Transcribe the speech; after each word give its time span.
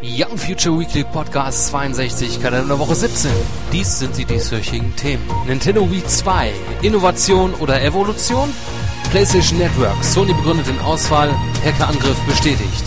Young 0.00 0.38
Future 0.38 0.78
Weekly 0.78 1.02
Podcast 1.02 1.66
62, 1.68 2.40
Kalender 2.40 2.78
Woche 2.78 2.94
17. 2.94 3.32
Dies 3.72 3.98
sind 3.98 4.16
die 4.16 4.24
dieswöchigen 4.24 4.94
Themen. 4.94 5.28
Nintendo 5.44 5.90
Wii 5.90 6.06
2, 6.06 6.52
Innovation 6.82 7.52
oder 7.54 7.82
Evolution? 7.82 8.54
PlayStation 9.10 9.58
Network, 9.58 10.04
Sony 10.04 10.32
begründet 10.34 10.68
den 10.68 10.78
Ausfall, 10.82 11.34
Hackerangriff 11.64 12.16
bestätigt. 12.26 12.84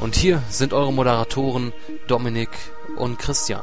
Und 0.00 0.16
hier 0.16 0.42
sind 0.48 0.72
eure 0.72 0.92
Moderatoren 0.92 1.72
Dominik 2.08 2.50
und 2.96 3.20
Christian. 3.20 3.62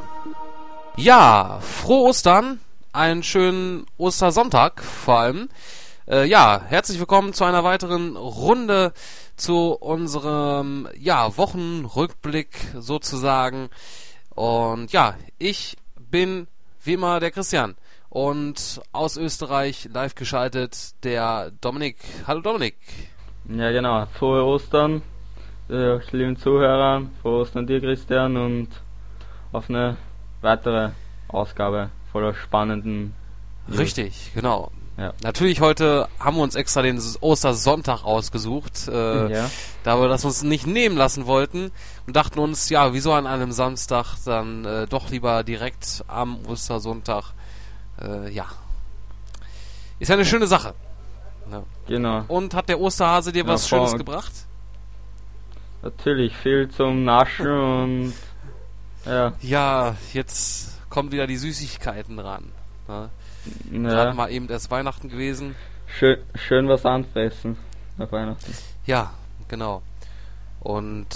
Ja, 0.95 1.59
frohe 1.59 2.09
Ostern, 2.09 2.61
einen 2.93 3.23
schönen 3.23 3.87
Ostersonntag 3.97 4.81
vor 4.81 5.19
allem. 5.19 5.49
Äh, 6.07 6.27
ja, 6.27 6.61
herzlich 6.67 6.99
willkommen 6.99 7.33
zu 7.33 7.45
einer 7.45 7.63
weiteren 7.63 8.15
Runde 8.15 8.93
zu 9.37 9.71
unserem 9.71 10.87
ja, 10.99 11.35
Wochenrückblick 11.35 12.49
sozusagen. 12.77 13.69
Und 14.35 14.91
ja, 14.91 15.15
ich 15.39 15.77
bin 15.97 16.45
wie 16.83 16.93
immer 16.93 17.19
der 17.19 17.31
Christian 17.31 17.73
und 18.09 18.81
aus 18.91 19.17
Österreich 19.17 19.89
live 19.91 20.13
geschaltet 20.13 20.93
der 21.03 21.49
Dominik. 21.59 21.97
Hallo 22.27 22.41
Dominik. 22.41 22.75
Ja 23.49 23.71
genau, 23.71 24.05
frohe 24.05 24.43
Ostern, 24.45 25.01
äh, 25.71 25.97
lieben 26.15 26.37
Zuhörern, 26.37 27.09
frohe 27.23 27.41
Ostern 27.41 27.65
dir 27.65 27.81
Christian 27.81 28.37
und 28.37 28.67
auf 29.51 29.71
eine 29.71 29.97
weitere 30.41 30.91
Ausgabe 31.29 31.89
voller 32.11 32.35
spannenden 32.35 33.15
Richtig, 33.67 34.31
genau. 34.35 34.69
Ja. 34.97 35.13
Natürlich 35.23 35.59
heute 35.59 36.07
haben 36.19 36.37
wir 36.37 36.43
uns 36.43 36.55
extra 36.55 36.81
den 36.81 37.01
Ostersonntag 37.19 38.05
ausgesucht, 38.05 38.87
äh, 38.87 39.31
Ja. 39.31 39.49
da 39.83 39.99
wir 39.99 40.07
das 40.07 40.23
uns 40.23 40.41
nicht 40.43 40.65
nehmen 40.67 40.95
lassen 40.95 41.25
wollten 41.25 41.71
und 42.07 42.15
dachten 42.15 42.39
uns, 42.39 42.69
ja, 42.69 42.93
wieso 42.93 43.11
an 43.11 43.27
einem 43.27 43.51
Samstag 43.51 44.15
dann 44.23 44.63
äh, 44.63 44.87
doch 44.87 45.09
lieber 45.09 45.43
direkt 45.43 46.03
am 46.07 46.45
Ostersonntag. 46.45 47.33
Äh, 48.01 48.31
ja. 48.31 48.45
Ist 49.99 50.07
ja 50.09 50.15
eine 50.15 50.25
schöne 50.25 50.47
Sache. 50.47 50.73
Ja. 51.51 51.63
Genau, 51.87 52.23
Und 52.29 52.53
hat 52.53 52.69
der 52.69 52.79
Osterhase 52.79 53.31
dir 53.31 53.45
was. 53.47 53.67
Schönes 53.67 53.93
gebracht? 53.95 54.31
natürlich 55.83 56.35
viel 56.37 56.67
zum 56.69 57.03
Naschen 57.03 57.47
und 57.47 58.13
ja, 59.05 59.33
Ja, 59.41 59.95
jetzt 60.13 60.79
kommen 60.89 61.11
wieder 61.11 61.27
die 61.27 61.37
Süßigkeiten 61.37 62.17
ran. 62.17 62.51
Ne? 62.87 63.09
Gerade 63.71 64.09
ja 64.09 64.13
mal 64.13 64.31
eben 64.31 64.49
erst 64.49 64.71
Weihnachten 64.71 65.09
gewesen. 65.09 65.55
schön, 65.87 66.17
schön 66.35 66.67
was 66.67 66.85
anfressen 66.85 67.57
auf 67.97 68.11
Weihnachten. 68.11 68.53
Ja, 68.85 69.11
genau. 69.47 69.81
Und 70.59 71.07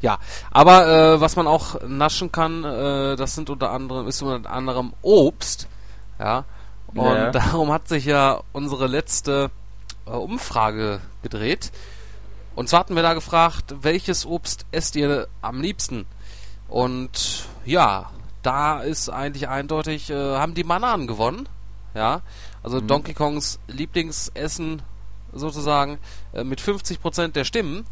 ja, 0.00 0.18
aber 0.50 0.86
äh, 1.14 1.20
was 1.20 1.34
man 1.36 1.46
auch 1.48 1.80
naschen 1.86 2.30
kann, 2.30 2.62
äh, 2.64 3.16
das 3.16 3.34
sind 3.34 3.50
unter 3.50 3.70
anderem 3.72 4.06
ist 4.06 4.22
unter 4.22 4.48
anderem 4.50 4.92
Obst, 5.02 5.66
ja. 6.18 6.44
Und 6.94 6.96
Ja. 7.04 7.30
darum 7.32 7.72
hat 7.72 7.88
sich 7.88 8.04
ja 8.04 8.40
unsere 8.52 8.86
letzte 8.86 9.50
äh, 10.06 10.10
Umfrage 10.10 11.00
gedreht. 11.22 11.72
Und 12.54 12.68
zwar 12.68 12.80
hatten 12.80 12.96
wir 12.96 13.02
da 13.02 13.14
gefragt, 13.14 13.74
welches 13.82 14.24
Obst 14.26 14.66
esst 14.72 14.96
ihr 14.96 15.28
am 15.42 15.60
liebsten? 15.60 16.06
Und 16.68 17.46
ja, 17.64 18.10
da 18.48 18.80
ist 18.80 19.10
eigentlich 19.10 19.48
eindeutig, 19.48 20.10
äh, 20.10 20.14
haben 20.36 20.54
die 20.54 20.64
Bananen 20.64 21.06
gewonnen. 21.06 21.48
Ja, 21.94 22.20
also 22.62 22.80
Mhm. 22.80 22.86
Donkey 22.86 23.14
Kongs 23.14 23.58
Lieblingsessen 23.68 24.82
sozusagen 25.32 25.98
äh, 26.32 26.44
mit 26.44 26.60
50% 26.60 27.32
der 27.32 27.44
Stimmen. 27.44 27.84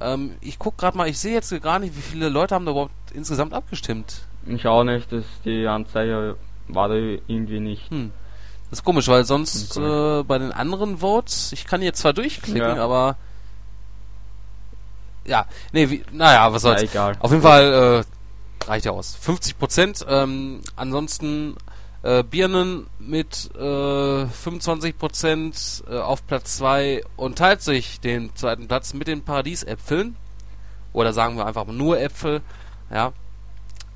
Ähm, 0.00 0.34
ich 0.40 0.58
guck 0.58 0.76
gerade 0.76 0.96
mal, 0.96 1.08
ich 1.08 1.18
sehe 1.18 1.32
jetzt 1.32 1.50
gar 1.62 1.78
nicht, 1.78 1.96
wie 1.96 2.02
viele 2.02 2.28
Leute 2.28 2.54
haben 2.54 2.66
da 2.66 2.72
überhaupt 2.72 2.92
insgesamt 3.12 3.54
abgestimmt. 3.54 4.26
Ich 4.46 4.66
auch 4.66 4.84
nicht, 4.84 5.10
dass 5.12 5.24
die 5.44 5.66
Anzeige 5.66 6.36
war 6.68 6.88
da 6.88 6.94
irgendwie 6.94 7.60
nicht. 7.60 7.90
Hm. 7.90 8.12
Das 8.70 8.80
ist 8.80 8.84
komisch, 8.84 9.08
weil 9.08 9.24
sonst 9.24 9.76
äh, 9.76 10.22
bei 10.24 10.38
den 10.38 10.52
anderen 10.52 10.98
Votes, 10.98 11.52
ich 11.52 11.64
kann 11.66 11.80
hier 11.80 11.94
zwar 11.94 12.12
durchklicken, 12.12 12.76
Ja. 12.76 12.82
aber 12.84 13.16
ja, 15.26 15.46
nee, 15.72 15.88
wie, 15.88 16.04
naja, 16.12 16.52
was 16.52 16.62
Ja, 16.64 16.70
soll's. 16.70 16.82
egal. 16.82 17.16
Auf 17.20 17.30
jeden 17.30 17.42
Fall 17.42 18.02
äh, 18.02 18.04
reicht 18.66 18.86
ja 18.86 18.92
aus. 18.92 19.16
50 19.16 19.58
Prozent. 19.58 20.06
Ähm, 20.08 20.60
ansonsten 20.76 21.56
äh, 22.02 22.22
Birnen 22.22 22.86
mit 22.98 23.50
äh, 23.54 24.26
25 24.26 24.98
Prozent 24.98 25.84
äh, 25.88 25.98
auf 25.98 26.26
Platz 26.26 26.58
2 26.58 27.02
und 27.16 27.38
teilt 27.38 27.62
sich 27.62 28.00
den 28.00 28.34
zweiten 28.36 28.68
Platz 28.68 28.94
mit 28.94 29.08
den 29.08 29.22
Paradiesäpfeln. 29.22 30.16
Oder 30.92 31.12
sagen 31.12 31.36
wir 31.36 31.46
einfach 31.46 31.66
nur 31.66 32.00
Äpfel. 32.00 32.42
Ja. 32.90 33.12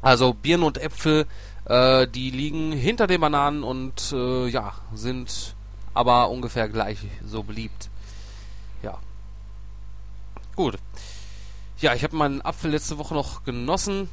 Also 0.00 0.32
Birnen 0.32 0.64
und 0.64 0.78
Äpfel, 0.78 1.26
äh, 1.66 2.06
die 2.08 2.30
liegen 2.30 2.72
hinter 2.72 3.06
den 3.06 3.20
Bananen 3.20 3.62
und 3.62 4.12
äh, 4.12 4.48
ja, 4.48 4.74
sind 4.94 5.54
aber 5.94 6.30
ungefähr 6.30 6.68
gleich 6.68 6.98
so 7.26 7.42
beliebt. 7.42 7.90
Ja. 8.82 8.98
Gut. 10.56 10.78
Ja, 11.80 11.94
ich 11.94 12.04
habe 12.04 12.16
meinen 12.16 12.40
Apfel 12.40 12.70
letzte 12.70 12.98
Woche 12.98 13.14
noch 13.14 13.44
genossen. 13.44 14.08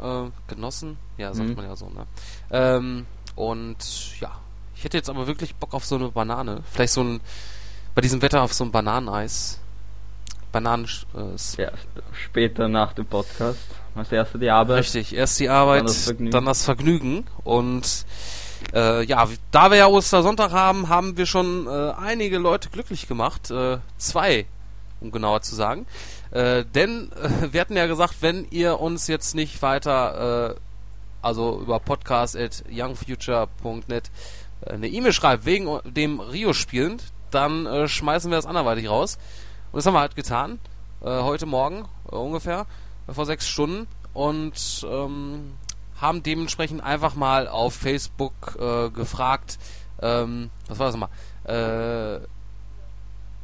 Äh, 0.00 0.30
genossen? 0.48 0.96
Ja, 1.18 1.34
sagt 1.34 1.50
Mhm. 1.50 1.54
man 1.56 1.64
ja 1.66 1.76
so, 1.76 1.88
ne? 1.90 2.06
Ähm, 2.50 3.06
und 3.36 4.18
ja, 4.20 4.30
ich 4.74 4.84
hätte 4.84 4.96
jetzt 4.96 5.10
aber 5.10 5.26
wirklich 5.26 5.54
Bock 5.56 5.74
auf 5.74 5.84
so 5.84 5.96
eine 5.96 6.08
Banane. 6.08 6.62
Vielleicht 6.70 6.92
so 6.94 7.02
ein, 7.02 7.20
bei 7.94 8.00
diesem 8.00 8.22
Wetter 8.22 8.42
auf 8.42 8.52
so 8.54 8.64
ein 8.64 8.70
Bananeneis. 8.72 9.58
Bananen, 10.52 10.86
äh, 11.14 11.62
Ja, 11.62 11.70
sp- 11.78 12.02
später 12.12 12.66
nach 12.68 12.92
dem 12.94 13.06
Podcast. 13.06 13.58
Als 13.94 14.10
erster 14.10 14.38
die 14.38 14.50
Arbeit. 14.50 14.78
Richtig, 14.78 15.14
erst 15.14 15.38
die 15.38 15.48
Arbeit, 15.48 15.80
Dann 15.80 15.86
das 15.86 16.04
Vergnügen. 16.04 16.30
dann 16.32 16.44
das 16.46 16.64
Vergnügen. 16.64 17.26
Und 17.44 18.06
äh, 18.74 19.04
ja, 19.04 19.28
da 19.52 19.70
wir 19.70 19.78
ja 19.78 19.86
Ostersonntag 19.86 20.50
haben, 20.52 20.88
haben 20.88 21.16
wir 21.16 21.26
schon 21.26 21.66
äh, 21.66 21.92
einige 21.92 22.38
Leute 22.38 22.68
glücklich 22.70 23.06
gemacht. 23.06 23.50
Äh, 23.50 23.78
zwei, 23.98 24.46
um 25.00 25.10
genauer 25.12 25.42
zu 25.42 25.54
sagen. 25.54 25.86
Äh, 26.30 26.64
denn 26.64 27.10
äh, 27.12 27.52
wir 27.52 27.60
hatten 27.60 27.76
ja 27.76 27.86
gesagt, 27.86 28.16
wenn 28.20 28.46
ihr 28.50 28.80
uns 28.80 29.08
jetzt 29.08 29.34
nicht 29.34 29.60
weiter, 29.62 30.50
äh, 30.50 30.54
also 31.22 31.60
über 31.60 31.80
podcast.youngfuture.net 31.80 34.10
äh, 34.62 34.72
eine 34.72 34.88
E-Mail 34.88 35.12
schreibt 35.12 35.44
wegen 35.44 35.80
dem 35.84 36.20
Rio-Spielen, 36.20 37.02
dann 37.30 37.66
äh, 37.66 37.86
schmeißen 37.88 38.30
wir 38.30 38.36
das 38.36 38.46
anderweitig 38.46 38.88
raus. 38.88 39.18
Und 39.72 39.78
das 39.78 39.86
haben 39.86 39.94
wir 39.94 40.00
halt 40.00 40.16
getan. 40.16 40.58
Heute 41.02 41.46
Morgen 41.46 41.86
äh, 42.12 42.16
ungefähr, 42.16 42.66
äh, 43.08 43.14
vor 43.14 43.24
sechs 43.24 43.48
Stunden. 43.48 43.86
Und 44.12 44.86
ähm, 44.90 45.54
haben 45.98 46.22
dementsprechend 46.22 46.82
einfach 46.82 47.14
mal 47.14 47.48
auf 47.48 47.72
Facebook 47.74 48.58
gefragt, 48.94 49.58
ähm, 50.02 50.50
was 50.66 50.78
war 50.78 50.86
das 50.86 50.96
nochmal? 50.96 51.10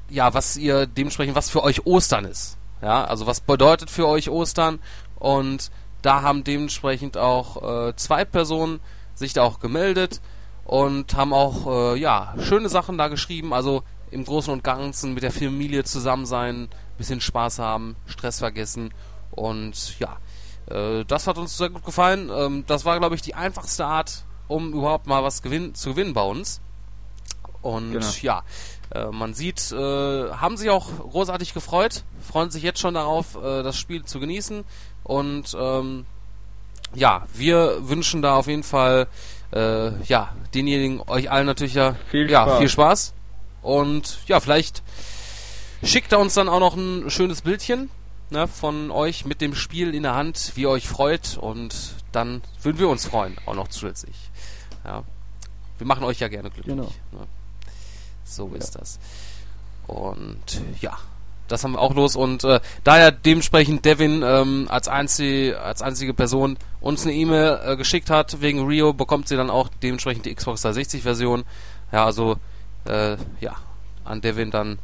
Ja, 0.08 0.34
was 0.34 0.56
ihr 0.56 0.86
dementsprechend, 0.86 1.36
was 1.36 1.50
für 1.50 1.62
euch 1.62 1.86
Ostern 1.86 2.24
ist. 2.24 2.55
Ja, 2.82 3.04
also 3.04 3.26
was 3.26 3.40
bedeutet 3.40 3.90
für 3.90 4.06
euch 4.06 4.30
Ostern? 4.30 4.78
Und 5.18 5.70
da 6.02 6.22
haben 6.22 6.44
dementsprechend 6.44 7.16
auch 7.16 7.88
äh, 7.88 7.96
zwei 7.96 8.24
Personen 8.24 8.80
sich 9.14 9.32
da 9.32 9.42
auch 9.42 9.60
gemeldet 9.60 10.20
und 10.64 11.14
haben 11.14 11.32
auch 11.32 11.94
äh, 11.94 11.98
ja 11.98 12.34
schöne 12.38 12.68
Sachen 12.68 12.98
da 12.98 13.08
geschrieben. 13.08 13.52
Also 13.54 13.82
im 14.10 14.24
Großen 14.24 14.52
und 14.52 14.62
Ganzen 14.62 15.14
mit 15.14 15.22
der 15.22 15.32
Familie 15.32 15.84
zusammen 15.84 16.26
sein, 16.26 16.68
bisschen 16.98 17.20
Spaß 17.20 17.58
haben, 17.58 17.96
Stress 18.06 18.38
vergessen 18.38 18.92
und 19.32 19.98
ja, 19.98 20.16
äh, 20.70 21.04
das 21.04 21.26
hat 21.26 21.38
uns 21.38 21.56
sehr 21.56 21.70
gut 21.70 21.84
gefallen. 21.84 22.30
Ähm, 22.34 22.64
das 22.66 22.84
war, 22.84 22.98
glaube 22.98 23.14
ich, 23.14 23.22
die 23.22 23.34
einfachste 23.34 23.84
Art, 23.84 24.24
um 24.48 24.72
überhaupt 24.72 25.06
mal 25.06 25.22
was 25.22 25.42
gewinn 25.42 25.74
zu 25.74 25.90
gewinnen 25.90 26.14
bei 26.14 26.22
uns. 26.22 26.60
Und 27.62 27.92
Genau. 27.92 28.06
ja, 28.22 28.42
äh, 28.94 29.06
man 29.06 29.34
sieht, 29.34 29.72
äh, 29.72 30.30
haben 30.30 30.56
sich 30.56 30.70
auch 30.70 30.86
großartig 31.10 31.54
gefreut, 31.54 32.04
freuen 32.20 32.50
sich 32.50 32.62
jetzt 32.62 32.80
schon 32.80 32.94
darauf, 32.94 33.36
äh, 33.36 33.62
das 33.62 33.76
Spiel 33.76 34.04
zu 34.04 34.20
genießen. 34.20 34.64
Und 35.04 35.56
ähm, 35.58 36.06
ja, 36.94 37.26
wir 37.32 37.88
wünschen 37.88 38.22
da 38.22 38.36
auf 38.36 38.46
jeden 38.46 38.62
Fall 38.62 39.08
äh, 39.52 40.02
ja 40.04 40.34
denjenigen, 40.54 41.02
euch 41.06 41.30
allen 41.30 41.46
natürlich 41.46 41.74
ja 41.74 41.96
Viel 42.10 42.30
ja, 42.30 42.42
Spaß. 42.44 42.58
viel 42.58 42.68
Spaß. 42.68 43.14
Und 43.62 44.18
ja, 44.26 44.40
vielleicht 44.40 44.82
schickt 45.82 46.12
er 46.12 46.20
uns 46.20 46.34
dann 46.34 46.48
auch 46.48 46.60
noch 46.60 46.76
ein 46.76 47.10
schönes 47.10 47.42
Bildchen 47.42 47.90
ne, 48.30 48.46
von 48.46 48.90
euch 48.90 49.24
mit 49.24 49.40
dem 49.40 49.54
Spiel 49.54 49.94
in 49.94 50.04
der 50.04 50.14
Hand, 50.14 50.52
wie 50.54 50.62
ihr 50.62 50.70
euch 50.70 50.88
freut. 50.88 51.36
Und 51.36 51.74
dann 52.12 52.42
würden 52.62 52.78
wir 52.78 52.88
uns 52.88 53.06
freuen, 53.06 53.36
auch 53.46 53.54
noch 53.54 53.68
zusätzlich. 53.68 54.16
Ja. 54.84 55.02
Wir 55.78 55.86
machen 55.86 56.04
euch 56.04 56.20
ja 56.20 56.28
gerne 56.28 56.50
glücklich. 56.50 56.74
Genau. 56.74 56.90
Ne? 57.12 57.26
So 58.26 58.48
ist 58.48 58.74
das. 58.74 58.98
Und 59.86 60.60
ja, 60.80 60.98
das 61.48 61.62
haben 61.64 61.72
wir 61.72 61.80
auch 61.80 61.94
los. 61.94 62.16
Und 62.16 62.44
äh, 62.44 62.60
da 62.84 62.98
ja 62.98 63.10
dementsprechend 63.10 63.84
Devin 63.84 64.22
ähm, 64.24 64.66
als, 64.68 64.88
einzige, 64.88 65.60
als 65.60 65.80
einzige 65.80 66.12
Person 66.12 66.58
uns 66.80 67.04
eine 67.04 67.14
E-Mail 67.14 67.60
äh, 67.64 67.76
geschickt 67.76 68.10
hat 68.10 68.40
wegen 68.40 68.66
Rio, 68.66 68.92
bekommt 68.92 69.28
sie 69.28 69.36
dann 69.36 69.50
auch 69.50 69.68
dementsprechend 69.82 70.26
die 70.26 70.34
Xbox 70.34 70.62
360 70.62 71.02
Version. 71.02 71.44
Ja, 71.92 72.04
also 72.04 72.36
äh, 72.84 73.16
ja, 73.40 73.56
an 74.04 74.20
Devin 74.20 74.50
dann 74.50 74.78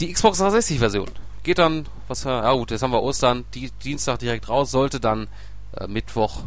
die 0.00 0.12
Xbox 0.12 0.38
360 0.38 0.78
Version. 0.78 1.08
geht 1.42 1.58
dann, 1.58 1.86
was 2.08 2.24
ja 2.24 2.52
gut, 2.52 2.70
jetzt 2.70 2.82
haben 2.82 2.92
wir 2.92 3.02
Ostern, 3.02 3.44
die, 3.54 3.70
Dienstag 3.84 4.18
direkt 4.18 4.48
raus, 4.48 4.70
sollte 4.70 5.00
dann 5.00 5.28
äh, 5.76 5.86
Mittwoch, 5.86 6.44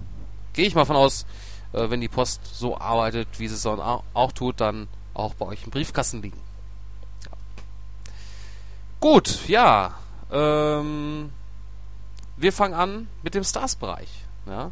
gehe 0.54 0.66
ich 0.66 0.76
mal 0.76 0.86
von 0.86 0.96
aus, 0.96 1.26
äh, 1.74 1.90
wenn 1.90 2.02
die 2.02 2.08
Post 2.08 2.42
so 2.54 2.78
arbeitet, 2.78 3.28
wie 3.38 3.48
sie 3.48 3.56
es 3.56 3.66
auch 3.66 4.31
tut, 4.31 4.62
dann 4.62 4.88
auch 5.16 5.34
bei 5.34 5.48
euch 5.48 5.64
im 5.64 5.72
Briefkasten 5.72 6.22
liegen. 6.22 6.40
Ja. 7.26 7.32
Gut, 9.00 9.48
ja. 9.48 9.96
Ähm, 10.32 11.32
wir 12.38 12.54
fangen 12.54 12.74
an 12.74 13.08
mit 13.24 13.34
dem 13.34 13.44
Stars-Bereich. 13.44 14.10
Ja. 14.46 14.72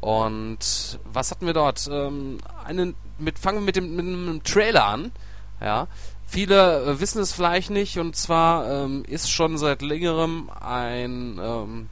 Und 0.00 0.98
was 1.04 1.30
hatten 1.30 1.46
wir 1.46 1.54
dort? 1.54 1.88
Ähm, 1.90 2.38
einen, 2.64 2.94
mit, 3.18 3.38
fangen 3.38 3.58
wir 3.58 3.64
mit 3.64 3.76
dem, 3.76 3.96
mit 3.96 4.04
einem 4.04 4.42
Trailer 4.44 4.84
an. 4.86 5.12
Ja. 5.60 5.88
Viele 6.26 6.84
äh, 6.84 7.00
wissen 7.00 7.20
es 7.20 7.32
vielleicht 7.32 7.70
nicht, 7.70 7.98
und 7.98 8.16
zwar 8.16 8.68
ähm, 8.68 9.04
ist 9.06 9.30
schon 9.30 9.56
seit 9.58 9.82
längerem 9.82 10.50
ein, 10.60 11.38
ähm, 11.40 11.88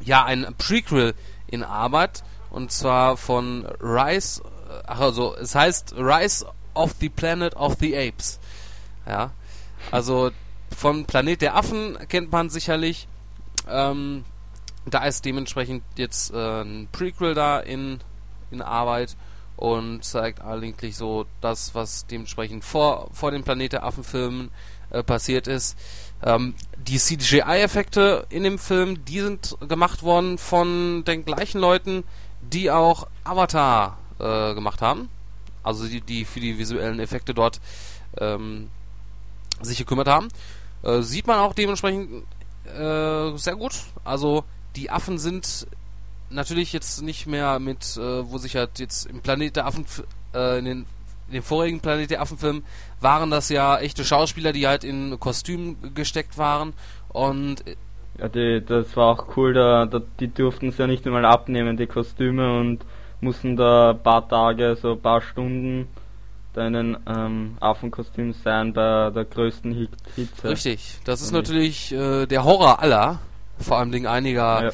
ja, 0.00 0.24
ein 0.24 0.46
Prequel 0.56 1.14
in 1.46 1.62
Arbeit, 1.62 2.22
und 2.50 2.70
zwar 2.70 3.16
von 3.16 3.66
Rise, 3.80 4.42
äh, 4.82 4.86
also 4.86 5.36
es 5.36 5.54
heißt 5.54 5.94
Rise 5.96 6.46
of 6.74 6.94
the 7.00 7.08
Planet 7.08 7.54
of 7.56 7.76
the 7.80 7.96
Apes. 7.96 8.38
Ja, 9.06 9.32
also 9.90 10.30
von 10.74 11.04
Planet 11.04 11.42
der 11.42 11.56
Affen 11.56 11.98
kennt 12.08 12.32
man 12.32 12.50
sicherlich. 12.50 13.06
Ähm, 13.68 14.24
da 14.86 15.04
ist 15.04 15.24
dementsprechend 15.24 15.82
jetzt 15.96 16.32
äh, 16.32 16.62
ein 16.62 16.88
Prequel 16.92 17.34
da 17.34 17.60
in, 17.60 18.00
in 18.50 18.60
Arbeit 18.60 19.16
und 19.56 20.04
zeigt 20.04 20.42
eigentlich 20.42 20.96
so 20.96 21.26
das, 21.40 21.74
was 21.74 22.06
dementsprechend 22.06 22.64
vor, 22.64 23.08
vor 23.12 23.30
den 23.30 23.44
Planet 23.44 23.74
der 23.74 23.84
Affen-Filmen 23.84 24.50
äh, 24.90 25.02
passiert 25.02 25.46
ist. 25.46 25.78
Ähm, 26.22 26.54
die 26.76 26.98
CGI-Effekte 26.98 28.26
in 28.30 28.42
dem 28.42 28.58
Film, 28.58 29.04
die 29.04 29.20
sind 29.20 29.56
gemacht 29.66 30.02
worden 30.02 30.38
von 30.38 31.04
den 31.04 31.24
gleichen 31.24 31.60
Leuten, 31.60 32.04
die 32.42 32.70
auch 32.70 33.06
Avatar 33.22 33.98
äh, 34.18 34.54
gemacht 34.54 34.82
haben. 34.82 35.08
Also 35.62 35.86
die, 35.86 36.00
die 36.00 36.24
für 36.24 36.40
die 36.40 36.58
visuellen 36.58 37.00
Effekte 37.00 37.34
dort 37.34 37.60
ähm, 38.18 38.68
sich 39.60 39.78
gekümmert 39.78 40.08
haben. 40.08 40.28
Äh, 40.82 41.00
sieht 41.00 41.26
man 41.26 41.38
auch 41.38 41.54
dementsprechend 41.54 42.24
äh, 42.66 43.36
sehr 43.36 43.56
gut. 43.56 43.74
Also 44.04 44.44
die 44.76 44.90
Affen 44.90 45.18
sind 45.18 45.66
natürlich 46.30 46.72
jetzt 46.72 47.02
nicht 47.02 47.26
mehr 47.26 47.58
mit, 47.58 47.96
äh, 47.96 48.30
wo 48.30 48.38
sich 48.38 48.56
halt 48.56 48.78
jetzt 48.78 49.06
im 49.06 49.20
Planet 49.20 49.56
der 49.56 49.66
Affen, 49.66 49.86
äh, 50.34 50.58
in, 50.58 50.64
den, 50.64 50.78
in 51.28 51.34
den 51.34 51.42
vorigen 51.42 51.80
Planet 51.80 52.10
der 52.10 52.20
Affen-Filmen 52.20 52.64
waren 53.00 53.30
das 53.30 53.48
ja 53.48 53.78
echte 53.78 54.04
Schauspieler, 54.04 54.52
die 54.52 54.66
halt 54.66 54.84
in 54.84 55.18
Kostüm 55.20 55.76
gesteckt 55.94 56.36
waren 56.38 56.72
und 57.08 57.66
äh, 57.66 57.76
ja, 58.18 58.28
die, 58.28 58.62
das 58.64 58.96
war 58.96 59.06
auch 59.06 59.36
cool, 59.36 59.54
da, 59.54 59.86
da 59.86 60.00
die 60.20 60.28
durften 60.28 60.68
es 60.68 60.78
ja 60.78 60.86
nicht 60.86 61.04
einmal 61.04 61.24
abnehmen, 61.24 61.76
die 61.76 61.88
Kostüme 61.88 62.60
und 62.60 62.84
mussten 63.24 63.56
da 63.56 63.90
ein 63.90 64.02
paar 64.02 64.28
Tage, 64.28 64.76
so 64.80 64.92
ein 64.92 65.00
paar 65.00 65.20
Stunden 65.20 65.88
einem 66.56 66.96
ähm, 67.06 67.56
Affenkostüm 67.60 68.32
sein 68.32 68.72
bei 68.72 69.10
der 69.10 69.24
größten 69.24 69.88
Hitze. 70.14 70.48
Richtig, 70.48 70.98
das 71.04 71.20
ist 71.20 71.32
natürlich 71.32 71.92
äh, 71.92 72.26
der 72.26 72.44
Horror 72.44 72.80
aller, 72.80 73.18
vor 73.58 73.78
allem 73.78 74.06
einiger 74.06 74.66
ja. 74.66 74.70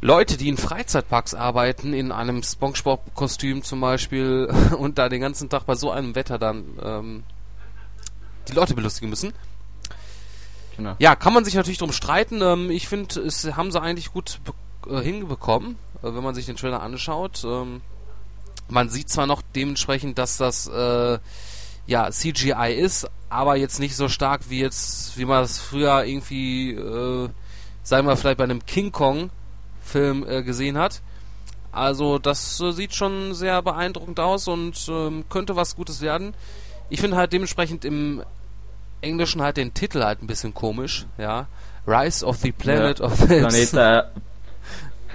Leute, 0.00 0.36
die 0.36 0.48
in 0.48 0.56
Freizeitparks 0.56 1.34
arbeiten, 1.34 1.94
in 1.94 2.10
einem 2.10 2.42
Spongebob-Kostüm 2.42 3.62
zum 3.62 3.80
Beispiel 3.80 4.52
und 4.78 4.98
da 4.98 5.08
den 5.08 5.20
ganzen 5.20 5.48
Tag 5.48 5.66
bei 5.66 5.74
so 5.74 5.90
einem 5.90 6.14
Wetter 6.14 6.38
dann 6.38 6.64
ähm, 6.82 7.22
die 8.48 8.52
Leute 8.52 8.74
belustigen 8.74 9.08
müssen. 9.08 9.32
Genau. 10.76 10.96
Ja, 10.98 11.14
kann 11.14 11.34
man 11.34 11.44
sich 11.44 11.54
natürlich 11.54 11.78
drum 11.78 11.92
streiten. 11.92 12.40
Ähm, 12.42 12.70
ich 12.70 12.88
finde, 12.88 13.20
es 13.20 13.44
haben 13.56 13.70
sie 13.70 13.80
eigentlich 13.80 14.12
gut 14.12 14.40
äh, 14.88 15.00
hinbekommen, 15.00 15.76
äh, 15.91 15.91
wenn 16.02 16.22
man 16.22 16.34
sich 16.34 16.46
den 16.46 16.56
Trailer 16.56 16.82
anschaut. 16.82 17.44
Ähm, 17.44 17.80
man 18.68 18.88
sieht 18.88 19.08
zwar 19.08 19.26
noch 19.26 19.42
dementsprechend, 19.54 20.18
dass 20.18 20.36
das 20.36 20.66
äh, 20.68 21.18
ja 21.86 22.10
CGI 22.10 22.74
ist, 22.76 23.08
aber 23.28 23.56
jetzt 23.56 23.80
nicht 23.80 23.96
so 23.96 24.08
stark 24.08 24.50
wie 24.50 24.60
jetzt, 24.60 25.16
wie 25.16 25.24
man 25.24 25.42
es 25.42 25.58
früher 25.58 26.04
irgendwie, 26.04 26.72
äh, 26.72 27.28
sagen 27.82 28.06
wir 28.06 28.16
vielleicht 28.16 28.38
bei 28.38 28.44
einem 28.44 28.64
King 28.66 28.92
Kong 28.92 29.30
Film 29.82 30.24
äh, 30.26 30.42
gesehen 30.42 30.78
hat. 30.78 31.02
Also 31.72 32.18
das 32.18 32.60
äh, 32.60 32.72
sieht 32.72 32.94
schon 32.94 33.34
sehr 33.34 33.62
beeindruckend 33.62 34.20
aus 34.20 34.48
und 34.48 34.86
ähm, 34.88 35.24
könnte 35.28 35.56
was 35.56 35.76
Gutes 35.76 36.00
werden. 36.00 36.34
Ich 36.90 37.00
finde 37.00 37.16
halt 37.16 37.32
dementsprechend 37.32 37.84
im 37.84 38.22
Englischen 39.00 39.42
halt 39.42 39.56
den 39.56 39.74
Titel 39.74 40.02
halt 40.02 40.22
ein 40.22 40.26
bisschen 40.26 40.54
komisch, 40.54 41.06
ja. 41.18 41.46
Rise 41.86 42.24
of 42.24 42.36
the 42.36 42.52
Planet 42.52 43.00
ja, 43.00 43.06
of 43.06 43.16
the 43.18 43.26
Planet 43.26 44.12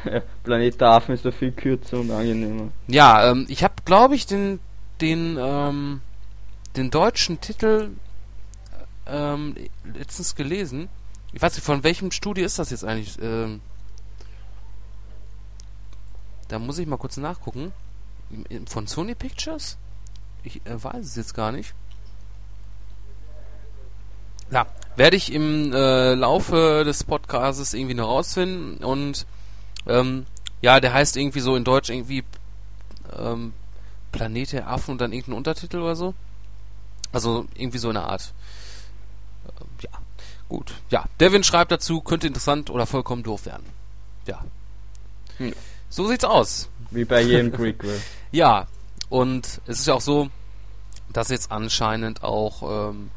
Planet 0.43 0.81
der 0.81 0.89
Affen 0.89 1.15
ist 1.15 1.25
da 1.25 1.31
viel 1.31 1.51
kürzer 1.51 1.99
und 1.99 2.11
angenehmer. 2.11 2.69
Ja, 2.87 3.31
ähm, 3.31 3.45
ich 3.49 3.63
habe 3.63 3.75
glaube 3.85 4.15
ich 4.15 4.25
den 4.25 4.59
den 5.01 5.37
ähm, 5.39 6.01
den 6.75 6.89
deutschen 6.89 7.41
Titel 7.41 7.91
ähm, 9.05 9.55
letztens 9.93 10.35
gelesen. 10.35 10.89
Ich 11.33 11.41
weiß 11.41 11.55
nicht, 11.55 11.65
von 11.65 11.83
welchem 11.83 12.11
Studio 12.11 12.45
ist 12.45 12.59
das 12.59 12.69
jetzt 12.71 12.83
eigentlich? 12.83 13.17
Ähm, 13.21 13.61
da 16.47 16.59
muss 16.59 16.77
ich 16.77 16.87
mal 16.87 16.97
kurz 16.97 17.17
nachgucken. 17.17 17.73
Von 18.67 18.87
Sony 18.87 19.15
Pictures? 19.15 19.77
Ich 20.43 20.65
äh, 20.65 20.83
weiß 20.83 21.05
es 21.05 21.15
jetzt 21.15 21.33
gar 21.33 21.51
nicht. 21.51 21.73
Ja, 24.49 24.65
werde 24.95 25.17
ich 25.17 25.33
im 25.33 25.73
äh, 25.73 26.13
Laufe 26.13 26.83
des 26.85 27.03
Podcasts 27.03 27.73
irgendwie 27.73 27.95
noch 27.95 28.07
rausfinden 28.07 28.83
und 28.83 29.25
ähm, 29.87 30.25
ja, 30.61 30.79
der 30.79 30.93
heißt 30.93 31.17
irgendwie 31.17 31.39
so 31.39 31.55
in 31.55 31.63
Deutsch 31.63 31.89
irgendwie 31.89 32.23
ähm, 33.17 33.53
Planet 34.11 34.53
der 34.53 34.67
Affen 34.69 34.91
und 34.91 35.01
dann 35.01 35.13
irgendein 35.13 35.37
Untertitel 35.37 35.77
oder 35.77 35.95
so. 35.95 36.13
Also 37.11 37.45
irgendwie 37.55 37.77
so 37.77 37.89
eine 37.89 38.03
Art. 38.03 38.33
Äh, 39.45 39.83
ja, 39.83 39.91
gut. 40.49 40.73
Ja, 40.89 41.05
Devin 41.19 41.43
schreibt 41.43 41.71
dazu, 41.71 42.01
könnte 42.01 42.27
interessant 42.27 42.69
oder 42.69 42.85
vollkommen 42.85 43.23
doof 43.23 43.45
werden. 43.45 43.65
Ja. 44.25 44.43
Hm. 45.37 45.53
So 45.89 46.07
sieht's 46.07 46.25
aus. 46.25 46.69
Wie 46.91 47.05
bei 47.05 47.21
jedem 47.21 47.51
Prequel. 47.53 48.01
ja, 48.31 48.67
und 49.09 49.61
es 49.67 49.79
ist 49.79 49.87
ja 49.87 49.93
auch 49.93 50.01
so, 50.01 50.29
dass 51.13 51.29
jetzt 51.29 51.51
anscheinend 51.51 52.23
auch 52.23 52.89
ähm, 52.89 53.11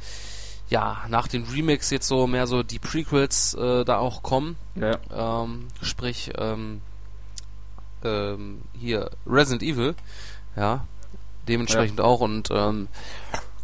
ja 0.70 1.04
nach 1.08 1.28
den 1.28 1.44
Remakes 1.44 1.90
jetzt 1.90 2.08
so 2.08 2.26
mehr 2.26 2.46
so 2.46 2.62
die 2.62 2.78
Prequels 2.78 3.54
äh, 3.54 3.84
da 3.84 3.98
auch 3.98 4.22
kommen. 4.22 4.56
Ja. 4.76 4.98
Ähm, 5.42 5.66
sprich 5.82 6.30
ähm, 6.38 6.80
ähm, 8.02 8.62
hier 8.78 9.10
Resident 9.26 9.62
Evil, 9.62 9.94
ja, 10.56 10.84
dementsprechend 11.48 11.98
ja. 11.98 12.04
auch 12.04 12.20
und 12.20 12.48
ähm, 12.50 12.88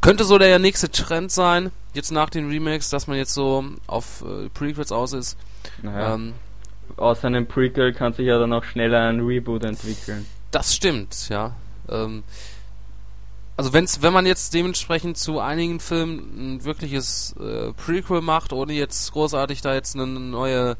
könnte 0.00 0.24
so 0.24 0.38
der 0.38 0.58
nächste 0.58 0.90
Trend 0.90 1.32
sein, 1.32 1.70
jetzt 1.94 2.10
nach 2.10 2.28
den 2.30 2.48
Remakes, 2.48 2.90
dass 2.90 3.06
man 3.06 3.16
jetzt 3.16 3.34
so 3.34 3.64
auf 3.86 4.22
äh, 4.22 4.48
Prequels 4.50 4.92
aus 4.92 5.12
ist. 5.12 5.38
Naja. 5.82 6.14
Ähm, 6.14 6.34
aus 6.96 7.24
einem 7.24 7.46
Prequel 7.46 7.92
kann 7.92 8.12
sich 8.12 8.26
ja 8.26 8.38
dann 8.38 8.52
auch 8.52 8.64
schneller 8.64 9.08
ein 9.08 9.20
Reboot 9.20 9.64
entwickeln. 9.64 10.26
Das 10.50 10.74
stimmt, 10.74 11.28
ja. 11.28 11.54
Ähm, 11.88 12.22
also 13.56 13.72
wenn's, 13.72 14.02
wenn 14.02 14.12
man 14.12 14.26
jetzt 14.26 14.52
dementsprechend 14.52 15.16
zu 15.16 15.40
einigen 15.40 15.80
Filmen 15.80 16.56
ein 16.56 16.64
wirkliches 16.64 17.34
äh, 17.40 17.72
Prequel 17.72 18.20
macht, 18.20 18.52
ohne 18.52 18.74
jetzt 18.74 19.12
großartig 19.12 19.62
da 19.62 19.74
jetzt 19.74 19.94
eine 19.94 20.06
neue 20.06 20.76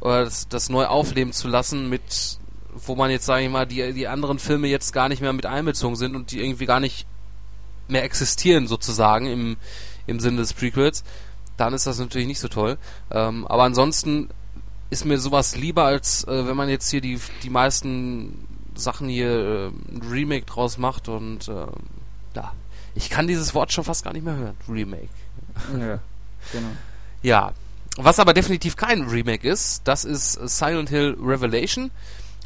oder 0.00 0.24
das, 0.24 0.48
das 0.48 0.70
neu 0.70 0.86
aufleben 0.86 1.32
zu 1.32 1.46
lassen, 1.48 1.88
mit 1.88 2.38
wo 2.72 2.94
man 2.94 3.10
jetzt 3.10 3.26
sage 3.26 3.44
ich 3.44 3.50
mal 3.50 3.66
die 3.66 3.92
die 3.92 4.08
anderen 4.08 4.38
Filme 4.38 4.68
jetzt 4.68 4.92
gar 4.92 5.08
nicht 5.08 5.20
mehr 5.20 5.32
mit 5.32 5.46
einbezogen 5.46 5.96
sind 5.96 6.16
und 6.16 6.30
die 6.30 6.40
irgendwie 6.40 6.66
gar 6.66 6.80
nicht 6.80 7.06
mehr 7.88 8.04
existieren 8.04 8.66
sozusagen 8.66 9.26
im 9.26 9.56
im 10.06 10.18
Sinne 10.20 10.38
des 10.38 10.54
Prequels, 10.54 11.04
dann 11.56 11.74
ist 11.74 11.86
das 11.86 11.98
natürlich 11.98 12.26
nicht 12.26 12.40
so 12.40 12.48
toll. 12.48 12.78
Ähm, 13.10 13.46
aber 13.46 13.64
ansonsten 13.64 14.30
ist 14.88 15.04
mir 15.04 15.18
sowas 15.18 15.56
lieber, 15.56 15.84
als 15.84 16.24
äh, 16.24 16.46
wenn 16.46 16.56
man 16.56 16.68
jetzt 16.68 16.90
hier 16.90 17.00
die, 17.00 17.20
die 17.42 17.50
meisten 17.50 18.46
Sachen 18.74 19.08
hier 19.08 19.30
äh, 19.30 19.66
ein 19.68 20.02
Remake 20.10 20.46
draus 20.46 20.78
macht 20.78 21.08
und 21.08 21.48
äh, 21.48 21.66
ja, 22.34 22.52
ich 22.94 23.10
kann 23.10 23.26
dieses 23.26 23.54
Wort 23.54 23.72
schon 23.72 23.84
fast 23.84 24.04
gar 24.04 24.12
nicht 24.12 24.24
mehr 24.24 24.36
hören. 24.36 24.56
Remake. 24.68 25.08
Ja, 25.78 25.98
genau. 26.52 26.68
Ja, 27.22 27.52
was 27.96 28.18
aber 28.18 28.34
definitiv 28.34 28.76
kein 28.76 29.02
Remake 29.02 29.48
ist, 29.48 29.82
das 29.86 30.04
ist 30.04 30.32
Silent 30.32 30.88
Hill 30.88 31.16
Revelation 31.20 31.90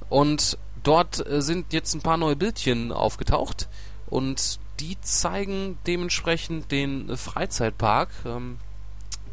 und 0.08 0.58
dort 0.82 1.26
äh, 1.26 1.42
sind 1.42 1.72
jetzt 1.72 1.94
ein 1.94 2.00
paar 2.00 2.16
neue 2.16 2.36
Bildchen 2.36 2.92
aufgetaucht 2.92 3.68
und 4.06 4.58
die 4.80 5.00
zeigen 5.00 5.78
dementsprechend 5.86 6.72
den 6.72 7.16
Freizeitpark. 7.16 8.08
Ähm, 8.26 8.58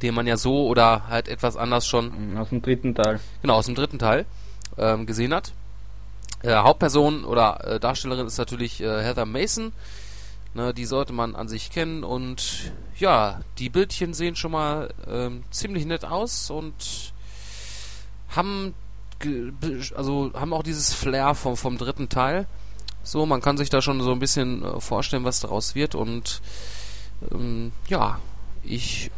den 0.02 0.16
man 0.16 0.28
ja 0.28 0.38
so 0.38 0.68
oder 0.68 1.08
halt 1.08 1.28
etwas 1.28 1.56
anders 1.58 1.86
schon 1.86 2.32
mhm, 2.32 2.38
aus 2.38 2.50
dem 2.50 2.62
dritten 2.62 2.96
Teil 2.96 3.20
genau 3.42 3.56
aus 3.56 3.66
dem 3.68 3.76
dritten 3.76 4.00
Teil 4.00 4.26
ähm, 4.78 5.06
gesehen 5.06 5.34
hat. 5.34 5.54
Äh, 6.42 6.56
Hauptperson 6.56 7.24
oder 7.24 7.64
äh, 7.66 7.80
Darstellerin 7.80 8.28
ist 8.28 8.38
natürlich 8.38 8.82
äh, 8.82 9.04
Heather 9.04 9.26
Mason. 9.26 9.74
Ne, 10.54 10.74
die 10.74 10.86
sollte 10.86 11.14
man 11.14 11.36
an 11.36 11.48
sich 11.48 11.72
kennen 11.72 12.04
und 12.04 12.74
ja, 13.00 13.40
die 13.58 13.70
Bildchen 13.70 14.14
sehen 14.14 14.36
schon 14.36 14.52
mal 14.52 14.94
ähm, 15.08 15.44
ziemlich 15.50 15.86
nett 15.86 16.04
aus 16.04 16.50
und 16.50 17.14
haben 18.30 18.74
also 19.96 20.32
haben 20.34 20.52
auch 20.52 20.64
dieses 20.64 20.94
Flair 20.94 21.36
vom, 21.36 21.56
vom 21.56 21.78
dritten 21.78 22.10
Teil. 22.10 22.48
So, 23.04 23.26
man 23.26 23.42
kann 23.42 23.58
sich 23.58 23.70
da 23.70 23.82
schon 23.82 24.02
so 24.02 24.12
ein 24.12 24.20
bisschen 24.20 24.64
äh, 24.64 24.82
vorstellen, 24.82 25.24
was 25.24 25.40
daraus 25.40 25.74
wird 25.74 25.96
und 25.96 26.42
ähm, 27.32 27.72
ja, 27.88 28.20
ich 28.64 29.10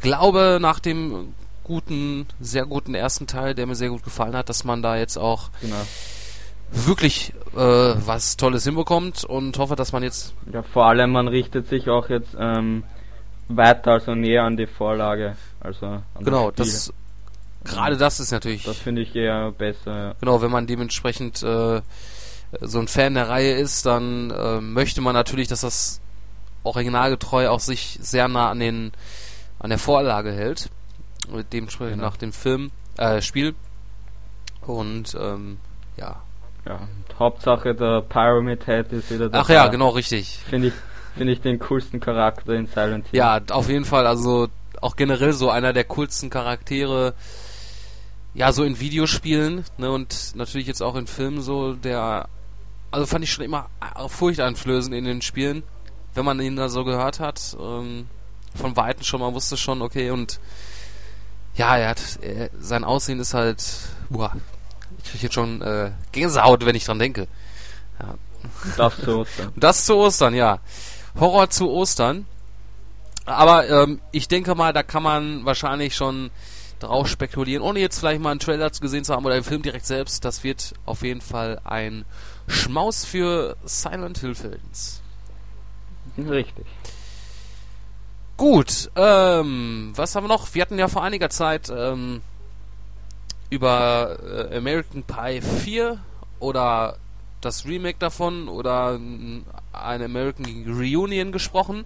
glaube 0.00 0.58
nach 0.60 0.80
dem 0.80 1.34
guten, 1.62 2.26
sehr 2.40 2.66
guten 2.66 2.94
ersten 2.94 3.26
Teil, 3.26 3.54
der 3.54 3.66
mir 3.66 3.76
sehr 3.76 3.90
gut 3.90 4.02
gefallen 4.02 4.36
hat, 4.36 4.48
dass 4.48 4.64
man 4.64 4.82
da 4.82 4.96
jetzt 4.96 5.16
auch 5.16 5.50
genau. 5.60 5.76
wirklich 6.72 7.32
äh, 7.54 8.06
was 8.06 8.36
Tolles 8.36 8.64
hinbekommt 8.64 9.24
und 9.24 9.58
hoffe, 9.58 9.76
dass 9.76 9.92
man 9.92 10.02
jetzt. 10.02 10.34
Ja, 10.52 10.62
vor 10.62 10.86
allem 10.86 11.12
man 11.12 11.28
richtet 11.28 11.68
sich 11.68 11.88
auch 11.88 12.08
jetzt 12.08 12.36
ähm, 12.38 12.84
weiter, 13.48 13.92
also 13.92 14.14
näher 14.14 14.44
an 14.44 14.56
die 14.56 14.66
Vorlage. 14.66 15.36
Also 15.60 16.02
genau, 16.20 16.50
das 16.50 16.92
gerade 17.64 17.96
das 17.96 18.20
ist 18.20 18.32
natürlich. 18.32 18.64
Das 18.64 18.78
finde 18.78 19.02
ich 19.02 19.14
eher 19.14 19.52
besser. 19.52 20.16
Genau, 20.20 20.42
wenn 20.42 20.50
man 20.50 20.66
dementsprechend 20.66 21.42
äh, 21.42 21.80
so 22.60 22.78
ein 22.78 22.88
Fan 22.88 23.14
der 23.14 23.28
Reihe 23.28 23.54
ist, 23.54 23.86
dann 23.86 24.30
äh, 24.30 24.60
möchte 24.60 25.00
man 25.00 25.14
natürlich, 25.14 25.48
dass 25.48 25.62
das 25.62 26.00
originalgetreu 26.62 27.48
auch 27.48 27.60
sich 27.60 27.98
sehr 28.00 28.28
nah 28.28 28.50
an 28.50 28.60
den 28.60 28.92
an 29.58 29.70
der 29.70 29.78
Vorlage 29.78 30.32
hält 30.32 30.70
dementsprechend 31.52 31.96
genau. 31.96 32.06
nach 32.06 32.16
dem 32.16 32.32
Film, 32.32 32.70
äh, 32.96 33.20
Spiel. 33.22 33.54
Und 34.62 35.16
ähm, 35.18 35.58
ja. 35.96 36.22
Ja, 36.66 36.80
Hauptsache 37.18 37.74
der 37.74 38.02
Pyramid 38.02 38.64
Head 38.66 38.92
ist 38.92 39.10
wieder 39.10 39.28
da. 39.28 39.40
Ach 39.40 39.48
ja, 39.48 39.68
genau, 39.68 39.90
richtig. 39.90 40.40
Finde 40.48 40.68
ich, 40.68 40.74
finde 41.16 41.32
ich 41.32 41.40
den 41.40 41.58
coolsten 41.58 42.00
Charakter 42.00 42.54
in 42.54 42.66
Silent 42.66 43.08
Hill. 43.08 43.18
Ja, 43.18 43.40
auf 43.50 43.68
jeden 43.68 43.84
Fall, 43.84 44.06
also 44.06 44.48
auch 44.80 44.96
generell 44.96 45.32
so 45.32 45.50
einer 45.50 45.72
der 45.72 45.84
coolsten 45.84 46.30
Charaktere, 46.30 47.14
ja, 48.34 48.52
so 48.52 48.64
in 48.64 48.80
Videospielen, 48.80 49.64
ne, 49.78 49.90
und 49.90 50.32
natürlich 50.34 50.66
jetzt 50.66 50.82
auch 50.82 50.96
in 50.96 51.06
Filmen 51.06 51.40
so, 51.40 51.74
der, 51.74 52.28
also 52.90 53.06
fand 53.06 53.24
ich 53.24 53.32
schon 53.32 53.44
immer 53.44 53.68
furchteinflößend 54.08 54.94
in 54.94 55.04
den 55.04 55.22
Spielen, 55.22 55.62
wenn 56.14 56.24
man 56.24 56.40
ihn 56.40 56.56
da 56.56 56.68
so 56.68 56.84
gehört 56.84 57.20
hat, 57.20 57.56
ähm, 57.60 58.08
von 58.54 58.76
Weitem 58.76 59.04
schon, 59.04 59.20
man 59.20 59.34
wusste 59.34 59.56
schon, 59.56 59.82
okay, 59.82 60.10
und 60.10 60.40
ja, 61.54 61.76
er 61.76 61.90
hat, 61.90 62.18
er, 62.20 62.50
sein 62.58 62.84
Aussehen 62.84 63.20
ist 63.20 63.34
halt, 63.34 63.64
boah, 64.10 64.32
ich 65.14 65.22
jetzt 65.22 65.34
schon 65.34 65.60
äh, 65.62 65.90
Gänsehaut, 66.12 66.64
wenn 66.64 66.74
ich 66.74 66.84
dran 66.84 66.98
denke. 66.98 67.28
Ja. 68.00 68.14
Das 68.76 68.96
zu 69.00 69.18
Ostern. 69.18 69.52
Das 69.56 69.84
zu 69.84 69.96
Ostern, 69.96 70.34
ja. 70.34 70.60
Horror 71.18 71.50
zu 71.50 71.70
Ostern. 71.70 72.26
Aber 73.26 73.68
ähm, 73.68 74.00
ich 74.12 74.28
denke 74.28 74.54
mal, 74.54 74.72
da 74.72 74.82
kann 74.82 75.02
man 75.02 75.44
wahrscheinlich 75.44 75.96
schon 75.96 76.30
drauf 76.78 77.08
spekulieren, 77.08 77.62
ohne 77.62 77.80
jetzt 77.80 77.98
vielleicht 77.98 78.20
mal 78.20 78.30
einen 78.30 78.40
Trailer 78.40 78.70
gesehen 78.70 79.04
zu 79.04 79.14
haben 79.14 79.24
oder 79.24 79.34
einen 79.34 79.44
Film 79.44 79.62
direkt 79.62 79.86
selbst. 79.86 80.24
Das 80.24 80.44
wird 80.44 80.74
auf 80.84 81.02
jeden 81.02 81.20
Fall 81.20 81.60
ein 81.64 82.04
Schmaus 82.46 83.04
für 83.04 83.56
Silent 83.64 84.18
Hill 84.18 84.34
Films. 84.34 85.00
Richtig. 86.18 86.66
Gut, 88.36 88.90
ähm, 88.96 89.92
was 89.94 90.14
haben 90.14 90.24
wir 90.24 90.28
noch? 90.28 90.54
Wir 90.54 90.62
hatten 90.62 90.78
ja 90.78 90.88
vor 90.88 91.04
einiger 91.04 91.30
Zeit 91.30 91.72
ähm, 91.74 92.20
über 93.50 94.18
äh, 94.50 94.56
American 94.56 95.02
Pie 95.02 95.40
4 95.40 95.98
oder 96.40 96.96
das 97.40 97.66
Remake 97.66 97.98
davon 97.98 98.48
oder 98.48 98.98
eine 99.72 100.04
American 100.04 100.64
Reunion 100.66 101.32
gesprochen. 101.32 101.84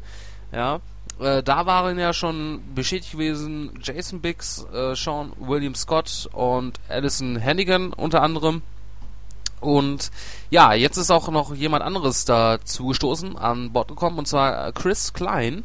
Ja, 0.52 0.80
äh, 1.20 1.42
da 1.42 1.66
waren 1.66 1.98
ja 1.98 2.12
schon 2.12 2.62
bestätigt 2.74 3.12
gewesen 3.12 3.72
Jason 3.82 4.20
Biggs, 4.20 4.66
äh, 4.72 4.94
Sean 4.94 5.32
William 5.38 5.74
Scott 5.74 6.28
und 6.32 6.78
Alison 6.88 7.42
Hannigan 7.42 7.92
unter 7.92 8.22
anderem. 8.22 8.62
Und 9.60 10.12
ja, 10.50 10.72
jetzt 10.72 10.96
ist 10.96 11.10
auch 11.10 11.28
noch 11.30 11.54
jemand 11.54 11.82
anderes 11.82 12.24
dazu 12.24 12.88
gestoßen, 12.88 13.36
an 13.36 13.72
Bord 13.72 13.88
gekommen, 13.88 14.18
und 14.18 14.28
zwar 14.28 14.70
Chris 14.72 15.12
Klein. 15.12 15.64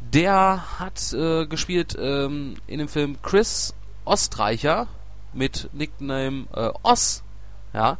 Der 0.00 0.64
hat 0.80 1.12
äh, 1.12 1.46
gespielt 1.46 1.96
ähm, 2.00 2.56
in 2.66 2.80
dem 2.80 2.88
Film 2.88 3.18
Chris 3.22 3.74
Ostreicher 4.04 4.88
mit 5.32 5.70
Nickname 5.72 6.46
äh, 6.54 6.70
Oss. 6.82 7.22
Ja. 7.72 7.98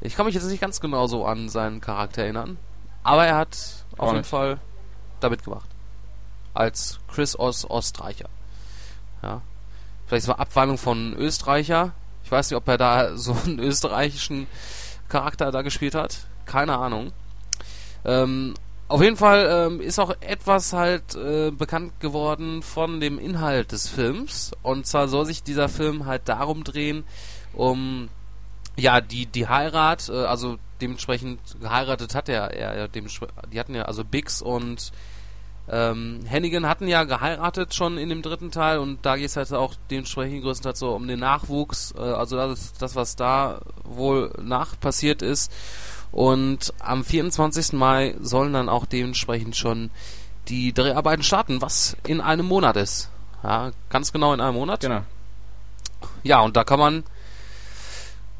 Ich 0.00 0.16
kann 0.16 0.26
mich 0.26 0.34
jetzt 0.34 0.46
nicht 0.46 0.60
ganz 0.60 0.80
genau 0.80 1.06
so 1.06 1.26
an 1.26 1.48
seinen 1.48 1.80
Charakter 1.80 2.22
erinnern. 2.22 2.58
Aber 3.02 3.26
er 3.26 3.36
hat 3.36 3.56
auf 3.96 4.08
jeden 4.08 4.18
nicht. 4.18 4.30
Fall 4.30 4.58
damit 5.20 5.44
gemacht. 5.44 5.68
Als 6.54 7.00
Chris 7.08 7.38
Oss 7.38 7.68
Ostreicher. 7.68 8.28
Ja. 9.22 9.42
Vielleicht 10.06 10.26
so 10.26 10.32
eine 10.32 10.40
Abwandlung 10.40 10.78
von 10.78 11.14
Österreicher. 11.14 11.92
Ich 12.24 12.32
weiß 12.32 12.50
nicht, 12.50 12.56
ob 12.56 12.66
er 12.68 12.78
da 12.78 13.16
so 13.16 13.36
einen 13.44 13.58
österreichischen 13.58 14.46
Charakter 15.08 15.50
da 15.52 15.62
gespielt 15.62 15.94
hat. 15.94 16.26
Keine 16.46 16.78
Ahnung. 16.78 17.12
Ähm, 18.04 18.54
auf 18.90 19.00
jeden 19.02 19.16
Fall 19.16 19.68
ähm, 19.68 19.80
ist 19.80 20.00
auch 20.00 20.12
etwas 20.20 20.72
halt 20.72 21.14
äh, 21.14 21.52
bekannt 21.52 22.00
geworden 22.00 22.60
von 22.60 22.98
dem 22.98 23.20
Inhalt 23.20 23.70
des 23.70 23.88
Films. 23.88 24.50
Und 24.62 24.84
zwar 24.84 25.06
soll 25.06 25.26
sich 25.26 25.44
dieser 25.44 25.68
Film 25.68 26.06
halt 26.06 26.28
darum 26.28 26.64
drehen, 26.64 27.04
um 27.52 28.08
ja 28.76 29.00
die 29.00 29.26
die 29.26 29.46
Heirat, 29.46 30.08
äh, 30.08 30.24
also 30.24 30.58
dementsprechend 30.80 31.38
geheiratet 31.60 32.16
hat 32.16 32.28
er, 32.28 32.50
er, 32.50 32.72
er 32.72 32.88
die 32.88 33.60
hatten 33.60 33.74
ja 33.76 33.82
also 33.82 34.04
Biggs 34.04 34.42
und 34.42 34.90
ähm, 35.68 36.20
Hennigan 36.24 36.66
hatten 36.66 36.88
ja 36.88 37.04
geheiratet 37.04 37.74
schon 37.74 37.96
in 37.96 38.08
dem 38.08 38.22
dritten 38.22 38.50
Teil 38.50 38.78
und 38.78 39.06
da 39.06 39.16
geht 39.16 39.26
es 39.26 39.36
halt 39.36 39.52
auch 39.52 39.74
dementsprechend 39.88 40.42
größtenteils 40.42 40.80
so 40.80 40.96
um 40.96 41.06
den 41.06 41.20
Nachwuchs, 41.20 41.94
äh, 41.96 42.00
also 42.00 42.36
das, 42.36 42.72
das 42.72 42.96
was 42.96 43.14
da 43.14 43.60
wohl 43.84 44.32
nach 44.42 44.80
passiert 44.80 45.22
ist. 45.22 45.52
Und 46.12 46.72
am 46.80 47.04
24. 47.04 47.74
Mai 47.74 48.16
sollen 48.20 48.52
dann 48.52 48.68
auch 48.68 48.86
dementsprechend 48.86 49.56
schon 49.56 49.90
die 50.48 50.72
Dreharbeiten 50.72 51.22
starten, 51.22 51.62
was 51.62 51.96
in 52.06 52.20
einem 52.20 52.46
Monat 52.46 52.76
ist. 52.76 53.10
Ja, 53.42 53.70
ganz 53.88 54.12
genau 54.12 54.34
in 54.34 54.40
einem 54.40 54.54
Monat. 54.54 54.80
Genau. 54.80 55.02
Ja, 56.22 56.40
und 56.40 56.56
da 56.56 56.64
kann 56.64 56.78
man 56.78 57.04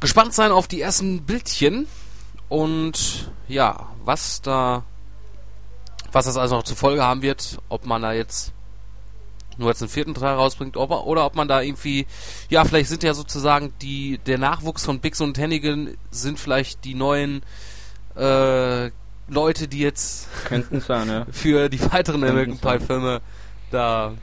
gespannt 0.00 0.34
sein 0.34 0.50
auf 0.50 0.66
die 0.66 0.80
ersten 0.80 1.22
Bildchen 1.22 1.86
und 2.48 3.30
ja, 3.48 3.88
was 4.04 4.42
da, 4.42 4.82
was 6.10 6.24
das 6.24 6.36
also 6.36 6.56
noch 6.56 6.64
zur 6.64 6.76
Folge 6.76 7.02
haben 7.02 7.22
wird, 7.22 7.58
ob 7.68 7.86
man 7.86 8.02
da 8.02 8.12
jetzt 8.12 8.52
nur 9.60 9.68
jetzt 9.68 9.82
einen 9.82 9.90
vierten 9.90 10.14
Teil 10.14 10.34
rausbringt, 10.34 10.76
ob, 10.76 10.90
oder 10.90 11.24
ob 11.24 11.36
man 11.36 11.46
da 11.46 11.60
irgendwie, 11.60 12.06
ja, 12.48 12.64
vielleicht 12.64 12.88
sind 12.88 13.02
ja 13.02 13.14
sozusagen 13.14 13.72
die, 13.80 14.18
der 14.26 14.38
Nachwuchs 14.38 14.84
von 14.84 14.98
Bix 14.98 15.20
und 15.20 15.38
Hennigan 15.38 15.96
sind 16.10 16.40
vielleicht 16.40 16.84
die 16.84 16.94
neuen 16.94 17.42
äh, 18.16 18.90
Leute, 19.28 19.68
die 19.68 19.78
jetzt 19.78 20.28
sein, 20.80 21.08
ja. 21.08 21.26
für 21.30 21.68
die 21.68 21.80
weiteren 21.92 22.24
American 22.24 22.58
Pie 22.58 22.84
Filme 22.84 23.20
da 23.70 24.14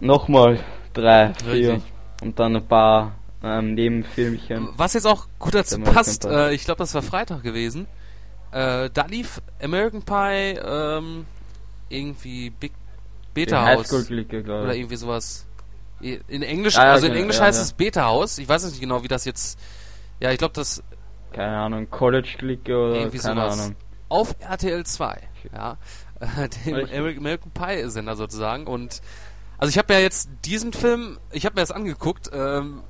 nochmal 0.00 0.62
drei, 0.92 1.32
vier 1.34 1.80
und 2.20 2.38
dann 2.38 2.56
ein 2.56 2.66
paar 2.66 3.14
ähm, 3.42 3.74
Nebenfilmchen. 3.74 4.68
Was 4.76 4.92
jetzt 4.92 5.06
auch 5.06 5.26
gut 5.38 5.54
dazu 5.54 5.80
passt, 5.80 6.26
äh, 6.26 6.52
ich 6.52 6.64
glaube, 6.64 6.78
das 6.78 6.94
war 6.94 7.02
Freitag 7.02 7.42
gewesen. 7.42 7.86
Äh, 8.52 8.90
da 8.92 9.06
lief 9.06 9.40
American 9.62 10.02
Pie 10.02 10.58
ähm, 10.62 11.26
irgendwie 11.88 12.50
Big 12.50 12.72
Beta 13.34 13.64
House 13.64 13.92
oder 13.92 14.74
irgendwie 14.74 14.96
sowas. 14.96 15.46
In 16.00 16.42
Englisch, 16.42 16.78
ah, 16.78 16.86
ja, 16.86 16.92
also 16.92 17.06
in 17.06 17.12
genau, 17.12 17.22
Englisch 17.22 17.38
ja, 17.38 17.44
heißt 17.44 17.58
ja. 17.58 17.64
es 17.64 17.72
Beta 17.74 18.04
House. 18.04 18.38
Ich 18.38 18.48
weiß 18.48 18.64
nicht 18.64 18.80
genau, 18.80 19.02
wie 19.02 19.08
das 19.08 19.24
jetzt. 19.24 19.58
Ja, 20.18 20.30
ich 20.30 20.38
glaube, 20.38 20.54
das. 20.54 20.82
Keine 21.32 21.58
Ahnung, 21.58 21.90
College 21.90 22.36
Clique 22.38 22.74
oder 22.74 22.94
irgendwie 22.94 23.18
sowas. 23.18 23.60
Ahnung. 23.60 23.76
Auf 24.08 24.34
RTL 24.40 24.84
2, 24.84 25.20
ja, 25.54 25.76
dem 26.66 26.74
American 26.74 27.52
Pie 27.52 27.88
Sender 27.90 28.16
sozusagen. 28.16 28.66
Und 28.66 29.02
also 29.58 29.70
ich 29.70 29.78
habe 29.78 29.92
ja 29.92 30.00
jetzt 30.00 30.30
diesen 30.44 30.72
Film, 30.72 31.18
ich 31.30 31.44
habe 31.44 31.54
mir 31.54 31.60
das 31.60 31.70
angeguckt. 31.70 32.30
Ähm, 32.32 32.82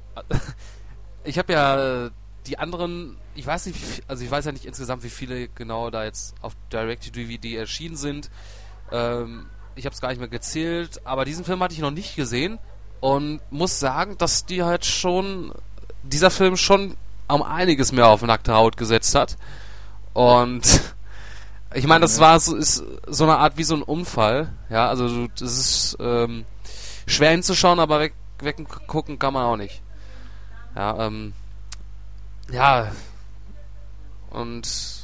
ich 1.25 1.38
habe 1.38 1.52
ja 1.52 2.11
die 2.47 2.59
anderen, 2.59 3.16
ich 3.35 3.47
weiß 3.47 3.66
nicht, 3.66 4.04
also 4.09 4.25
ich 4.25 4.30
weiß 4.30 4.44
ja 4.47 4.52
nicht 4.52 4.64
insgesamt, 4.64 5.02
wie 5.02 5.11
viele 5.11 5.49
genau 5.49 5.90
da 5.90 6.04
jetzt 6.04 6.35
auf 6.40 6.56
Direct-to-DVD 6.73 7.56
erschienen 7.56 7.97
sind. 7.97 8.30
Ähm, 8.90 9.47
ich 9.81 9.87
habe 9.87 9.95
es 9.95 10.01
gar 10.01 10.11
nicht 10.11 10.19
mehr 10.19 10.29
gezählt, 10.29 11.01
aber 11.05 11.25
diesen 11.25 11.45
Film 11.45 11.63
hatte 11.63 11.75
ich 11.75 11.81
noch 11.81 11.91
nicht 11.91 12.15
gesehen 12.15 12.59
und 13.01 13.41
muss 13.51 13.81
sagen, 13.81 14.19
dass 14.19 14.45
die 14.45 14.63
halt 14.63 14.85
schon 14.85 15.53
dieser 16.03 16.31
Film 16.31 16.57
schon 16.57 16.97
um 17.29 17.43
einiges 17.43 17.91
mehr 17.91 18.09
auf 18.09 18.23
nackte 18.23 18.55
Haut 18.55 18.77
gesetzt 18.77 19.15
hat. 19.15 19.39
Und 20.13 20.63
ich 21.75 21.87
meine, 21.87 22.03
das 22.03 22.21
war 22.21 22.39
so 22.41 22.57
ist 22.57 22.85
so 23.07 23.25
eine 23.25 23.39
Art 23.39 23.57
wie 23.57 23.65
so 23.65 23.75
ein 23.75 23.83
Unfall, 23.83 24.53
ja, 24.69 24.87
also 24.89 25.29
das 25.29 25.59
ist 25.59 25.97
ähm, 25.99 26.45
schwer 27.07 27.31
hinzuschauen, 27.31 27.81
aber 27.81 28.01
weg, 28.01 28.15
weggucken 28.41 29.19
kann 29.19 29.33
man 29.33 29.47
auch 29.47 29.57
nicht. 29.57 29.81
Ja, 30.77 31.07
ähm, 31.07 31.33
ja. 32.53 32.93
Und 34.29 35.00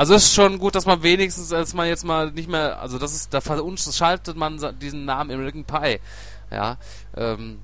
Also 0.00 0.14
ist 0.14 0.32
schon 0.32 0.58
gut, 0.58 0.76
dass 0.76 0.86
man 0.86 1.02
wenigstens, 1.02 1.52
als 1.52 1.74
man 1.74 1.86
jetzt 1.86 2.06
mal 2.06 2.30
nicht 2.30 2.48
mehr, 2.48 2.80
also 2.80 2.98
das 2.98 3.14
ist, 3.14 3.34
da 3.34 3.42
schaltet 3.42 4.34
man 4.34 4.58
diesen 4.80 5.04
Namen 5.04 5.30
American 5.30 5.66
Pie. 5.66 6.00
Ja. 6.50 6.78
Ähm, 7.14 7.58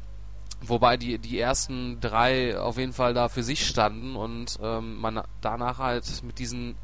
wobei 0.60 0.98
die, 0.98 1.18
die 1.18 1.40
ersten 1.40 1.98
drei 1.98 2.60
auf 2.60 2.76
jeden 2.76 2.92
Fall 2.92 3.14
da 3.14 3.30
für 3.30 3.42
sich 3.42 3.66
standen 3.66 4.16
und 4.16 4.58
ähm, 4.62 5.00
man 5.00 5.22
danach 5.40 5.78
halt 5.78 6.04
mit 6.24 6.38
diesen 6.38 6.74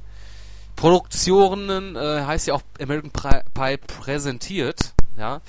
Produktionen, 0.75 1.97
äh, 1.97 2.23
heißt 2.25 2.47
ja 2.47 2.55
auch 2.55 2.63
American 2.81 3.11
Pie 3.11 3.77
präsentiert, 3.77 4.95
ja. 5.19 5.43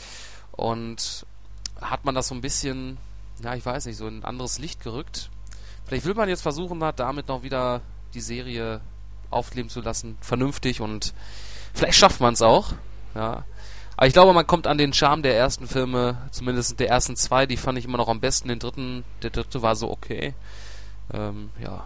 Und 0.51 1.25
hat 1.79 2.03
man 2.03 2.13
das 2.13 2.27
so 2.27 2.36
ein 2.36 2.41
bisschen, 2.41 2.98
ja, 3.41 3.55
ich 3.55 3.65
weiß 3.65 3.86
nicht, 3.86 3.95
so 3.95 4.10
in 4.10 4.19
ein 4.19 4.25
anderes 4.25 4.60
Licht 4.60 4.83
gerückt. 4.83 5.29
Vielleicht 5.86 6.03
will 6.03 6.13
man 6.13 6.27
jetzt 6.27 6.41
versuchen, 6.41 6.81
damit 6.98 7.29
noch 7.29 7.43
wieder 7.43 7.79
die 8.13 8.19
Serie 8.19 8.81
aufleben 9.33 9.69
zu 9.69 9.81
lassen, 9.81 10.17
vernünftig 10.21 10.79
und 10.81 11.13
vielleicht 11.73 11.97
schafft 11.97 12.21
man 12.21 12.33
es 12.33 12.41
auch. 12.41 12.73
Ja. 13.15 13.43
Aber 13.95 14.07
ich 14.07 14.13
glaube, 14.13 14.33
man 14.33 14.47
kommt 14.47 14.65
an 14.67 14.77
den 14.77 14.93
Charme 14.93 15.21
der 15.21 15.37
ersten 15.37 15.67
Filme, 15.67 16.17
zumindest 16.31 16.79
der 16.79 16.89
ersten 16.89 17.15
zwei, 17.15 17.45
die 17.45 17.57
fand 17.57 17.77
ich 17.77 17.85
immer 17.85 17.97
noch 17.97 18.09
am 18.09 18.19
besten. 18.19 18.47
Den 18.47 18.57
dritten, 18.59 19.03
der 19.21 19.29
dritte 19.29 19.61
war 19.61 19.75
so 19.75 19.91
okay. 19.91 20.33
Ähm, 21.13 21.51
ja. 21.61 21.85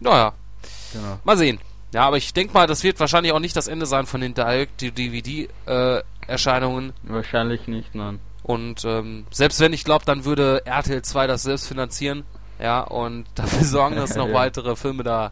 Naja. 0.00 0.32
Genau. 0.92 1.20
Mal 1.24 1.38
sehen. 1.38 1.58
Ja, 1.92 2.06
aber 2.06 2.16
ich 2.16 2.32
denke 2.32 2.54
mal, 2.54 2.66
das 2.66 2.82
wird 2.82 2.98
wahrscheinlich 3.00 3.32
auch 3.32 3.38
nicht 3.38 3.54
das 3.54 3.68
Ende 3.68 3.86
sein 3.86 4.06
von 4.06 4.20
den 4.20 4.34
Direct-DVD-Erscheinungen. 4.34 6.90
Äh, 6.90 7.12
wahrscheinlich 7.12 7.68
nicht, 7.68 7.94
nein. 7.94 8.18
Und 8.42 8.84
ähm, 8.84 9.26
selbst 9.30 9.60
wenn 9.60 9.72
ich 9.72 9.84
glaube, 9.84 10.04
dann 10.04 10.24
würde 10.24 10.66
RTL 10.66 11.02
2 11.02 11.28
das 11.28 11.44
selbst 11.44 11.68
finanzieren. 11.68 12.24
Ja, 12.58 12.80
und 12.80 13.26
dafür 13.34 13.64
sorgen, 13.64 13.96
dass 13.96 14.16
noch 14.16 14.28
ja. 14.28 14.34
weitere 14.34 14.74
Filme 14.74 15.04
da 15.04 15.30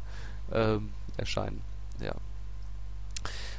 ähm, 0.53 0.91
erscheinen. 1.17 1.63
Ja. 2.01 2.15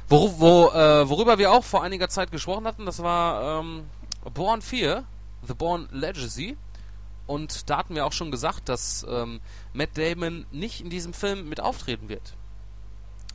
Wo, 0.08 0.38
wo, 0.38 0.68
äh, 0.70 1.08
worüber 1.08 1.38
wir 1.38 1.52
auch 1.52 1.64
vor 1.64 1.82
einiger 1.82 2.08
Zeit 2.08 2.30
gesprochen 2.30 2.66
hatten, 2.66 2.84
das 2.84 3.02
war 3.02 3.60
ähm, 3.60 3.84
Born 4.34 4.60
4, 4.60 5.04
The 5.46 5.54
Born 5.54 5.88
Legacy. 5.90 6.56
Und 7.26 7.70
da 7.70 7.78
hatten 7.78 7.94
wir 7.94 8.04
auch 8.04 8.12
schon 8.12 8.30
gesagt, 8.30 8.68
dass 8.68 9.06
ähm, 9.08 9.40
Matt 9.72 9.96
Damon 9.96 10.44
nicht 10.50 10.80
in 10.80 10.90
diesem 10.90 11.14
Film 11.14 11.48
mit 11.48 11.60
auftreten 11.60 12.08
wird. 12.08 12.34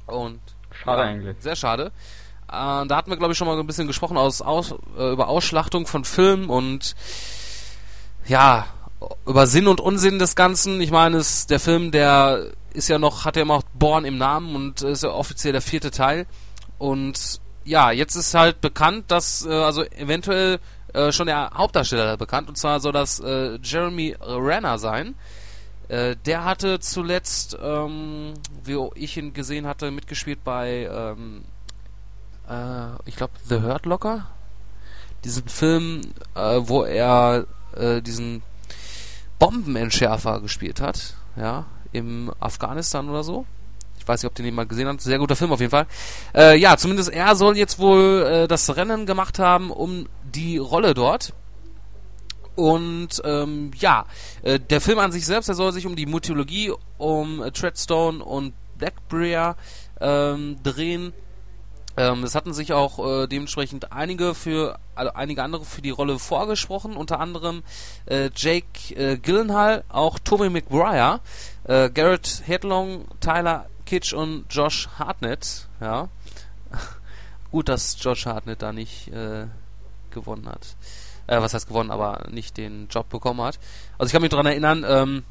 Und 0.05 0.39
schade 0.71 1.01
ja, 1.01 1.07
eigentlich. 1.07 1.37
Sehr 1.39 1.55
schade. 1.55 1.91
Äh, 2.47 2.85
da 2.85 2.89
hatten 2.91 3.09
wir, 3.09 3.17
glaube 3.17 3.31
ich, 3.31 3.37
schon 3.37 3.47
mal 3.47 3.57
ein 3.59 3.67
bisschen 3.67 3.87
gesprochen 3.87 4.17
aus, 4.17 4.41
aus, 4.41 4.75
äh, 4.97 5.11
über 5.11 5.29
Ausschlachtung 5.29 5.87
von 5.87 6.05
Filmen 6.05 6.49
und 6.49 6.95
ja, 8.25 8.67
über 9.25 9.47
Sinn 9.47 9.67
und 9.67 9.79
Unsinn 9.79 10.19
des 10.19 10.35
Ganzen. 10.35 10.81
Ich 10.81 10.91
meine, 10.91 11.17
es 11.17 11.47
der 11.47 11.59
Film, 11.59 11.91
der 11.91 12.51
ist 12.77 12.87
ja 12.87 12.99
noch, 12.99 13.25
hat 13.25 13.35
ja 13.35 13.41
immer 13.41 13.55
auch 13.55 13.63
Born 13.73 14.05
im 14.05 14.17
Namen 14.17 14.55
und 14.55 14.81
ist 14.81 15.03
ja 15.03 15.09
offiziell 15.09 15.51
der 15.51 15.61
vierte 15.61 15.91
Teil. 15.91 16.25
Und 16.77 17.41
ja, 17.65 17.91
jetzt 17.91 18.15
ist 18.15 18.33
halt 18.33 18.61
bekannt, 18.61 19.05
dass 19.09 19.45
äh, 19.45 19.51
also 19.51 19.83
eventuell 19.83 20.59
äh, 20.93 21.11
schon 21.11 21.27
der 21.27 21.51
Hauptdarsteller 21.53 22.15
bekannt 22.17 22.47
und 22.47 22.57
zwar 22.57 22.79
soll 22.79 22.93
das 22.93 23.19
äh, 23.19 23.59
Jeremy 23.61 24.15
Renner 24.21 24.77
sein. 24.77 25.15
Äh, 25.89 26.15
der 26.25 26.43
hatte 26.43 26.79
zuletzt, 26.79 27.57
ähm, 27.61 28.33
wie 28.63 28.77
ich 28.95 29.17
ihn 29.17 29.33
gesehen 29.33 29.65
hatte, 29.65 29.91
mitgespielt 29.91 30.43
bei, 30.43 30.89
ähm, 30.91 31.45
äh, 32.49 32.87
ich 33.05 33.15
glaube, 33.15 33.33
The 33.47 33.61
Hurt 33.61 33.85
Locker. 33.85 34.27
Diesen 35.23 35.47
Film, 35.47 36.01
äh, 36.35 36.59
wo 36.61 36.83
er 36.83 37.45
diesen 38.01 38.41
Bombenentschärfer 39.37 40.39
gespielt 40.39 40.81
hat, 40.81 41.13
ja, 41.35 41.65
im 41.91 42.31
Afghanistan 42.39 43.09
oder 43.09 43.23
so. 43.23 43.45
Ich 43.99 44.07
weiß 44.07 44.23
nicht, 44.23 44.29
ob 44.29 44.35
den 44.35 44.45
jemand 44.45 44.69
gesehen 44.69 44.87
hat. 44.87 45.01
Sehr 45.01 45.19
guter 45.19 45.35
Film 45.35 45.51
auf 45.51 45.59
jeden 45.59 45.71
Fall. 45.71 45.87
Äh, 46.33 46.57
ja, 46.57 46.77
zumindest 46.77 47.09
er 47.09 47.35
soll 47.35 47.57
jetzt 47.57 47.79
wohl 47.79 48.23
äh, 48.23 48.47
das 48.47 48.75
Rennen 48.75 49.05
gemacht 49.05 49.39
haben 49.39 49.71
um 49.71 50.07
die 50.23 50.57
Rolle 50.57 50.93
dort. 50.93 51.33
Und 52.55 53.21
ähm, 53.23 53.71
ja, 53.77 54.05
äh, 54.41 54.59
der 54.59 54.81
Film 54.81 54.97
an 54.97 55.11
sich 55.11 55.25
selbst, 55.25 55.47
der 55.47 55.55
soll 55.55 55.71
sich 55.73 55.85
um 55.85 55.95
die 55.95 56.07
Mythologie, 56.07 56.73
um 56.97 57.43
äh, 57.43 57.51
Treadstone 57.51 58.23
und 58.23 58.53
Blackbriar 58.77 59.57
ähm, 60.01 60.57
drehen. 60.63 61.13
Ähm, 61.97 62.23
es 62.23 62.35
hatten 62.35 62.53
sich 62.53 62.73
auch 62.73 63.23
äh, 63.23 63.27
dementsprechend 63.27 63.91
einige 63.91 64.35
für 64.35 64.79
also 64.93 65.13
einige 65.13 65.43
andere 65.43 65.65
für 65.65 65.81
die 65.81 65.89
Rolle 65.89 66.19
vorgesprochen, 66.19 66.95
unter 66.95 67.19
anderem 67.19 67.63
äh, 68.05 68.29
Jake 68.35 68.93
äh, 68.95 69.17
Gyllenhaal, 69.17 69.83
auch 69.89 70.19
Tommy 70.19 70.49
McGuire, 70.49 71.19
äh, 71.63 71.89
Garrett 71.89 72.43
Hedlong, 72.45 73.05
Tyler 73.19 73.65
Kitsch 73.85 74.13
und 74.13 74.45
Josh 74.49 74.87
Hartnett. 74.99 75.67
Ja, 75.81 76.09
gut, 77.51 77.67
dass 77.67 77.97
Josh 77.99 78.27
Hartnett 78.27 78.61
da 78.61 78.71
nicht 78.71 79.07
äh, 79.09 79.47
gewonnen 80.11 80.47
hat. 80.47 80.75
Äh, 81.25 81.41
was 81.41 81.55
heißt 81.55 81.67
gewonnen, 81.67 81.91
aber 81.91 82.25
nicht 82.29 82.57
den 82.57 82.87
Job 82.89 83.09
bekommen 83.09 83.41
hat. 83.41 83.59
Also 83.97 84.07
ich 84.07 84.13
kann 84.13 84.21
mich 84.21 84.31
daran 84.31 84.45
erinnern, 84.45 84.85
ähm, 84.87 85.23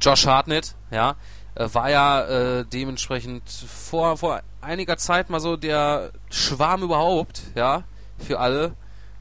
Josh 0.00 0.26
Hartnett, 0.26 0.74
ja, 0.90 1.16
war 1.56 1.90
ja 1.90 2.22
äh, 2.24 2.64
dementsprechend 2.64 3.48
vor, 3.48 4.16
vor 4.16 4.42
einiger 4.60 4.96
Zeit 4.98 5.30
mal 5.30 5.40
so 5.40 5.56
der 5.56 6.12
Schwarm 6.30 6.82
überhaupt, 6.82 7.42
ja, 7.54 7.84
für 8.18 8.38
alle. 8.38 8.74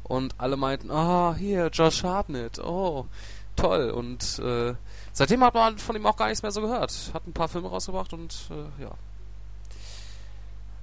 Und 0.04 0.36
alle 0.38 0.56
meinten, 0.56 0.92
oh, 0.92 1.34
hier, 1.34 1.70
Josh 1.70 2.04
Hartnett, 2.04 2.60
oh, 2.60 3.08
toll. 3.56 3.90
Und 3.90 4.40
äh, 4.40 4.76
seitdem 5.14 5.44
hat 5.44 5.56
man 5.56 5.80
von 5.80 5.96
ihm 5.96 6.06
auch 6.06 6.16
gar 6.16 6.28
nichts 6.28 6.44
mehr 6.44 6.52
so 6.52 6.62
gehört. 6.62 7.12
Hat 7.14 7.26
ein 7.26 7.34
paar 7.34 7.48
Filme 7.48 7.70
rausgebracht 7.70 8.14
und 8.14 8.36
äh, 8.52 8.84
ja. 8.84 8.92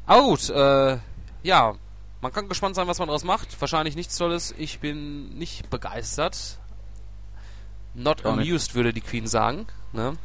Aber 0.07 0.23
gut, 0.23 0.51
äh, 0.51 0.99
ja, 1.45 1.75
man 2.21 2.33
kann 2.33 2.49
gespannt 2.49 2.75
sein, 2.75 2.89
was 2.89 2.99
man 2.99 3.09
daraus 3.09 3.25
macht. 3.25 3.61
Wahrscheinlich 3.61 3.95
nichts 3.95 4.17
Tolles. 4.17 4.55
Ich 4.59 4.81
bin 4.81 5.39
nicht 5.39 5.71
begeistert. 5.71 6.59
Not 7.95 8.25
amused, 8.25 8.75
würde 8.75 8.93
die 8.93 9.01
Queen 9.01 9.27
sagen. 9.27 9.67
Ne? 9.93 10.17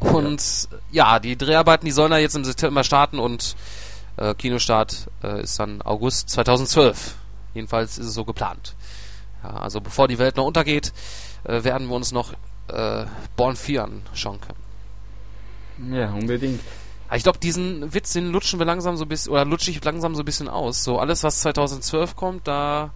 Und 0.00 0.68
ja. 0.90 1.14
ja. 1.14 1.18
die 1.18 1.36
Dreharbeiten, 1.36 1.86
die 1.86 1.92
sollen 1.92 2.12
ja 2.12 2.18
jetzt 2.18 2.36
im 2.36 2.44
September 2.44 2.84
starten 2.84 3.18
und 3.18 3.56
äh, 4.16 4.34
Kinostart 4.34 5.08
äh, 5.22 5.42
ist 5.42 5.58
dann 5.58 5.82
August 5.82 6.30
2012. 6.30 7.16
Jedenfalls 7.54 7.98
ist 7.98 8.06
es 8.06 8.14
so 8.14 8.24
geplant. 8.24 8.74
Ja, 9.42 9.50
also 9.50 9.80
bevor 9.80 10.08
die 10.08 10.18
Welt 10.18 10.36
noch 10.36 10.46
untergeht, 10.46 10.92
äh, 11.44 11.64
werden 11.64 11.88
wir 11.88 11.94
uns 11.94 12.12
noch 12.12 12.32
äh, 12.68 13.04
Born 13.36 13.56
4 13.56 13.84
anschauen 13.84 14.40
können. 14.40 15.94
Ja, 15.94 16.12
unbedingt. 16.12 16.60
Ich 17.12 17.22
glaube, 17.22 17.38
diesen 17.38 17.92
Witz, 17.92 18.12
den 18.12 18.30
lutschen 18.30 18.58
wir 18.58 18.66
langsam 18.66 18.96
so 18.96 19.04
ein 19.04 19.08
bisschen, 19.08 19.32
oder 19.32 19.44
lutsche 19.44 19.70
ich 19.70 19.84
langsam 19.84 20.14
so 20.14 20.22
ein 20.22 20.24
bisschen 20.24 20.48
aus. 20.48 20.82
So 20.82 20.98
alles, 20.98 21.22
was 21.22 21.40
2012 21.40 22.16
kommt, 22.16 22.48
da 22.48 22.92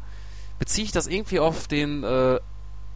beziehe 0.59 0.85
ich 0.85 0.93
das 0.93 1.07
irgendwie 1.07 1.39
auf 1.39 1.69
den, 1.69 2.03
äh, 2.03 2.41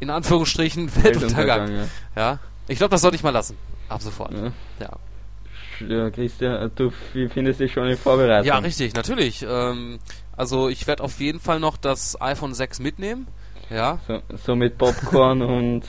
in 0.00 0.10
Anführungsstrichen, 0.10 0.94
Weltuntergang. 1.02 1.68
Weltuntergang 1.68 1.88
ja. 2.16 2.22
ja. 2.32 2.38
Ich 2.68 2.78
glaube, 2.78 2.90
das 2.90 3.02
sollte 3.02 3.16
ich 3.16 3.22
mal 3.22 3.30
lassen. 3.30 3.56
Ab 3.94 4.02
sofort. 4.02 4.32
Ja. 4.32 4.52
ja. 4.80 6.10
Christian, 6.10 6.70
du 6.74 6.92
findest 7.32 7.60
dich 7.60 7.72
schon 7.72 7.88
in 7.88 7.96
Vorbereitung. 7.96 8.46
Ja, 8.46 8.58
richtig, 8.58 8.94
natürlich. 8.94 9.44
Ähm, 9.48 9.98
also 10.36 10.68
ich 10.68 10.86
werde 10.86 11.02
auf 11.02 11.18
jeden 11.20 11.40
Fall 11.40 11.60
noch 11.60 11.76
das 11.76 12.20
iPhone 12.20 12.54
6 12.54 12.80
mitnehmen. 12.80 13.26
Ja. 13.70 13.98
So, 14.06 14.20
so 14.44 14.56
mit 14.56 14.78
Popcorn 14.78 15.42
und 15.42 15.84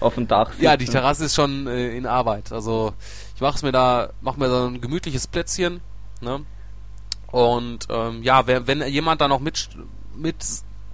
auf 0.00 0.14
dem 0.14 0.28
Dach. 0.28 0.50
Sitzen. 0.50 0.64
Ja, 0.64 0.76
die 0.76 0.86
Terrasse 0.86 1.24
ist 1.24 1.34
schon 1.34 1.66
äh, 1.66 1.96
in 1.96 2.06
Arbeit. 2.06 2.52
Also 2.52 2.94
ich 3.34 3.40
mache 3.40 3.64
mir 3.66 3.72
da, 3.72 4.10
mache 4.20 4.38
mir 4.38 4.48
da 4.48 4.66
ein 4.66 4.80
gemütliches 4.80 5.26
Plätzchen. 5.26 5.80
Ne? 6.20 6.44
Und 7.30 7.86
ähm, 7.90 8.22
ja, 8.22 8.46
wer, 8.46 8.66
wenn 8.66 8.82
jemand 8.86 9.20
da 9.20 9.28
noch 9.28 9.40
mit 9.40 9.68
mit 10.14 10.36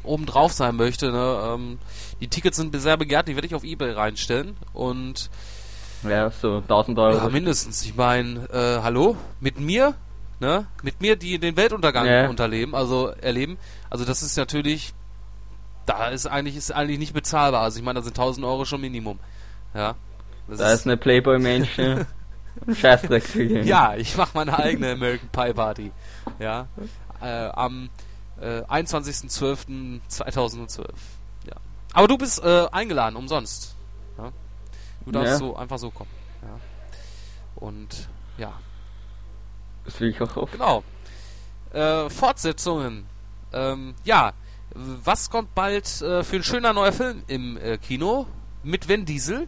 oben 0.02 0.26
drauf 0.26 0.52
sein 0.52 0.76
möchte, 0.76 1.11
ne, 1.11 1.54
ähm, 1.54 1.78
die 2.20 2.28
Tickets 2.28 2.57
sind 2.57 2.78
sehr 2.78 2.96
begehrt, 2.96 3.26
die 3.28 3.35
werde 3.35 3.46
ich 3.46 3.54
auf 3.54 3.64
eBay 3.64 3.92
reinstellen 3.92 4.57
und 4.72 5.30
ja, 6.09 6.31
so 6.31 6.59
1000 6.59 6.99
Euro. 6.99 7.17
Ja, 7.17 7.29
mindestens. 7.29 7.85
Ich 7.85 7.97
meine, 7.97 8.49
äh, 8.51 8.83
hallo? 8.83 9.17
Mit 9.40 9.61
mir? 9.61 9.95
Ne? 10.40 10.67
Mit 10.83 11.01
mir, 11.01 11.17
die 11.17 11.38
den 11.38 11.57
Weltuntergang 11.57 12.07
ja. 12.07 12.29
unterleben, 12.29 12.75
also 12.75 13.09
erleben. 13.09 13.57
Also 13.88 14.05
das 14.05 14.23
ist 14.23 14.37
natürlich, 14.37 14.93
da 15.87 16.09
ist 16.09 16.27
eigentlich, 16.27 16.57
ist 16.57 16.73
eigentlich 16.73 16.99
nicht 16.99 17.14
bezahlbar. 17.14 17.62
Also 17.62 17.79
ich 17.79 17.85
meine, 17.85 18.01
da 18.01 18.05
sind 18.05 18.19
1000 18.19 18.45
Euro 18.45 18.64
schon 18.64 18.81
Minimum. 18.81 19.21
Ja. 19.75 19.95
Das 20.49 20.59
da 20.59 20.73
ist, 20.73 20.81
ist 20.81 20.87
eine 20.87 20.97
Playboy-Mensch. 20.97 21.77
Scheißdreck 22.73 23.35
Ja, 23.64 23.97
ich 23.97 24.17
mache 24.17 24.31
meine 24.35 24.57
eigene 24.59 24.93
American 24.93 25.29
Pie 25.31 25.53
Party. 25.55 25.93
Ja. 26.38 26.69
Äh, 27.21 27.49
am 27.49 27.90
äh, 28.40 28.62
21.12.2012. 28.62 30.85
Ja. 31.47 31.53
Aber 31.93 32.09
du 32.09 32.19
bist 32.19 32.43
äh, 32.45 32.67
eingeladen, 32.71 33.17
umsonst. 33.17 33.73
Du 35.05 35.12
darfst 35.12 35.33
ja. 35.33 35.38
so 35.38 35.57
einfach 35.57 35.79
so 35.79 35.90
kommen. 35.90 36.11
Ja. 36.43 36.61
Und 37.57 38.09
ja. 38.38 38.53
Das 39.85 40.01
will 40.01 40.11
ich 40.11 40.21
auch 40.21 40.35
hoffen. 40.37 40.53
Genau. 40.53 40.83
Äh, 41.73 42.09
Fortsetzungen. 42.09 43.07
Ähm, 43.53 43.95
ja, 44.05 44.33
was 44.75 45.31
kommt 45.31 45.55
bald 45.55 46.03
äh, 46.03 46.25
für 46.25 46.37
ein 46.37 46.43
schöner 46.43 46.73
neuer 46.73 46.93
Film 46.93 47.23
im 47.27 47.57
äh, 47.57 47.79
Kino? 47.79 48.27
Mit 48.62 48.88
Vin 48.88 49.05
Diesel? 49.05 49.47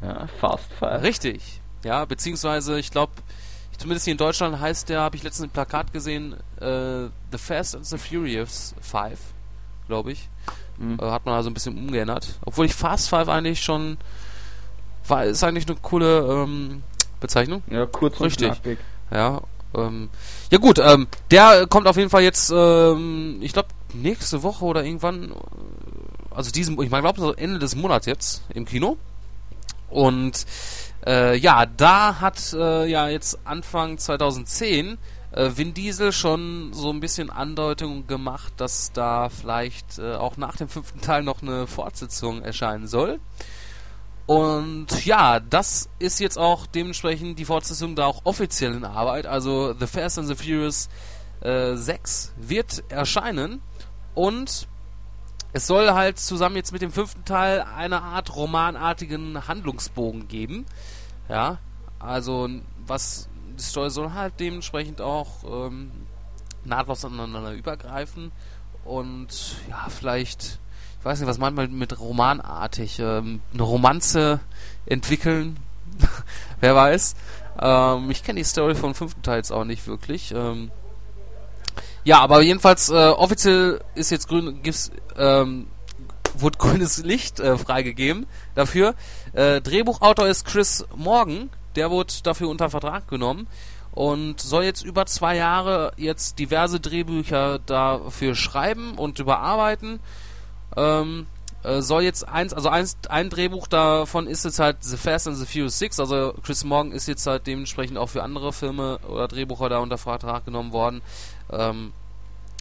Ja, 0.00 0.26
Fast 0.38 0.72
Five. 0.72 1.02
Richtig. 1.02 1.60
Ja, 1.84 2.04
beziehungsweise 2.04 2.78
ich 2.78 2.90
glaube, 2.90 3.12
zumindest 3.76 4.04
hier 4.04 4.12
in 4.12 4.18
Deutschland 4.18 4.60
heißt 4.60 4.88
der, 4.88 5.00
habe 5.00 5.16
ich 5.16 5.22
letztens 5.22 5.48
ein 5.48 5.52
Plakat 5.52 5.92
gesehen, 5.92 6.34
äh, 6.60 7.08
The 7.32 7.38
Fast 7.38 7.76
and 7.76 7.86
the 7.86 7.98
Furious 7.98 8.74
5, 8.80 9.18
glaube 9.86 10.12
ich. 10.12 10.28
Mhm. 10.80 10.98
Äh, 11.00 11.10
hat 11.10 11.26
man 11.26 11.34
also 11.34 11.50
ein 11.50 11.54
bisschen 11.54 11.78
umgeändert. 11.78 12.38
Obwohl 12.44 12.66
ich 12.66 12.74
Fast 12.74 13.10
5 13.10 13.28
eigentlich 13.28 13.62
schon 13.62 13.98
war, 15.06 15.24
ist 15.24 15.44
eigentlich 15.44 15.68
eine 15.68 15.76
coole 15.80 16.20
ähm, 16.20 16.82
Bezeichnung. 17.20 17.62
Ja, 17.70 17.86
kurz 17.86 18.18
und 18.18 18.26
Richtig. 18.26 18.48
knackig. 18.48 18.78
Ja, 19.12 19.42
ähm, 19.74 20.08
ja 20.50 20.58
gut, 20.58 20.78
ähm, 20.78 21.06
der 21.30 21.66
kommt 21.66 21.86
auf 21.86 21.96
jeden 21.96 22.10
Fall 22.10 22.22
jetzt, 22.22 22.50
ähm, 22.54 23.38
ich 23.40 23.52
glaube, 23.52 23.68
nächste 23.92 24.42
Woche 24.42 24.64
oder 24.64 24.84
irgendwann, 24.84 25.32
also 26.30 26.50
diesem, 26.50 26.80
ich 26.80 26.88
glaube 26.88 27.20
so 27.20 27.34
Ende 27.34 27.58
des 27.58 27.76
Monats 27.76 28.06
jetzt 28.06 28.42
im 28.54 28.64
Kino. 28.64 28.96
Und 29.88 30.46
äh, 31.06 31.36
ja, 31.36 31.66
da 31.66 32.20
hat 32.20 32.52
äh, 32.52 32.86
ja 32.86 33.08
jetzt 33.08 33.38
Anfang 33.44 33.98
2010 33.98 34.98
äh, 35.32 35.50
Vin 35.54 35.74
Diesel 35.74 36.12
schon 36.12 36.72
so 36.72 36.90
ein 36.90 37.00
bisschen 37.00 37.30
Andeutung 37.30 38.06
gemacht, 38.06 38.52
dass 38.56 38.92
da 38.92 39.28
vielleicht 39.28 39.98
äh, 39.98 40.14
auch 40.14 40.36
nach 40.36 40.56
dem 40.56 40.68
fünften 40.68 41.00
Teil 41.00 41.22
noch 41.22 41.42
eine 41.42 41.66
Fortsetzung 41.66 42.42
erscheinen 42.42 42.86
soll. 42.86 43.20
Und 44.26 45.04
ja, 45.04 45.40
das 45.40 45.88
ist 45.98 46.20
jetzt 46.20 46.38
auch 46.38 46.66
dementsprechend 46.66 47.38
die 47.38 47.44
Fortsetzung 47.44 47.96
da 47.96 48.06
auch 48.06 48.20
offiziell 48.24 48.74
in 48.74 48.84
Arbeit. 48.84 49.26
Also 49.26 49.74
The 49.74 49.86
Fast 49.86 50.18
and 50.18 50.28
the 50.28 50.36
Furious 50.36 50.88
äh, 51.40 51.74
6 51.74 52.32
wird 52.36 52.84
erscheinen 52.90 53.60
und 54.14 54.68
es 55.52 55.66
soll 55.66 55.90
halt 55.90 56.18
zusammen 56.18 56.56
jetzt 56.56 56.72
mit 56.72 56.80
dem 56.80 56.92
fünften 56.92 57.24
Teil 57.24 57.64
eine 57.76 58.02
Art 58.02 58.36
romanartigen 58.36 59.48
Handlungsbogen 59.48 60.28
geben. 60.28 60.64
Ja, 61.28 61.58
also 61.98 62.48
was 62.86 63.28
die 63.60 63.66
Story 63.66 63.90
soll 63.90 64.12
halt 64.12 64.34
dementsprechend 64.40 65.00
auch 65.00 65.44
ähm, 65.44 65.90
nahtlos 66.64 67.04
aneinander 67.04 67.52
übergreifen 67.52 68.32
und 68.84 69.56
ja, 69.68 69.86
vielleicht, 69.88 70.58
ich 70.98 71.04
weiß 71.04 71.20
nicht, 71.20 71.28
was 71.28 71.38
man 71.38 71.54
mit 71.54 72.00
romanartig, 72.00 72.98
ähm, 72.98 73.42
eine 73.52 73.62
Romanze 73.62 74.40
entwickeln, 74.86 75.58
wer 76.60 76.74
weiß. 76.74 77.14
Ähm, 77.60 78.10
ich 78.10 78.22
kenne 78.22 78.40
die 78.40 78.44
Story 78.44 78.74
vom 78.74 78.94
fünften 78.94 79.22
Teil 79.22 79.36
jetzt 79.36 79.52
auch 79.52 79.64
nicht 79.64 79.86
wirklich. 79.86 80.32
Ähm, 80.34 80.70
ja, 82.04 82.20
aber 82.20 82.40
jedenfalls 82.40 82.88
äh, 82.88 82.94
offiziell 82.94 83.80
ist 83.94 84.10
jetzt 84.10 84.28
grün, 84.28 84.62
gibt's, 84.62 84.90
ähm, 85.16 85.66
wurde 86.34 86.58
grünes 86.58 86.98
Licht 86.98 87.40
äh, 87.40 87.58
freigegeben 87.58 88.26
dafür. 88.54 88.94
Äh, 89.34 89.60
Drehbuchautor 89.60 90.26
ist 90.26 90.46
Chris 90.46 90.86
Morgan, 90.96 91.50
der 91.76 91.90
wurde 91.90 92.12
dafür 92.22 92.48
unter 92.48 92.70
Vertrag 92.70 93.08
genommen 93.08 93.46
und 93.92 94.40
soll 94.40 94.64
jetzt 94.64 94.84
über 94.84 95.06
zwei 95.06 95.36
Jahre 95.36 95.92
jetzt 95.96 96.38
diverse 96.38 96.80
Drehbücher 96.80 97.58
dafür 97.58 98.34
schreiben 98.34 98.96
und 98.96 99.18
überarbeiten. 99.18 100.00
Ähm, 100.76 101.26
äh, 101.62 101.82
soll 101.82 102.02
jetzt 102.02 102.26
eins, 102.26 102.54
also 102.54 102.68
eins, 102.68 102.96
ein 103.08 103.28
Drehbuch 103.28 103.66
davon 103.66 104.26
ist 104.26 104.44
jetzt 104.44 104.60
halt 104.60 104.78
The 104.80 104.96
Fast 104.96 105.28
and 105.28 105.36
the 105.36 105.44
Furious 105.44 105.78
6, 105.78 106.00
also 106.00 106.34
Chris 106.42 106.64
Morgan 106.64 106.92
ist 106.92 107.06
jetzt 107.06 107.26
halt 107.26 107.46
dementsprechend 107.46 107.98
auch 107.98 108.08
für 108.08 108.22
andere 108.22 108.52
Filme 108.52 108.98
oder 109.06 109.28
Drehbücher 109.28 109.68
da 109.68 109.78
unter 109.78 109.98
Vertrag 109.98 110.46
genommen 110.46 110.72
worden. 110.72 111.02
Ähm, 111.50 111.92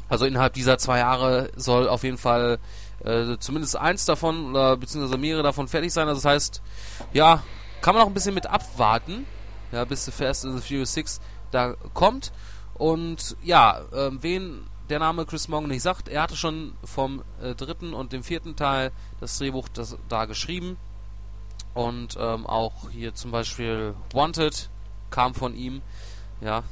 also 0.09 0.25
innerhalb 0.25 0.53
dieser 0.53 0.79
zwei 0.79 0.99
Jahre 0.99 1.51
soll 1.55 1.87
auf 1.87 2.03
jeden 2.03 2.17
Fall 2.17 2.59
äh, 3.05 3.37
zumindest 3.39 3.77
eins 3.77 4.05
davon 4.05 4.49
oder 4.49 4.75
beziehungsweise 4.75 5.17
mehrere 5.17 5.43
davon 5.43 5.67
fertig 5.67 5.93
sein. 5.93 6.07
Also 6.07 6.21
das 6.21 6.31
heißt, 6.31 6.61
ja, 7.13 7.43
kann 7.81 7.95
man 7.95 8.03
auch 8.03 8.07
ein 8.07 8.13
bisschen 8.13 8.33
mit 8.33 8.47
abwarten, 8.47 9.25
ja, 9.71 9.85
bis 9.85 10.05
The 10.05 10.11
Fast 10.11 10.45
and 10.45 10.59
the 10.59 10.67
Furious 10.67 10.93
6 10.93 11.19
da 11.51 11.75
kommt. 11.93 12.31
Und 12.75 13.35
ja, 13.43 13.81
äh, 13.91 14.11
wen 14.21 14.67
der 14.89 14.99
Name 14.99 15.25
Chris 15.25 15.47
Morgan 15.47 15.69
nicht 15.69 15.83
sagt, 15.83 16.07
er 16.07 16.23
hatte 16.23 16.35
schon 16.35 16.73
vom 16.83 17.23
äh, 17.41 17.53
dritten 17.53 17.93
und 17.93 18.11
dem 18.11 18.23
vierten 18.23 18.55
Teil 18.55 18.91
das 19.19 19.37
Drehbuch 19.37 19.67
das, 19.69 19.97
da 20.07 20.25
geschrieben. 20.25 20.77
Und 21.73 22.17
ähm, 22.19 22.47
auch 22.47 22.89
hier 22.89 23.13
zum 23.13 23.31
Beispiel 23.31 23.93
Wanted 24.13 24.69
kam 25.11 25.35
von 25.35 25.55
ihm. 25.55 25.81
Ja, 26.41 26.63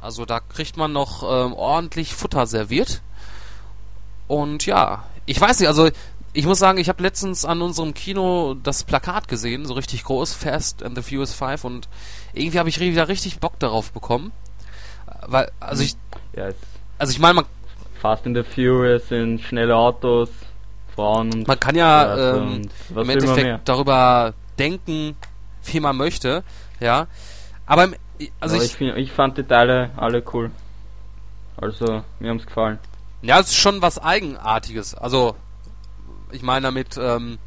also 0.00 0.24
da 0.24 0.40
kriegt 0.40 0.76
man 0.76 0.92
noch 0.92 1.22
ähm, 1.22 1.52
ordentlich 1.52 2.14
Futter 2.14 2.46
serviert. 2.46 3.02
Und 4.26 4.66
ja, 4.66 5.04
ich 5.26 5.40
weiß 5.40 5.60
nicht, 5.60 5.68
also 5.68 5.90
ich 6.38 6.46
muss 6.46 6.60
sagen, 6.60 6.78
ich 6.78 6.88
habe 6.88 7.02
letztens 7.02 7.44
an 7.44 7.60
unserem 7.62 7.94
Kino 7.94 8.54
das 8.62 8.84
Plakat 8.84 9.26
gesehen, 9.26 9.66
so 9.66 9.74
richtig 9.74 10.04
groß, 10.04 10.34
Fast 10.34 10.84
and 10.84 10.94
the 10.94 11.02
Furious 11.02 11.32
5 11.32 11.64
und 11.64 11.88
irgendwie 12.32 12.60
habe 12.60 12.68
ich 12.68 12.78
wieder 12.78 13.08
richtig 13.08 13.40
Bock 13.40 13.58
darauf 13.58 13.90
bekommen. 13.90 14.30
Weil, 15.26 15.50
also 15.58 15.82
ich. 15.82 15.96
Ja, 16.36 16.50
also 16.96 17.10
ich 17.10 17.18
meine, 17.18 17.34
man. 17.34 17.44
Fast 18.00 18.24
and 18.24 18.36
the 18.36 18.44
Furious 18.44 19.08
sind 19.08 19.40
schnelle 19.40 19.74
Autos, 19.74 20.30
Frauen 20.94 21.32
und. 21.34 21.48
Man 21.48 21.58
kann 21.58 21.74
ja 21.74 22.36
ähm, 22.36 22.68
im 22.94 23.10
Endeffekt 23.10 23.68
darüber 23.68 24.32
denken, 24.60 25.16
wie 25.64 25.80
man 25.80 25.96
möchte, 25.96 26.44
ja. 26.78 27.08
Aber 27.66 27.82
im 27.82 27.96
also 28.38 28.54
ich, 28.54 28.62
ich, 28.62 28.74
find, 28.76 28.96
ich, 28.96 29.10
fand 29.10 29.38
die 29.38 29.42
Teile 29.42 29.90
alle 29.96 30.22
cool. 30.32 30.52
Also, 31.56 32.04
mir 32.20 32.30
haben's 32.30 32.46
gefallen. 32.46 32.78
Ja, 33.22 33.40
es 33.40 33.48
ist 33.48 33.56
schon 33.56 33.82
was 33.82 33.98
Eigenartiges. 33.98 34.94
Also, 34.94 35.34
ich 36.32 36.42
meine 36.42 36.66
damit, 36.66 36.96
ähm, 36.96 37.38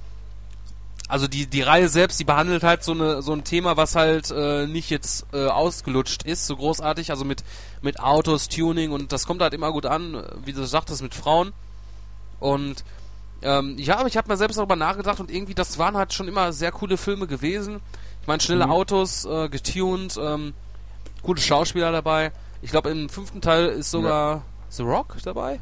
also 1.07 1.27
die, 1.27 1.45
die 1.45 1.61
Reihe 1.61 1.89
selbst, 1.89 2.19
die 2.19 2.23
behandelt 2.23 2.63
halt 2.63 2.83
so, 2.83 2.93
eine, 2.93 3.21
so 3.21 3.33
ein 3.33 3.43
Thema, 3.43 3.75
was 3.75 3.95
halt 3.95 4.31
äh, 4.31 4.65
nicht 4.65 4.89
jetzt 4.89 5.25
äh, 5.33 5.47
ausgelutscht 5.47 6.23
ist, 6.23 6.47
so 6.47 6.55
großartig, 6.55 7.11
also 7.11 7.25
mit, 7.25 7.43
mit 7.81 7.99
Autos, 7.99 8.47
Tuning 8.47 8.91
und 8.91 9.11
das 9.11 9.27
kommt 9.27 9.41
halt 9.41 9.53
immer 9.53 9.71
gut 9.71 9.85
an, 9.85 10.23
wie 10.45 10.53
du 10.53 10.63
sagtest, 10.63 11.01
mit 11.01 11.13
Frauen. 11.13 11.51
Und 12.39 12.85
ähm, 13.41 13.75
ja, 13.77 14.05
ich 14.05 14.17
habe 14.17 14.29
mir 14.29 14.37
selbst 14.37 14.57
darüber 14.57 14.75
nachgedacht 14.75 15.19
und 15.19 15.29
irgendwie, 15.29 15.53
das 15.53 15.77
waren 15.77 15.97
halt 15.97 16.13
schon 16.13 16.27
immer 16.27 16.53
sehr 16.53 16.71
coole 16.71 16.95
Filme 16.95 17.27
gewesen. 17.27 17.81
Ich 18.21 18.27
meine, 18.27 18.41
schnelle 18.41 18.67
mhm. 18.67 18.71
Autos, 18.71 19.25
äh, 19.25 19.49
getuned, 19.49 20.17
ähm, 20.21 20.53
gute 21.23 21.41
Schauspieler 21.41 21.91
dabei. 21.91 22.31
Ich 22.61 22.71
glaube, 22.71 22.89
im 22.89 23.09
fünften 23.09 23.41
Teil 23.41 23.67
ist 23.67 23.91
sogar 23.91 24.35
ja. 24.35 24.41
The 24.69 24.83
Rock 24.83 25.17
dabei. 25.23 25.59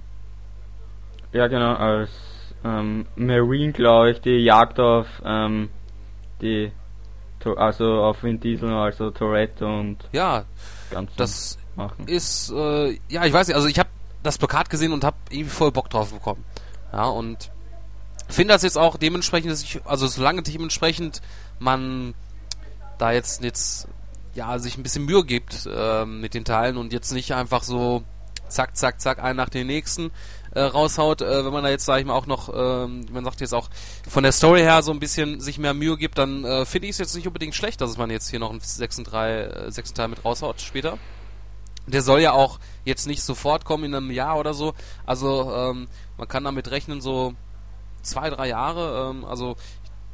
Ja, 1.32 1.48
genau, 1.48 1.74
als 1.74 2.10
ähm, 2.64 3.06
Marine, 3.16 3.72
glaube 3.72 4.12
ich, 4.12 4.22
die 4.22 4.44
Jagd 4.44 4.80
auf 4.80 5.08
ähm, 5.24 5.70
die, 6.42 6.72
also 7.56 8.04
auf 8.04 8.24
Vin 8.24 8.40
Diesel, 8.40 8.72
also 8.72 9.12
Toretto 9.12 9.66
und 9.66 9.98
ja, 10.12 10.46
das 11.16 11.58
machen. 11.76 12.08
ist, 12.08 12.52
äh, 12.52 12.98
ja, 13.10 13.26
ich 13.26 13.34
weiß 13.34 13.48
nicht, 13.48 13.56
also 13.56 13.68
ich 13.68 13.80
habe 13.80 13.90
das 14.24 14.38
Plakat 14.38 14.70
gesehen 14.70 14.92
und 14.92 15.04
habe 15.04 15.18
irgendwie 15.30 15.50
voll 15.50 15.72
Bock 15.72 15.90
drauf 15.90 16.12
bekommen. 16.12 16.44
Ja, 16.92 17.06
und 17.06 17.52
finde 18.28 18.54
das 18.54 18.64
jetzt 18.64 18.78
auch 18.78 18.98
dementsprechend, 18.98 19.52
dass 19.52 19.64
ich, 19.64 19.80
also 19.86 20.08
solange 20.08 20.44
dementsprechend 20.44 21.22
man 21.60 22.14
da 22.98 23.12
jetzt 23.12 23.44
jetzt 23.44 23.88
ja 24.36 24.60
sich 24.60 24.78
ein 24.78 24.84
bisschen 24.84 25.06
Mühe 25.06 25.24
gibt 25.24 25.68
äh, 25.72 26.06
mit 26.06 26.34
den 26.34 26.46
Teilen 26.46 26.78
und 26.78 26.94
jetzt 26.94 27.12
nicht 27.12 27.34
einfach 27.34 27.64
so 27.64 28.04
zack 28.48 28.76
zack 28.76 29.00
zack 29.02 29.20
einen 29.24 29.38
nach 29.38 29.50
dem 29.50 29.68
nächsten 29.68 30.12
äh, 30.52 30.62
raushaut, 30.62 31.22
äh, 31.22 31.46
wenn 31.46 31.54
man 31.54 31.64
da 31.64 31.70
jetzt 31.70 31.86
sage 31.86 32.02
ich 32.02 32.06
mal 32.06 32.14
auch 32.14 32.26
noch, 32.26 32.50
ähm, 32.54 33.06
man 33.12 33.24
sagt 33.24 33.42
jetzt 33.42 33.54
auch 33.54 33.70
von 34.08 34.24
der 34.24 34.32
Story 34.32 34.62
her 34.62 34.82
so 34.82 34.92
ein 34.92 35.00
bisschen 35.00 35.40
sich 35.40 35.58
mehr 35.58 35.74
Mühe 35.74 35.98
gibt, 35.98 36.18
dann 36.18 36.44
äh, 36.44 36.66
finde 36.66 36.88
ich 36.88 36.92
es 36.92 36.98
jetzt 36.98 37.16
nicht 37.16 37.28
unbedingt 37.28 37.56
schlecht, 37.56 37.82
dass 37.82 37.98
man 37.98 38.10
jetzt 38.10 38.30
hier 38.30 38.40
noch 38.40 38.50
einen 38.50 38.60
äh, 38.60 38.64
sechsten 38.64 39.06
Teil 39.06 40.08
mit 40.08 40.26
raushaut 40.26 40.62
später. 40.62 40.98
Der 41.88 42.02
soll 42.02 42.22
ja 42.22 42.34
auch 42.34 42.60
jetzt 42.86 43.08
nicht 43.08 43.24
sofort 43.24 43.66
kommen 43.66 43.86
in 43.86 43.96
einem 43.96 44.12
Jahr 44.12 44.38
oder 44.38 44.54
so. 44.54 44.74
Also 45.06 45.52
ähm, 45.54 45.88
man 46.18 46.28
kann 46.28 46.44
damit 46.44 46.70
rechnen 46.70 47.02
so 47.02 47.34
zwei, 48.02 48.30
drei 48.30 48.48
Jahre. 48.48 49.10
Ähm, 49.10 49.26
also 49.26 49.56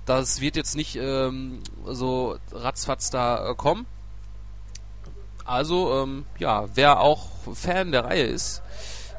das 0.05 0.39
wird 0.39 0.55
jetzt 0.55 0.75
nicht 0.75 0.95
ähm, 0.95 1.61
so 1.85 2.37
ratzfatz 2.51 3.09
da 3.09 3.49
äh, 3.49 3.55
kommen. 3.55 3.85
Also, 5.45 6.01
ähm, 6.01 6.25
ja, 6.39 6.65
wer 6.73 6.99
auch 7.01 7.27
Fan 7.53 7.91
der 7.91 8.05
Reihe 8.05 8.23
ist, 8.23 8.63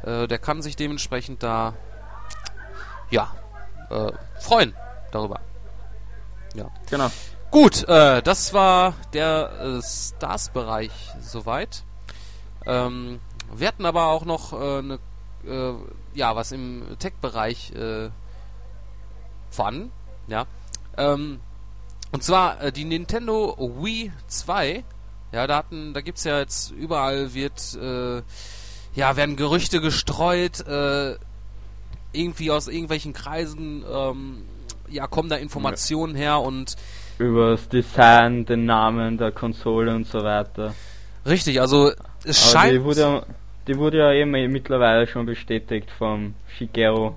äh, 0.06 0.26
der 0.26 0.38
kann 0.38 0.62
sich 0.62 0.76
dementsprechend 0.76 1.42
da, 1.42 1.74
ja, 3.10 3.34
äh, 3.90 4.12
freuen 4.40 4.74
darüber. 5.12 5.40
Ja. 6.54 6.70
Genau. 6.88 7.10
Gut, 7.50 7.86
äh, 7.88 8.22
das 8.22 8.54
war 8.54 8.94
der 9.12 9.50
äh, 9.60 9.82
Stars-Bereich 9.82 10.92
soweit. 11.20 11.84
Ähm, 12.64 13.20
wir 13.54 13.68
hatten 13.68 13.84
aber 13.84 14.06
auch 14.06 14.24
noch 14.24 14.52
eine, 14.52 14.98
äh, 15.46 15.72
ja, 16.14 16.34
was 16.34 16.52
im 16.52 16.96
Tech-Bereich 16.98 17.72
äh, 17.72 18.10
vorhanden, 19.50 19.92
ja. 20.26 20.46
Ähm, 20.96 21.40
und 22.12 22.24
zwar 22.24 22.60
äh, 22.60 22.72
die 22.72 22.84
Nintendo 22.84 23.56
Wii 23.58 24.12
2. 24.26 24.84
Ja, 25.32 25.46
da 25.46 25.56
hatten, 25.56 25.92
da 25.92 26.00
gibt's 26.00 26.24
ja 26.24 26.38
jetzt 26.38 26.70
überall 26.70 27.34
wird, 27.34 27.74
äh, 27.74 28.22
ja, 28.96 29.16
werden 29.16 29.36
Gerüchte 29.36 29.80
gestreut, 29.80 30.66
äh, 30.66 31.14
irgendwie 32.12 32.50
aus 32.50 32.66
irgendwelchen 32.66 33.12
Kreisen, 33.12 33.84
ähm, 33.88 34.42
ja, 34.88 35.06
kommen 35.06 35.28
da 35.28 35.36
Informationen 35.36 36.14
her 36.16 36.40
und 36.40 36.74
über 37.18 37.52
das 37.52 37.68
Design, 37.68 38.44
den 38.44 38.66
Namen 38.66 39.18
der 39.18 39.32
Konsole 39.32 39.94
und 39.94 40.06
so 40.06 40.18
weiter. 40.22 40.74
Richtig, 41.24 41.60
also 41.60 41.92
es 42.24 42.42
Aber 42.42 42.52
scheint. 42.52 42.74
Die 42.74 42.84
wurde, 42.84 43.00
ja, 43.00 43.22
die 43.66 43.76
wurde 43.76 43.98
ja 43.98 44.12
eben 44.12 44.30
mittlerweile 44.30 45.06
schon 45.06 45.26
bestätigt 45.26 45.90
vom 45.98 46.34
Shigeru 46.56 47.14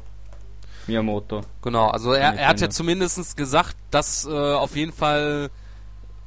Miyamoto. 0.88 1.42
Genau, 1.62 1.88
also 1.88 2.14
er, 2.14 2.34
er 2.34 2.48
hat 2.48 2.62
ja 2.62 2.70
zumindest 2.70 3.38
gesagt, 3.38 3.76
dass 3.92 4.26
äh, 4.26 4.32
auf 4.32 4.76
jeden 4.76 4.92
Fall, 4.92 5.50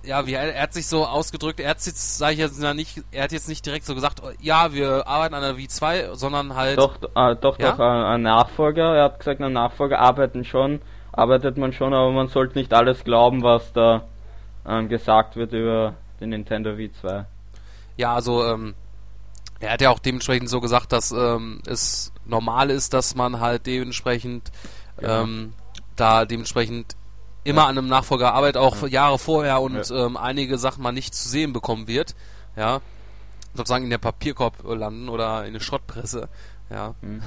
ja, 0.05 0.27
wie 0.27 0.35
er, 0.35 0.61
hat 0.62 0.73
sich 0.73 0.87
so 0.87 1.07
ausgedrückt, 1.07 1.61
er 1.61 1.71
hat 1.71 1.85
jetzt, 1.87 2.19
sage 2.19 2.33
ich 2.35 2.38
jetzt 2.38 2.61
nicht, 2.75 3.03
er 3.12 3.25
hat 3.25 3.33
jetzt 3.33 3.49
nicht 3.49 3.65
direkt 3.65 3.85
so 3.87 3.95
gesagt, 3.95 4.21
ja, 4.41 4.73
wir 4.73 5.07
arbeiten 5.07 5.35
an 5.35 5.43
der 5.43 5.55
V2, 5.57 6.15
sondern 6.15 6.55
halt, 6.55 6.79
Doch, 6.79 6.97
äh, 7.15 7.37
doch, 7.37 7.59
Ja? 7.59 7.73
doch, 7.73 7.79
ein, 7.79 8.05
ein 8.05 8.23
Nachfolger, 8.23 8.95
er 8.97 9.05
hat 9.05 9.19
gesagt, 9.19 9.41
ein 9.41 9.53
Nachfolger 9.53 9.99
arbeiten 10.01 10.45
schon, 10.45 10.81
arbeitet 11.12 11.57
man 11.57 11.73
schon, 11.73 11.95
aber 11.95 12.11
man 12.11 12.29
sollte 12.29 12.59
nicht 12.59 12.73
alles 12.75 13.05
glauben, 13.05 13.43
was 13.43 13.73
da 13.73 14.05
ähm, 14.67 14.88
gesagt 14.88 15.37
wird 15.37 15.53
über 15.53 15.95
den 16.21 16.31
Nintendo 16.31 16.71
V2. 16.71 17.25
ja, 17.97 18.15
also 18.15 18.45
ähm, 18.45 18.75
er 19.61 19.73
hat 19.73 19.81
ja 19.81 19.91
auch 19.91 19.99
dementsprechend 20.01 20.49
so 20.49 20.61
gesagt, 20.61 20.93
dass 20.93 21.12
ähm, 21.12 21.61
es 21.67 22.12
normal 22.25 22.71
ist, 22.71 22.95
dass 22.95 23.15
man 23.15 23.41
halt 23.41 23.67
dementsprechend 23.67 24.51
Genau. 24.99 25.23
ähm, 25.23 25.55
da 25.97 26.25
dementsprechend 26.25 26.97
immer 27.44 27.66
an 27.66 27.76
einem 27.78 27.88
Nachfolger 27.88 28.35
arbeitet, 28.35 28.57
auch 28.57 28.87
Jahre 28.87 29.18
vorher 29.18 29.61
und 29.61 29.88
Ja. 29.88 30.07
ähm, 30.07 30.16
einige 30.16 30.59
Sachen 30.59 30.83
man 30.83 30.94
nicht 30.94 31.14
zu 31.14 31.28
sehen 31.28 31.52
bekommen 31.52 31.87
wird, 31.88 32.14
ja, 32.57 32.81
sozusagen 33.55 33.85
in 33.85 33.90
der 33.90 33.98
Papierkorb 33.98 34.62
landen 34.64 35.09
oder 35.09 35.44
in 35.44 35.52
der 35.52 35.61
Schrottpresse, 35.61 36.28
ja. 36.70 36.94
Mhm. 37.00 37.22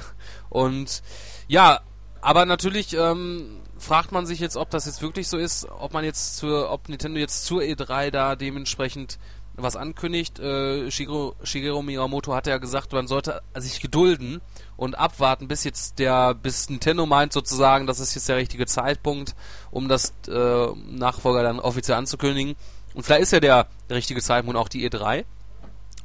Und 0.48 1.02
ja, 1.48 1.80
aber 2.20 2.46
natürlich 2.46 2.94
ähm, 2.96 3.60
fragt 3.78 4.10
man 4.10 4.26
sich 4.26 4.40
jetzt, 4.40 4.56
ob 4.56 4.70
das 4.70 4.86
jetzt 4.86 5.02
wirklich 5.02 5.28
so 5.28 5.36
ist, 5.36 5.68
ob 5.68 5.92
man 5.92 6.04
jetzt 6.04 6.38
zur, 6.38 6.70
ob 6.70 6.88
Nintendo 6.88 7.20
jetzt 7.20 7.44
zur 7.44 7.60
E3 7.62 8.10
da 8.10 8.34
dementsprechend 8.36 9.18
was 9.56 9.76
ankündigt. 9.76 10.38
Äh, 10.38 10.90
Shigeru, 10.90 11.32
Shigeru 11.42 11.82
Miyamoto 11.82 12.34
hat 12.34 12.46
ja 12.46 12.58
gesagt, 12.58 12.92
man 12.92 13.06
sollte 13.06 13.42
sich 13.56 13.80
gedulden 13.80 14.40
und 14.76 14.98
abwarten, 14.98 15.48
bis 15.48 15.64
jetzt 15.64 15.98
der, 15.98 16.34
bis 16.34 16.68
Nintendo 16.68 17.06
meint 17.06 17.32
sozusagen, 17.32 17.86
das 17.86 18.00
ist 18.00 18.14
jetzt 18.14 18.28
der 18.28 18.36
richtige 18.36 18.66
Zeitpunkt, 18.66 19.34
um 19.70 19.88
das 19.88 20.12
äh, 20.28 20.66
Nachfolger 20.90 21.42
dann 21.42 21.60
offiziell 21.60 21.96
anzukündigen. 21.96 22.56
Und 22.94 23.02
vielleicht 23.02 23.22
ist 23.22 23.32
ja 23.32 23.40
der, 23.40 23.66
richtige 23.90 24.22
Zeitpunkt 24.22 24.58
auch 24.58 24.68
die 24.68 24.88
E3. 24.88 25.24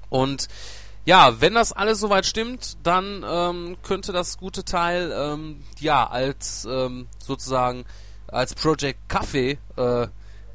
Und 0.10 0.48
ja, 1.06 1.42
wenn 1.42 1.54
das 1.54 1.72
alles 1.74 2.00
soweit 2.00 2.26
stimmt, 2.26 2.78
dann 2.84 3.26
ähm, 3.28 3.78
könnte 3.82 4.12
das 4.12 4.38
gute 4.38 4.64
Teil 4.64 5.12
ähm, 5.16 5.64
ja 5.80 6.08
als 6.08 6.68
ähm, 6.70 7.08
sozusagen 7.18 7.86
als 8.28 8.54
Project 8.54 9.00
Café 9.10 9.58
äh, 9.78 10.08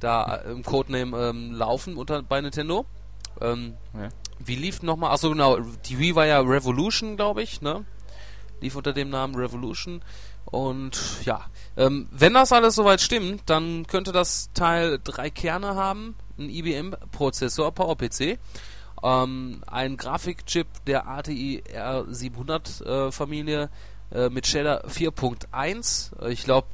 da 0.06 0.36
im 0.36 0.62
Codename 0.62 1.30
ähm, 1.30 1.52
laufen 1.52 1.96
unter 1.96 2.22
bei 2.22 2.40
Nintendo. 2.40 2.86
Ähm, 3.40 3.74
Ja. 3.92 4.08
Wie 4.38 4.54
lief 4.54 4.82
nochmal? 4.82 5.12
Achso 5.12 5.30
genau, 5.30 5.58
die 5.86 5.98
Wii 5.98 6.14
war 6.14 6.26
ja 6.26 6.40
Revolution, 6.40 7.16
glaube 7.16 7.42
ich, 7.42 7.62
ne? 7.62 7.84
Lief 8.60 8.76
unter 8.76 8.92
dem 8.92 9.08
Namen 9.10 9.34
Revolution. 9.34 10.02
Und 10.44 11.24
ja, 11.24 11.46
ähm, 11.76 12.08
wenn 12.12 12.34
das 12.34 12.52
alles 12.52 12.74
soweit 12.76 13.00
stimmt, 13.00 13.42
dann 13.46 13.86
könnte 13.86 14.12
das 14.12 14.50
Teil 14.54 15.00
drei 15.02 15.30
Kerne 15.30 15.74
haben, 15.74 16.14
ein 16.38 16.50
IBM-Prozessor, 16.50 17.72
PowerPC, 17.72 18.38
ähm, 19.02 19.62
ein 19.66 19.96
Grafikchip 19.96 20.66
der 20.86 21.08
ATI 21.08 21.64
R700 21.74 22.84
äh, 22.84 23.10
Familie 23.12 23.70
äh, 24.12 24.28
mit 24.28 24.46
Shader 24.46 24.86
4.1. 24.86 26.22
Äh, 26.22 26.32
Ich 26.32 26.44
glaube, 26.44 26.68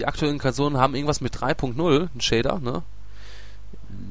die 0.00 0.06
aktuellen 0.06 0.38
Konsolen 0.38 0.78
haben 0.78 0.94
irgendwas 0.94 1.20
mit 1.20 1.36
3.0, 1.36 2.08
ein 2.14 2.20
Shader, 2.20 2.58
ne? 2.58 2.82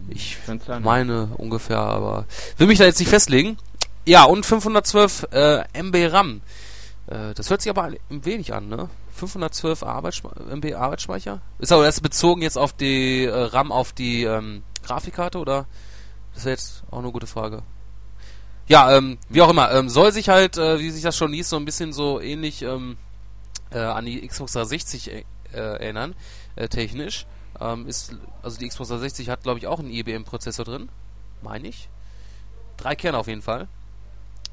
Ich 0.10 0.38
meine 0.82 1.30
ungefähr, 1.38 1.80
aber 1.80 2.26
will 2.58 2.68
mich 2.68 2.78
da 2.78 2.86
jetzt 2.86 3.00
nicht 3.00 3.10
festlegen. 3.10 3.58
Ja, 4.06 4.24
und 4.24 4.46
512 4.46 5.28
äh, 5.32 5.64
MB 5.74 6.12
RAM. 6.12 6.42
Äh, 7.08 7.34
das 7.34 7.50
hört 7.50 7.62
sich 7.62 7.70
aber 7.70 7.84
ein 7.84 8.26
wenig 8.26 8.54
an, 8.54 8.70
ne? 8.70 8.90
512 9.16 9.84
Arbeitsspei 9.84 10.30
MB 10.52 10.74
Arbeitsspeicher? 10.76 11.42
Ist 11.58 11.72
aber 11.72 11.84
das 11.84 12.02
bezogen 12.02 12.42
jetzt 12.42 12.58
auf 12.58 12.74
die 12.74 13.26
äh, 13.26 13.32
RAM 13.32 13.72
auf 13.72 13.92
die 13.92 14.24
ähm, 14.24 14.64
Grafikkarte 14.84 15.40
oder? 15.40 15.66
Das 16.36 16.46
wäre 16.46 16.56
jetzt 16.56 16.84
auch 16.92 17.00
eine 17.00 17.12
gute 17.12 17.28
Frage. 17.28 17.64
Ja, 18.68 18.96
ähm, 18.96 19.18
wie 19.28 19.42
auch 19.42 19.50
immer, 19.50 19.72
ähm, 19.72 19.90
soll 19.90 20.12
sich 20.12 20.30
halt, 20.30 20.58
äh, 20.58 20.80
wie 20.80 20.92
sich 20.92 21.02
das 21.02 21.18
schon 21.18 21.32
liest, 21.32 21.50
so 21.50 21.56
ein 21.56 21.66
bisschen 21.66 21.92
so 21.92 22.22
ähnlich 22.22 22.62
ähm, 22.62 22.98
äh, 23.72 23.80
an 23.80 24.06
die 24.06 24.26
Xbox 24.28 24.54
360 24.54 25.12
äh, 25.12 25.24
erinnern, 25.58 26.16
äh, 26.56 26.68
technisch. 26.68 27.26
Ähm, 27.60 27.88
ist, 27.88 28.14
also 28.44 28.58
die 28.58 28.68
Xbox 28.68 28.90
360 28.90 29.30
hat, 29.30 29.44
glaube 29.44 29.60
ich, 29.60 29.68
auch 29.68 29.80
einen 29.80 29.90
IBM-Prozessor 29.92 30.66
drin. 30.66 30.90
Meine 31.42 31.68
ich. 31.68 31.90
Drei 32.78 32.96
Kerne 32.96 33.18
auf 33.18 33.28
jeden 33.28 33.42
Fall. 33.42 33.68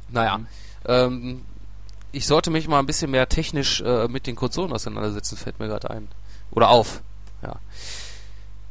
Naja, 0.09 0.39
Mhm. 0.39 0.47
ähm, 0.87 1.45
ich 2.13 2.27
sollte 2.27 2.51
mich 2.51 2.67
mal 2.69 2.79
ein 2.79 2.87
bisschen 2.87 3.11
mehr 3.11 3.29
technisch 3.29 3.81
äh, 3.83 4.09
mit 4.09 4.27
den 4.27 4.37
Konsolen 4.37 4.73
auseinandersetzen, 4.73 5.37
fällt 5.37 5.59
mir 5.59 5.69
gerade 5.69 5.91
ein. 5.91 6.09
Oder 6.51 6.71
auf. 6.71 7.03
Ja. 7.43 7.57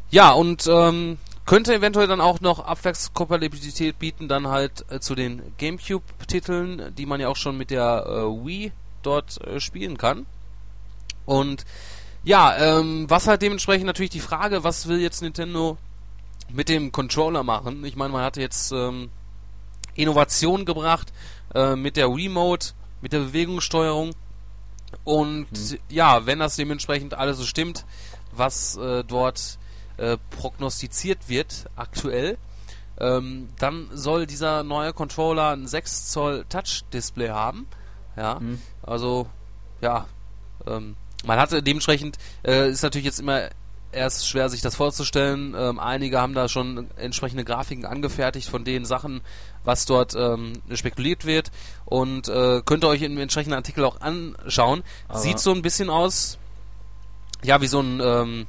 Ja, 0.09 0.31
und 0.31 0.65
ähm, 0.67 1.17
könnte 1.45 1.75
eventuell 1.75 2.07
dann 2.07 2.21
auch 2.21 2.41
noch 2.41 2.59
Abwärtskompatibilität 2.59 3.99
bieten, 3.99 4.27
dann 4.27 4.47
halt 4.47 4.85
äh, 4.89 4.99
zu 4.99 5.13
den 5.13 5.41
GameCube-Titeln, 5.57 6.95
die 6.95 7.05
man 7.05 7.19
ja 7.19 7.27
auch 7.27 7.35
schon 7.35 7.57
mit 7.57 7.69
der 7.69 8.05
äh, 8.07 8.45
Wii 8.45 8.71
dort 9.03 9.39
äh, 9.45 9.59
spielen 9.59 9.97
kann. 9.97 10.25
Und 11.25 11.65
ja, 12.25 12.55
ähm, 12.57 13.05
was 13.09 13.27
halt 13.27 13.41
dementsprechend 13.41 13.85
natürlich 13.87 14.09
die 14.11 14.19
Frage, 14.19 14.63
was 14.63 14.87
will 14.87 14.99
jetzt 14.99 15.21
Nintendo 15.21 15.77
mit 16.51 16.67
dem 16.69 16.91
Controller 16.91 17.43
machen? 17.43 17.85
Ich 17.85 17.95
meine, 17.95 18.11
man 18.11 18.23
hatte 18.23 18.41
jetzt 18.41 18.71
ähm, 18.71 19.09
Innovation 19.93 20.65
gebracht 20.65 21.13
äh, 21.53 21.75
mit 21.75 21.95
der 21.97 22.07
Remote, 22.07 22.69
mit 23.01 23.13
der 23.13 23.19
Bewegungssteuerung. 23.19 24.11
Und 25.03 25.47
ja, 25.89 26.25
wenn 26.25 26.39
das 26.39 26.55
dementsprechend 26.55 27.13
alles 27.13 27.37
so 27.37 27.45
stimmt, 27.45 27.85
was 28.31 28.75
äh, 28.77 29.03
dort 29.03 29.57
äh, 29.97 30.17
prognostiziert 30.31 31.29
wird 31.29 31.65
aktuell, 31.75 32.37
ähm, 32.99 33.49
dann 33.59 33.89
soll 33.93 34.25
dieser 34.25 34.63
neue 34.63 34.93
Controller 34.93 35.49
ein 35.51 35.67
6 35.67 36.11
Zoll 36.11 36.45
Touch-Display 36.49 37.29
haben. 37.29 37.67
Ja, 38.15 38.39
Mhm. 38.39 38.61
also 38.83 39.27
ja, 39.81 40.05
ähm, 40.65 40.95
man 41.25 41.39
hatte 41.39 41.61
dementsprechend, 41.63 42.17
äh, 42.45 42.69
ist 42.69 42.83
natürlich 42.83 43.05
jetzt 43.05 43.19
immer 43.19 43.49
erst 43.91 44.27
schwer 44.27 44.49
sich 44.49 44.61
das 44.61 44.75
vorzustellen. 44.75 45.55
Ähm, 45.57 45.79
einige 45.79 46.19
haben 46.19 46.33
da 46.33 46.49
schon 46.49 46.87
entsprechende 46.97 47.43
Grafiken 47.45 47.85
angefertigt 47.85 48.49
von 48.49 48.63
den 48.65 48.83
Sachen, 48.85 49.21
was 49.63 49.85
dort 49.85 50.15
ähm, 50.15 50.53
spekuliert 50.73 51.25
wird 51.25 51.51
und 51.85 52.27
äh, 52.27 52.61
könnt 52.65 52.83
ihr 52.83 52.89
euch 52.89 53.01
im 53.01 53.17
entsprechenden 53.17 53.55
Artikel 53.55 53.85
auch 53.85 54.01
anschauen. 54.01 54.83
Aber- 55.07 55.19
Sieht 55.19 55.39
so 55.39 55.51
ein 55.53 55.61
bisschen 55.61 55.89
aus, 55.89 56.37
ja, 57.43 57.61
wie 57.61 57.67
so 57.67 57.79
ein, 57.79 58.01
ähm, 58.03 58.47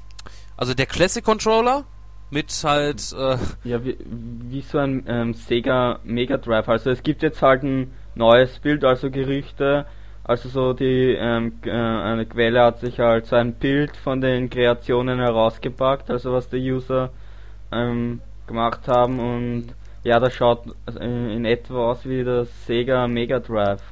also 0.56 0.74
der 0.74 0.86
Classic 0.86 1.24
Controller 1.24 1.84
mit 2.30 2.52
halt, 2.64 3.12
äh, 3.16 3.38
Ja, 3.62 3.84
wie, 3.84 3.96
wie 4.00 4.62
so 4.62 4.78
ein 4.78 5.04
ähm, 5.06 5.34
Sega 5.34 6.00
Mega 6.02 6.38
Drive. 6.38 6.68
Also 6.68 6.90
es 6.90 7.02
gibt 7.04 7.22
jetzt 7.22 7.40
halt 7.40 7.62
ein 7.62 7.92
neues 8.16 8.58
Bild, 8.58 8.82
also 8.84 9.10
Gerüchte. 9.10 9.86
Also 10.28 10.48
so 10.48 10.72
die 10.72 11.16
ähm, 11.16 11.52
äh, 11.64 11.70
eine 11.70 12.26
Quelle 12.26 12.60
hat 12.60 12.80
sich 12.80 12.98
halt 12.98 13.26
so 13.26 13.36
ein 13.36 13.52
Bild 13.52 13.96
von 13.96 14.20
den 14.20 14.50
Kreationen 14.50 15.20
herausgepackt, 15.20 16.10
also 16.10 16.32
was 16.32 16.48
die 16.48 16.72
User 16.72 17.10
ähm, 17.70 18.20
gemacht 18.48 18.88
haben 18.88 19.20
und 19.20 19.68
ja, 20.02 20.18
das 20.18 20.34
schaut 20.34 20.66
äh, 20.98 21.36
in 21.36 21.44
etwa 21.44 21.92
aus 21.92 22.04
wie 22.04 22.24
das 22.24 22.48
Sega 22.66 23.06
Mega 23.06 23.38
Drive 23.38 23.82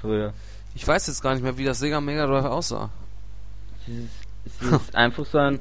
früher. 0.00 0.32
ich 0.74 0.88
weiß 0.88 1.06
jetzt 1.06 1.22
gar 1.22 1.34
nicht 1.34 1.42
mehr, 1.42 1.58
wie 1.58 1.66
das 1.66 1.80
Sega 1.80 2.00
Mega 2.00 2.26
Drive 2.26 2.46
aussah. 2.46 2.88
Es 3.82 3.88
ist, 3.88 4.62
es 4.62 4.72
ist 4.72 4.94
einfach 4.96 5.26
so 5.26 5.36
ein, 5.36 5.58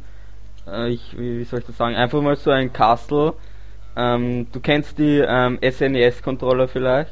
äh, 0.65 0.89
ich, 0.89 1.17
wie, 1.17 1.39
wie 1.39 1.43
soll 1.43 1.59
ich 1.59 1.65
das 1.65 1.75
sagen, 1.75 1.95
einfach 1.97 2.21
mal 2.21 2.38
so 2.38 2.49
ein 2.49 2.71
Castle. 2.71 3.33
Ähm, 3.97 4.47
du 4.53 4.62
kennst 4.62 4.97
die 4.97 5.19
ähm, 5.19 5.59
SNES-Controller 5.62 6.69
vielleicht? 6.69 7.12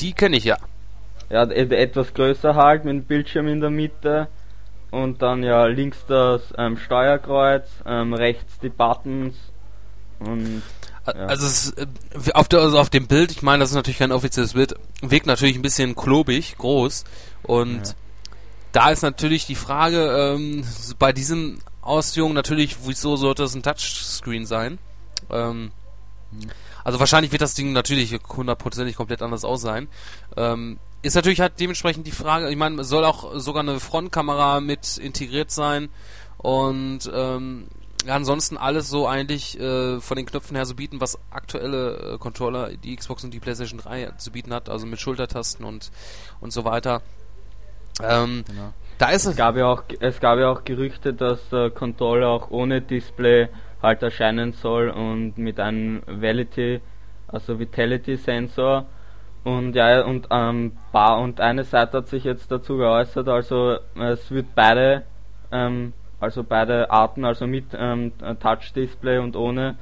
Die 0.00 0.12
kenne 0.12 0.36
ich 0.36 0.44
ja. 0.44 0.56
Ja, 1.30 1.44
et- 1.44 1.72
etwas 1.72 2.12
größer 2.14 2.54
halt, 2.54 2.84
mit 2.84 2.94
dem 2.94 3.04
Bildschirm 3.04 3.48
in 3.48 3.60
der 3.60 3.70
Mitte. 3.70 4.28
Und 4.90 5.22
dann 5.22 5.42
ja 5.42 5.66
links 5.66 6.04
das 6.06 6.42
ähm, 6.56 6.76
Steuerkreuz, 6.76 7.66
ähm, 7.86 8.14
rechts 8.14 8.58
die 8.60 8.68
Buttons. 8.68 9.34
Und 10.20 10.62
Ja. 11.06 11.12
Also, 11.26 11.46
ist, 11.46 11.78
äh, 11.78 11.86
auf, 12.32 12.48
der, 12.48 12.60
also 12.60 12.78
auf 12.78 12.88
dem 12.88 13.06
Bild, 13.06 13.30
ich 13.30 13.42
meine, 13.42 13.60
das 13.60 13.70
ist 13.70 13.74
natürlich 13.76 13.98
kein 13.98 14.12
offizielles 14.12 14.54
Bild, 14.54 14.74
wirkt 15.02 15.26
natürlich 15.26 15.56
ein 15.56 15.60
bisschen 15.62 15.94
klobig, 15.94 16.56
groß. 16.56 17.04
Und 17.42 17.88
Ja. 17.88 17.92
da 18.72 18.90
ist 18.90 19.02
natürlich 19.02 19.44
die 19.46 19.54
Frage, 19.54 20.34
ähm, 20.34 20.64
bei 20.98 21.12
diesen 21.12 21.60
Ausführungen 21.82 22.34
natürlich, 22.34 22.76
wieso 22.86 23.16
sollte 23.16 23.42
es 23.42 23.54
ein 23.54 23.62
Touchscreen 23.62 24.46
sein? 24.46 24.78
Ähm, 25.30 25.72
also 26.84 27.00
wahrscheinlich 27.00 27.32
wird 27.32 27.42
das 27.42 27.52
Ding 27.54 27.72
natürlich 27.72 28.18
hundertprozentig 28.34 28.96
komplett 28.96 29.20
anders 29.20 29.44
aus 29.44 29.60
sein. 29.60 29.88
Ähm, 30.38 30.78
ist 31.04 31.14
natürlich 31.14 31.40
halt 31.40 31.60
dementsprechend 31.60 32.06
die 32.06 32.12
Frage, 32.12 32.48
ich 32.50 32.56
meine, 32.56 32.82
soll 32.84 33.04
auch 33.04 33.38
sogar 33.38 33.62
eine 33.62 33.78
Frontkamera 33.78 34.60
mit 34.60 34.96
integriert 34.96 35.50
sein 35.50 35.90
Und 36.38 37.10
ähm, 37.14 37.68
ja, 38.06 38.14
ansonsten 38.14 38.56
alles 38.56 38.88
so 38.88 39.06
eigentlich 39.06 39.58
äh, 39.58 40.00
von 40.00 40.16
den 40.16 40.26
Knöpfen 40.26 40.56
her 40.56 40.66
so 40.66 40.74
bieten, 40.74 41.00
was 41.00 41.18
aktuelle 41.30 42.14
äh, 42.14 42.18
Controller, 42.18 42.70
die 42.76 42.94
Xbox 42.96 43.24
und 43.24 43.32
die 43.32 43.40
PlayStation 43.40 43.78
3 43.78 44.12
zu 44.18 44.32
bieten 44.32 44.52
hat, 44.52 44.68
also 44.68 44.86
mit 44.86 45.00
Schultertasten 45.00 45.64
und 45.64 45.90
und 46.40 46.52
so 46.52 46.64
weiter. 46.64 47.02
Ähm, 48.02 48.44
genau. 48.46 48.72
Da 48.98 49.10
ist 49.10 49.24
es. 49.24 49.32
Es 49.32 49.36
gab 49.36 49.56
ja 49.56 49.66
auch, 49.66 49.82
es 50.00 50.20
gab 50.20 50.38
ja 50.38 50.50
auch 50.50 50.64
Gerüchte, 50.64 51.14
dass 51.14 51.48
der 51.50 51.70
Controller 51.70 52.28
auch 52.28 52.50
ohne 52.50 52.80
Display 52.80 53.48
halt 53.82 54.02
erscheinen 54.02 54.52
soll 54.52 54.90
und 54.90 55.36
mit 55.38 55.60
einem 55.60 56.02
Validity, 56.06 56.80
also 57.28 57.58
Vitality 57.58 58.16
Sensor. 58.16 58.86
Und 59.44 59.76
ja, 59.76 60.02
und 60.02 60.28
ähm, 60.30 60.72
und 60.92 61.40
eine 61.40 61.64
Seite 61.64 61.98
hat 61.98 62.08
sich 62.08 62.24
jetzt 62.24 62.50
dazu 62.50 62.78
geäußert, 62.78 63.28
also 63.28 63.76
es 63.94 64.30
wird 64.30 64.54
beide 64.54 65.02
ähm, 65.52 65.92
also 66.24 66.42
beide 66.42 66.90
Arten, 66.90 67.24
also 67.24 67.46
mit 67.46 67.66
ähm, 67.76 68.12
Touch-Display 68.40 69.18
und 69.18 69.36
ohne, 69.36 69.76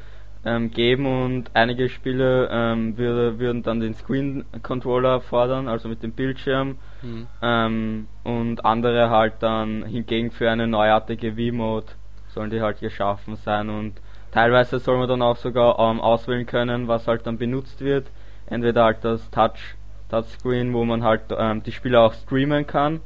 ähm, 0.45 0.71
geben 0.73 1.07
und 1.07 1.51
einige 1.55 1.89
Spiele 1.89 2.49
ähm, 2.51 2.99
würde, 2.99 3.39
würden 3.39 3.63
dann 3.63 3.79
den 3.79 3.95
Screen-Controller 3.95 5.21
fordern, 5.21 5.69
also 5.69 5.89
mit 5.89 6.03
dem 6.03 6.13
Bildschirm 6.13 6.79
mhm. 7.01 7.27
ähm, 7.41 8.09
und 8.25 8.65
andere 8.65 9.09
halt 9.09 9.35
dann 9.39 9.85
hingegen 9.85 10.33
für 10.33 10.51
eine 10.51 10.67
neuartige 10.67 11.37
Wii-Mode 11.37 11.87
sollen 12.29 12.51
die 12.51 12.61
halt 12.61 12.81
geschaffen 12.81 13.37
sein 13.37 13.69
und 13.71 14.01
teilweise 14.33 14.79
soll 14.81 14.99
man 14.99 15.09
dann 15.09 15.23
auch 15.23 15.37
sogar 15.37 15.79
ähm, 15.79 16.01
auswählen 16.01 16.47
können, 16.47 16.89
was 16.89 17.07
halt 17.07 17.27
dann 17.27 17.39
benutzt 17.39 17.81
wird, 17.81 18.11
entweder 18.47 18.85
halt 18.85 19.05
das 19.05 19.31
Touch 19.31 19.77
Touchscreen, 20.09 20.75
wo 20.75 20.85
man 20.85 21.03
halt 21.03 21.23
ähm, 21.37 21.63
die 21.63 21.73
Spiele 21.73 22.01
auch 22.01 22.13
streamen 22.13 22.67
kann, 22.67 23.01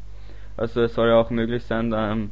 also 0.56 0.82
es 0.82 0.94
soll 0.94 1.08
ja 1.08 1.16
auch 1.16 1.30
möglich 1.30 1.62
sein, 1.64 1.92
ähm, 1.96 2.30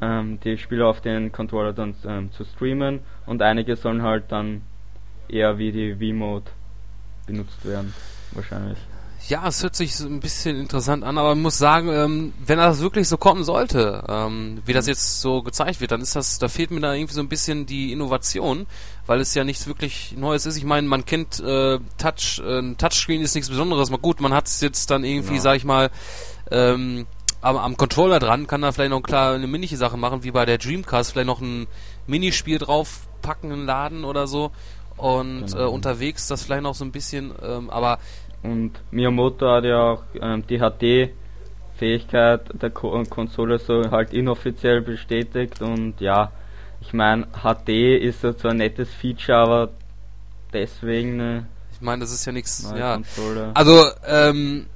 ähm, 0.00 0.40
die 0.40 0.56
Spiele 0.56 0.86
auf 0.86 1.00
den 1.00 1.32
Controller 1.32 1.72
dann 1.72 1.94
ähm, 2.06 2.32
zu 2.32 2.44
streamen 2.44 3.00
und 3.26 3.42
einige 3.42 3.76
sollen 3.76 4.02
halt 4.02 4.24
dann 4.32 4.62
eher 5.28 5.58
wie 5.58 5.72
die 5.72 5.98
Wii-Mode 6.00 6.50
benutzt 7.26 7.64
werden, 7.66 7.92
wahrscheinlich. 8.32 8.78
Ja, 9.28 9.48
es 9.48 9.60
hört 9.62 9.74
sich 9.74 9.96
so 9.96 10.06
ein 10.06 10.20
bisschen 10.20 10.56
interessant 10.56 11.02
an, 11.02 11.18
aber 11.18 11.30
man 11.30 11.42
muss 11.42 11.58
sagen, 11.58 11.88
ähm, 11.88 12.32
wenn 12.44 12.58
das 12.58 12.80
wirklich 12.80 13.08
so 13.08 13.16
kommen 13.16 13.42
sollte, 13.42 14.04
ähm, 14.08 14.62
wie 14.64 14.72
das 14.72 14.86
mhm. 14.86 14.90
jetzt 14.90 15.20
so 15.20 15.42
gezeigt 15.42 15.80
wird, 15.80 15.90
dann 15.90 16.00
ist 16.00 16.14
das, 16.14 16.38
da 16.38 16.46
fehlt 16.46 16.70
mir 16.70 16.78
da 16.78 16.94
irgendwie 16.94 17.14
so 17.14 17.20
ein 17.20 17.28
bisschen 17.28 17.66
die 17.66 17.90
Innovation, 17.90 18.66
weil 19.06 19.20
es 19.20 19.34
ja 19.34 19.42
nichts 19.42 19.66
wirklich 19.66 20.14
Neues 20.16 20.46
ist. 20.46 20.56
Ich 20.56 20.64
meine, 20.64 20.86
man 20.86 21.04
kennt 21.04 21.40
äh, 21.40 21.80
Touch, 21.98 22.40
äh, 22.46 22.74
Touchscreen 22.74 23.20
ist 23.20 23.34
nichts 23.34 23.50
Besonderes. 23.50 23.90
Mal 23.90 23.98
gut, 23.98 24.20
man 24.20 24.32
hat 24.32 24.46
es 24.46 24.60
jetzt 24.60 24.92
dann 24.92 25.02
irgendwie, 25.02 25.36
ja. 25.36 25.40
sag 25.40 25.56
ich 25.56 25.64
mal, 25.64 25.90
ähm, 26.52 27.06
am, 27.40 27.56
am 27.56 27.76
Controller 27.76 28.20
dran, 28.20 28.46
kann 28.46 28.62
da 28.62 28.70
vielleicht 28.70 28.90
noch 28.90 29.02
klar 29.02 29.34
eine 29.34 29.48
minige 29.48 29.76
Sache 29.76 29.96
machen, 29.96 30.22
wie 30.22 30.30
bei 30.30 30.46
der 30.46 30.58
Dreamcast, 30.58 31.12
vielleicht 31.12 31.26
noch 31.26 31.40
ein 31.40 31.66
Minispiel 32.06 32.58
draufpacken, 32.58 33.50
einen 33.50 33.66
Laden 33.66 34.04
oder 34.04 34.28
so. 34.28 34.52
Und 34.96 35.46
genau. 35.46 35.64
äh, 35.64 35.66
unterwegs 35.66 36.26
das 36.28 36.44
vielleicht 36.44 36.62
noch 36.62 36.74
so 36.76 36.84
ein 36.84 36.92
bisschen, 36.92 37.34
ähm, 37.42 37.70
aber. 37.70 37.98
Und 38.46 38.72
Miyamoto 38.90 39.48
hat 39.50 39.64
ja 39.64 39.80
auch 39.80 40.02
ähm, 40.20 40.44
die 40.46 40.58
HD 40.58 41.10
Fähigkeit 41.76 42.40
der 42.62 42.70
Ko 42.70 43.02
Konsole 43.08 43.58
so 43.58 43.90
halt 43.90 44.12
inoffiziell 44.12 44.80
bestätigt 44.80 45.60
und 45.60 46.00
ja, 46.00 46.32
ich 46.80 46.92
meine, 46.92 47.26
HD 47.42 48.00
ist 48.00 48.22
ja 48.22 48.36
zwar 48.36 48.52
ein 48.52 48.58
nettes 48.58 48.88
Feature, 48.94 49.38
aber 49.38 49.70
deswegen 50.52 51.20
eine 51.20 51.46
Ich 51.72 51.80
meine, 51.80 52.00
das 52.00 52.12
ist 52.12 52.24
ja 52.24 52.32
nichts, 52.32 52.72
ja. 52.76 52.94
Konsole. 52.94 53.50
Also, 53.54 53.84
ähm, 54.06 54.66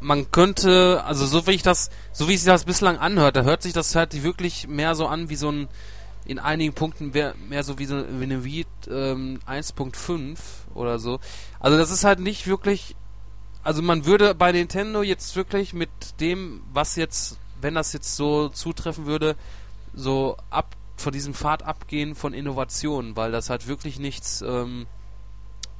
man 0.00 0.30
könnte, 0.30 1.02
also 1.04 1.26
so 1.26 1.46
wie 1.46 1.52
ich 1.52 1.62
das, 1.62 1.90
so 2.12 2.28
wie 2.28 2.36
sich 2.36 2.46
das 2.46 2.64
bislang 2.64 2.98
anhört, 2.98 3.36
da 3.36 3.42
hört 3.42 3.62
sich 3.62 3.72
das 3.72 3.94
halt 3.94 4.22
wirklich 4.22 4.68
mehr 4.68 4.94
so 4.94 5.06
an 5.06 5.28
wie 5.28 5.36
so 5.36 5.50
ein, 5.50 5.68
in 6.24 6.38
einigen 6.38 6.74
Punkten 6.74 7.10
mehr, 7.10 7.34
mehr 7.48 7.64
so 7.64 7.78
wie, 7.78 7.86
so, 7.86 8.04
wie 8.18 8.24
eine 8.24 8.44
Wii 8.44 8.66
ähm, 8.90 9.40
1.5 9.46 10.38
oder 10.74 10.98
so. 10.98 11.20
Also 11.58 11.76
das 11.76 11.90
ist 11.90 12.04
halt 12.04 12.20
nicht 12.20 12.46
wirklich, 12.46 12.94
also 13.62 13.82
man 13.82 14.06
würde 14.06 14.34
bei 14.34 14.52
Nintendo 14.52 15.02
jetzt 15.02 15.36
wirklich 15.36 15.72
mit 15.72 15.90
dem, 16.20 16.62
was 16.72 16.96
jetzt, 16.96 17.38
wenn 17.60 17.74
das 17.74 17.92
jetzt 17.92 18.16
so 18.16 18.48
zutreffen 18.48 19.06
würde, 19.06 19.36
so 19.94 20.36
ab 20.50 20.76
von 20.96 21.12
diesem 21.12 21.32
Pfad 21.32 21.62
abgehen 21.62 22.14
von 22.14 22.34
Innovationen, 22.34 23.16
weil 23.16 23.30
das 23.30 23.50
halt 23.50 23.68
wirklich 23.68 23.98
nichts 23.98 24.42
ähm, 24.42 24.86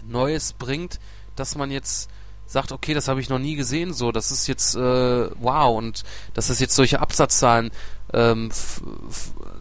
Neues 0.07 0.53
bringt, 0.53 1.01
dass 1.35 1.57
man 1.57 1.71
jetzt 1.71 2.09
sagt, 2.47 2.73
okay, 2.73 2.95
das 2.95 3.09
habe 3.09 3.21
ich 3.21 3.29
noch 3.29 3.39
nie 3.39 3.57
gesehen, 3.57 3.93
so, 3.93 4.11
das 4.11 4.31
ist 4.31 4.47
jetzt 4.47 4.75
äh, 4.75 5.31
wow 5.39 5.77
und 5.77 6.05
dass 6.35 6.49
das 6.49 6.61
jetzt 6.61 6.75
solche 6.75 7.01
Absatzzahlen 7.01 7.71
ähm, 8.15 8.51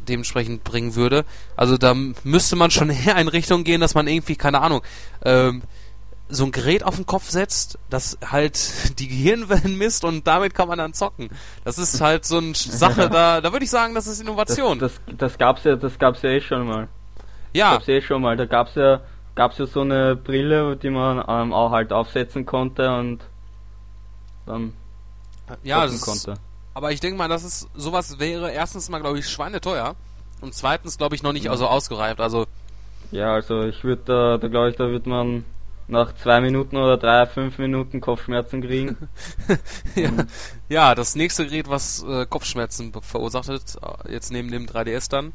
dementsprechend 0.08 0.63
bringen 0.63 0.95
würde. 0.95 1.25
Also 1.58 1.77
da 1.77 1.93
müsste 2.23 2.56
man 2.56 2.71
schon 2.71 2.89
eher 3.06 3.17
in 3.17 3.27
Richtung 3.27 3.63
gehen, 3.63 3.82
dass 3.82 3.93
man 3.93 4.08
irgendwie, 4.08 4.38
keine 4.38 4.62
Ahnung, 4.62 4.82
ähm, 5.23 5.63
so 6.30 6.46
ein 6.46 6.52
Gerät 6.52 6.84
auf 6.84 6.96
den 6.96 7.06
Kopf 7.06 7.30
setzt, 7.30 7.80
das 7.90 8.18
halt 8.26 9.00
die 9.00 9.08
Gehirnwellen 9.08 9.78
misst 9.78 10.04
und 10.04 10.28
damit 10.28 10.54
kann 10.54 10.68
man 10.68 10.78
dann 10.78 10.94
zocken. 10.94 11.30
Das 11.63 11.78
ist 11.78 12.02
halt 12.02 12.26
so 12.26 12.38
eine 12.38 12.54
Sache, 12.56 13.10
da, 13.10 13.42
da 13.42 13.52
würde 13.52 13.66
ich 13.66 13.72
sagen, 13.72 13.96
das 13.96 14.08
ist 14.08 14.22
Innovation. 14.22 14.80
Das, 14.80 15.00
das, 15.06 15.16
das 15.18 15.38
gab's 15.38 15.63
ja, 15.63 15.76
das 15.76 15.98
gab's 15.98 16.22
ja 16.22 16.30
eh 16.30 16.42
schon 16.42 16.68
mal. 16.68 16.88
Ja. 17.54 17.72
Das 17.72 17.80
gab's 17.80 17.88
eh 17.90 18.02
schon 18.02 18.22
mal. 18.22 18.38
Da 18.38 18.46
gab's 18.46 18.76
ja 18.76 19.02
gab 19.38 19.52
es 19.52 19.60
ja 19.60 19.68
so 19.68 19.82
eine 19.82 20.16
Brille, 20.16 20.76
die 20.76 20.90
man 20.90 21.24
ähm, 21.28 21.54
auch 21.54 21.72
halt 21.72 21.94
aufsetzen 21.94 22.46
konnte 22.46 22.92
und 22.92 23.20
dann 24.46 24.74
ja, 25.63 25.86
das 25.86 26.02
konnte. 26.02 26.32
Ist, 26.32 26.42
aber 26.74 26.92
ich 26.92 27.00
denke 27.00 27.18
mal, 27.18 27.30
dass 27.30 27.44
es 27.44 27.70
sowas 27.76 28.20
wäre 28.20 28.52
erstens 28.52 28.90
mal, 28.90 29.00
glaube 29.00 29.20
ich, 29.20 29.30
schweineteuer 29.30 29.96
und 30.42 30.54
zweitens, 30.54 30.98
glaube 30.98 31.16
ich, 31.16 31.24
noch 31.24 31.34
nicht 31.34 31.46
ja. 31.46 31.52
also 31.52 31.68
ausgereift. 31.68 32.20
Also 32.20 32.46
ja, 33.12 33.34
also 33.34 33.62
ich 33.62 33.84
würde 33.84 34.02
da, 34.06 34.38
da 34.38 34.48
glaube 34.48 34.72
ich, 34.72 34.76
da 34.76 34.90
wird 34.90 35.06
man 35.06 35.46
nach 35.88 36.13
zwei 36.15 36.41
Minuten 36.41 36.76
oder 36.76 36.97
drei, 36.97 37.26
fünf 37.26 37.58
Minuten 37.58 38.02
Kopfschmerzen 38.02 38.62
kriegen. 38.62 38.97
ja. 39.95 40.12
ja, 40.69 40.95
das 40.95 41.15
nächste 41.15 41.45
Gerät, 41.45 41.69
was 41.69 42.04
äh, 42.04 42.26
Kopfschmerzen 42.26 42.91
verursacht 43.02 43.50
hat, 43.50 43.78
äh, 43.82 44.12
jetzt 44.12 44.32
neben 44.32 44.52
dem 44.52 44.65
3DS 44.65 45.10
dann. 45.10 45.34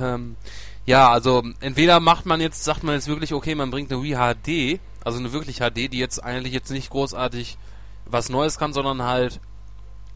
Ähm, 0.00 0.36
ja, 0.84 1.10
also 1.10 1.42
entweder 1.60 2.00
macht 2.00 2.26
man 2.26 2.40
jetzt, 2.40 2.64
sagt 2.64 2.82
man 2.82 2.94
jetzt 2.94 3.08
wirklich, 3.08 3.32
okay, 3.32 3.54
man 3.54 3.70
bringt 3.70 3.90
eine 3.90 4.02
Wii 4.02 4.14
HD, 4.14 4.80
also 5.04 5.18
eine 5.18 5.32
wirklich 5.32 5.58
HD, 5.58 5.92
die 5.92 5.98
jetzt 5.98 6.22
eigentlich 6.22 6.52
jetzt 6.52 6.70
nicht 6.70 6.90
großartig 6.90 7.56
was 8.04 8.28
Neues 8.28 8.58
kann, 8.58 8.72
sondern 8.72 9.02
halt, 9.02 9.40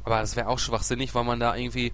aber 0.05 0.21
das 0.21 0.37
wäre 0.37 0.49
auch 0.49 0.59
schwachsinnig, 0.59 1.15
weil 1.15 1.25
man 1.25 1.41
da 1.41 1.57
irgendwie, 1.57 1.93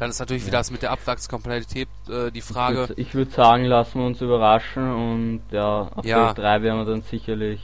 dann 0.00 0.10
ist 0.10 0.18
natürlich 0.18 0.42
ja. 0.42 0.48
wieder 0.48 0.58
das 0.58 0.70
mit 0.70 0.82
der 0.82 0.90
Abwärtskompatibilität 0.90 1.88
äh, 2.08 2.32
die 2.32 2.40
Frage. 2.40 2.88
Ich 2.96 3.14
würde 3.14 3.30
würd 3.30 3.32
sagen, 3.32 3.64
lassen 3.64 4.00
wir 4.00 4.06
uns 4.06 4.20
überraschen 4.20 4.90
und 4.90 5.42
ja, 5.52 5.90
auf 5.94 6.04
ja. 6.04 6.32
3 6.32 6.62
werden 6.62 6.78
wir 6.78 6.84
dann 6.86 7.02
sicherlich 7.02 7.60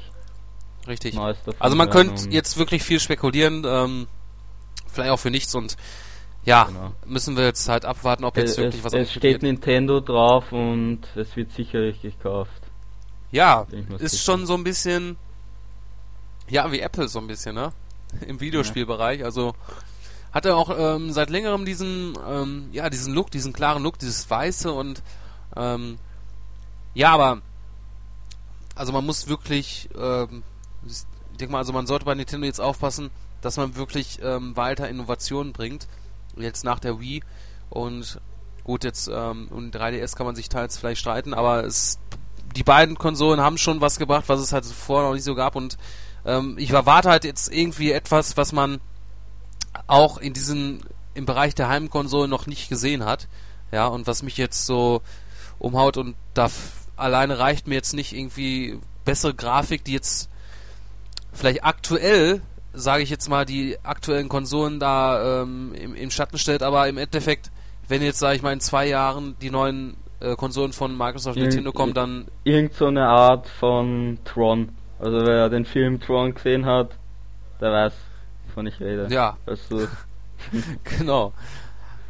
Richtig. 0.86 1.18
Also 1.58 1.76
man 1.76 1.90
könnte 1.90 2.28
jetzt 2.30 2.58
wirklich 2.58 2.82
viel 2.82 3.00
spekulieren, 3.00 3.64
ähm, 3.66 4.06
vielleicht 4.86 5.10
auch 5.10 5.18
für 5.18 5.30
nichts 5.30 5.54
und 5.54 5.76
ja, 6.44 6.64
genau. 6.64 6.92
müssen 7.06 7.36
wir 7.36 7.44
jetzt 7.44 7.68
halt 7.68 7.84
abwarten, 7.84 8.24
ob 8.24 8.36
jetzt 8.36 8.52
es, 8.52 8.58
wirklich 8.58 8.84
was 8.84 8.92
Es 8.92 9.12
steht 9.12 9.42
Nintendo 9.42 10.00
drauf 10.00 10.52
und 10.52 11.00
es 11.16 11.34
wird 11.34 11.50
sicherlich 11.50 12.02
gekauft. 12.02 12.62
Ja, 13.32 13.66
ist 13.98 14.12
sicher. 14.12 14.22
schon 14.22 14.46
so 14.46 14.54
ein 14.54 14.62
bisschen, 14.62 15.16
ja, 16.48 16.70
wie 16.70 16.78
Apple 16.78 17.08
so 17.08 17.18
ein 17.18 17.26
bisschen, 17.26 17.56
ne? 17.56 17.72
Im 18.28 18.38
Videospielbereich. 18.38 19.24
Also 19.24 19.54
hat 20.36 20.44
er 20.44 20.58
auch 20.58 20.68
ähm, 20.78 21.12
seit 21.12 21.30
längerem 21.30 21.64
diesen, 21.64 22.12
ähm, 22.28 22.68
ja, 22.70 22.90
diesen 22.90 23.14
Look, 23.14 23.30
diesen 23.30 23.54
klaren 23.54 23.82
Look, 23.82 23.98
dieses 23.98 24.28
Weiße 24.28 24.70
und 24.70 25.02
ähm, 25.56 25.96
ja, 26.92 27.12
aber 27.12 27.40
also 28.74 28.92
man 28.92 29.06
muss 29.06 29.28
wirklich, 29.28 29.88
ähm, 29.98 30.42
ich 30.86 31.04
denke 31.38 31.52
mal, 31.52 31.58
also 31.60 31.72
man 31.72 31.86
sollte 31.86 32.04
bei 32.04 32.14
Nintendo 32.14 32.46
jetzt 32.46 32.60
aufpassen, 32.60 33.08
dass 33.40 33.56
man 33.56 33.76
wirklich 33.76 34.20
ähm, 34.22 34.54
weiter 34.58 34.90
Innovationen 34.90 35.54
bringt 35.54 35.88
jetzt 36.36 36.64
nach 36.64 36.80
der 36.80 37.00
Wii. 37.00 37.22
Und 37.70 38.20
gut, 38.62 38.84
jetzt 38.84 39.08
ähm, 39.10 39.48
und 39.48 39.74
3DS 39.74 40.16
kann 40.16 40.26
man 40.26 40.36
sich 40.36 40.50
teils 40.50 40.76
vielleicht 40.76 41.00
streiten, 41.00 41.32
aber 41.32 41.64
es, 41.64 41.98
die 42.54 42.62
beiden 42.62 42.98
Konsolen 42.98 43.40
haben 43.40 43.56
schon 43.56 43.80
was 43.80 43.98
gebracht, 43.98 44.24
was 44.26 44.40
es 44.40 44.52
halt 44.52 44.66
vorher 44.66 45.08
noch 45.08 45.14
nicht 45.14 45.24
so 45.24 45.34
gab. 45.34 45.56
Und 45.56 45.78
ähm, 46.26 46.56
ich 46.58 46.72
erwarte 46.72 47.08
halt 47.08 47.24
jetzt 47.24 47.50
irgendwie 47.50 47.92
etwas, 47.92 48.36
was 48.36 48.52
man 48.52 48.82
auch 49.86 50.18
in 50.18 50.32
diesem 50.32 50.80
im 51.14 51.24
Bereich 51.24 51.54
der 51.54 51.68
Heimkonsolen 51.68 52.30
noch 52.30 52.46
nicht 52.46 52.68
gesehen 52.68 53.04
hat, 53.04 53.28
ja, 53.72 53.86
und 53.86 54.06
was 54.06 54.22
mich 54.22 54.36
jetzt 54.36 54.66
so 54.66 55.02
umhaut 55.58 55.96
und 55.96 56.14
da 56.34 56.50
alleine 56.96 57.38
reicht 57.38 57.66
mir 57.66 57.74
jetzt 57.74 57.94
nicht 57.94 58.12
irgendwie 58.12 58.78
bessere 59.04 59.34
Grafik, 59.34 59.84
die 59.84 59.92
jetzt 59.92 60.28
vielleicht 61.32 61.64
aktuell 61.64 62.42
sage 62.76 63.02
ich 63.02 63.10
jetzt 63.10 63.28
mal, 63.28 63.44
die 63.44 63.78
aktuellen 63.82 64.28
Konsolen 64.28 64.78
da 64.78 65.42
ähm, 65.42 65.72
im, 65.74 65.94
im, 65.94 66.10
Schatten 66.10 66.38
stellt, 66.38 66.62
aber 66.62 66.86
im 66.88 66.98
Endeffekt, 66.98 67.50
wenn 67.88 68.02
jetzt, 68.02 68.18
sage 68.18 68.36
ich 68.36 68.42
mal, 68.42 68.52
in 68.52 68.60
zwei 68.60 68.86
Jahren 68.86 69.34
die 69.40 69.50
neuen 69.50 69.96
äh, 70.20 70.36
Konsolen 70.36 70.72
von 70.72 70.96
Microsoft 70.96 71.36
Irgend, 71.36 71.54
Nintendo 71.54 71.72
kommen, 71.72 71.94
dann... 71.94 72.26
Irgend 72.44 72.74
so 72.74 72.86
eine 72.86 73.08
Art 73.08 73.48
von 73.48 74.18
Tron. 74.24 74.68
Also 74.98 75.26
wer 75.26 75.48
den 75.48 75.64
Film 75.64 76.00
Tron 76.00 76.34
gesehen 76.34 76.66
hat, 76.66 76.90
der 77.60 77.72
weiß, 77.72 77.94
wovon 78.56 78.66
ich 78.66 78.80
rede. 78.80 79.08
Ja. 79.10 79.36
Also. 79.44 79.86
genau. 80.98 81.32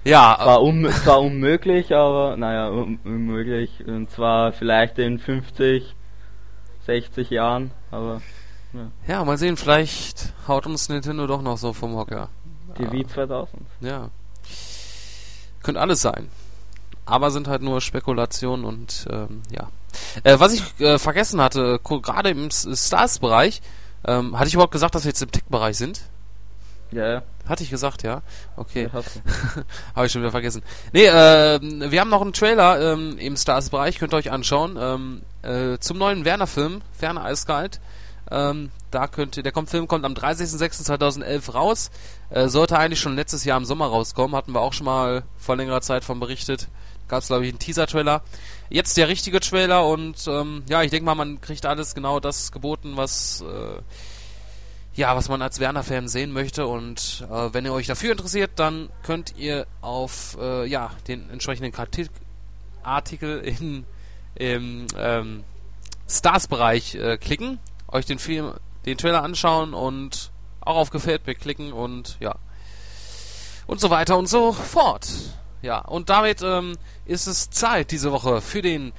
Ja. 0.05 0.37
Zwar, 0.41 0.63
un 0.63 0.89
zwar 0.91 1.21
unmöglich, 1.21 1.93
aber 1.93 2.37
naja, 2.37 2.69
un 2.69 3.01
unmöglich. 3.05 3.85
Und 3.87 4.11
zwar 4.11 4.53
vielleicht 4.53 4.99
in 4.99 5.19
50, 5.19 5.97
60 6.87 7.31
Jahren, 7.31 7.73
aber. 7.91 8.23
Ja. 8.73 9.15
ja, 9.15 9.25
mal 9.25 9.39
sehen, 9.39 9.57
vielleicht 9.57 10.35
haut 10.47 10.67
uns 10.67 10.89
Nintendo 10.89 11.27
doch 11.27 11.43
noch 11.43 11.57
so 11.57 11.73
vom 11.73 11.97
Hocker. 11.97 12.29
Die 12.79 12.93
Wii 12.93 13.07
2000. 13.07 13.63
Ja. 13.81 14.11
Könnte 15.63 15.81
alles 15.81 16.03
sein. 16.03 16.29
Aber 17.07 17.31
sind 17.31 17.49
halt 17.49 17.63
nur 17.63 17.81
Spekulationen 17.81 18.65
und 18.65 19.07
ähm, 19.11 19.43
ja. 19.51 19.69
Äh, 20.25 20.39
was 20.39 20.53
ich 20.53 20.81
äh, 20.81 20.99
vergessen 20.99 21.41
hatte, 21.41 21.81
gerade 21.83 22.31
im 22.31 22.51
Stars-Bereich, 22.51 23.63
ähm, 24.07 24.39
hatte 24.39 24.49
ich 24.49 24.55
überhaupt 24.55 24.73
gesagt, 24.73 24.95
dass 24.95 25.05
wir 25.05 25.11
jetzt 25.11 25.23
im 25.23 25.31
Tech-Bereich 25.31 25.77
sind? 25.79 26.03
Ja, 26.93 27.07
ja. 27.07 27.23
Hatte 27.49 27.63
ich 27.63 27.71
gesagt, 27.71 28.03
ja? 28.03 28.23
Okay. 28.57 28.89
Ja, 28.93 29.03
Habe 29.95 30.07
ich 30.07 30.13
schon 30.13 30.23
wieder 30.23 30.31
vergessen. 30.31 30.63
Nee, 30.93 31.07
äh, 31.07 31.61
wir 31.61 32.01
haben 32.01 32.11
noch 32.11 32.23
einen 32.23 32.33
Trailer 32.33 32.93
ähm, 32.93 33.19
im 33.19 33.37
Stars-Bereich, 33.37 33.99
könnt 33.99 34.13
ihr 34.15 34.19
euch 34.19 34.31
anschauen. 34.31 34.77
Ähm, 34.81 35.23
äh, 35.43 35.79
zum 35.79 35.99
neuen 35.99 36.25
Werner-Film, 36.25 36.83
Ferne 36.93 37.23
Eiskalt. 37.23 37.81
Ähm, 38.31 38.71
da 38.91 39.07
könnt 39.07 39.37
ihr, 39.37 39.43
der 39.43 39.53
kommt, 39.53 39.71
Film 39.71 39.87
kommt 39.87 40.05
am 40.05 40.15
30.06.2011 40.15 41.53
raus. 41.53 41.91
Äh, 42.31 42.49
sollte 42.49 42.79
eigentlich 42.79 43.01
schon 43.01 43.15
letztes 43.15 43.45
Jahr 43.45 43.59
im 43.59 43.65
Sommer 43.65 43.87
rauskommen. 43.87 44.37
Hatten 44.37 44.53
wir 44.53 44.61
auch 44.61 44.73
schon 44.73 44.87
mal 44.87 45.23
vor 45.37 45.57
längerer 45.57 45.81
Zeit 45.81 46.05
von 46.05 46.19
berichtet. 46.19 46.69
Gab 47.09 47.23
es, 47.23 47.29
glaube 47.29 47.45
ich, 47.45 47.51
einen 47.51 47.61
Teaser-Trailer. 47.61 48.23
Jetzt 48.69 48.97
der 48.97 49.07
richtige 49.07 49.39
Trailer 49.39 49.87
und 49.87 50.27
ähm, 50.27 50.65
ja, 50.69 50.83
ich 50.83 50.91
denke 50.91 51.05
mal, 51.05 51.15
man 51.15 51.41
kriegt 51.41 51.65
alles 51.67 51.95
genau 51.95 52.19
das 52.19 52.51
geboten, 52.51 52.97
was 52.97 53.43
äh, 53.43 53.81
ja, 54.97 55.15
was 55.15 55.29
man 55.29 55.43
als 55.43 55.61
Werner-Fan 55.61 56.09
sehen 56.09 56.33
möchte. 56.33 56.67
Und 56.67 57.27
äh, 57.31 57.53
wenn 57.53 57.65
ihr 57.65 57.73
euch 57.73 57.87
dafür 57.87 58.13
interessiert, 58.13 58.53
dann 58.57 58.89
könnt 59.03 59.37
ihr 59.37 59.67
auf 59.83 60.37
äh, 60.41 60.67
ja, 60.67 60.91
den 61.07 61.31
entsprechenden 61.31 61.73
Artikel 62.83 63.41
in, 63.41 63.85
im 64.35 64.87
ähm, 64.97 65.45
Stars-Bereich 66.09 66.95
äh, 66.95 67.19
klicken, 67.19 67.59
euch 67.89 68.07
den 68.07 68.19
Film, 68.19 68.55
den 68.87 68.97
Trailer 68.97 69.23
anschauen 69.23 69.75
und 69.75 70.31
auch 70.61 70.77
auf 70.77 70.91
Gefällt 70.91 71.27
mir 71.27 71.35
klicken 71.35 71.73
und 71.73 72.17
ja. 72.21 72.37
Und 73.67 73.81
so 73.81 73.91
weiter 73.91 74.17
und 74.17 74.29
so 74.29 74.53
fort. 74.53 75.09
Ja, 75.61 75.81
und 75.81 76.09
damit 76.09 76.43
ähm, 76.43 76.77
ist 77.05 77.27
es 77.27 77.51
Zeit 77.51 77.91
diese 77.91 78.13
Woche 78.13 78.41
für 78.41 78.63
den 78.63 78.93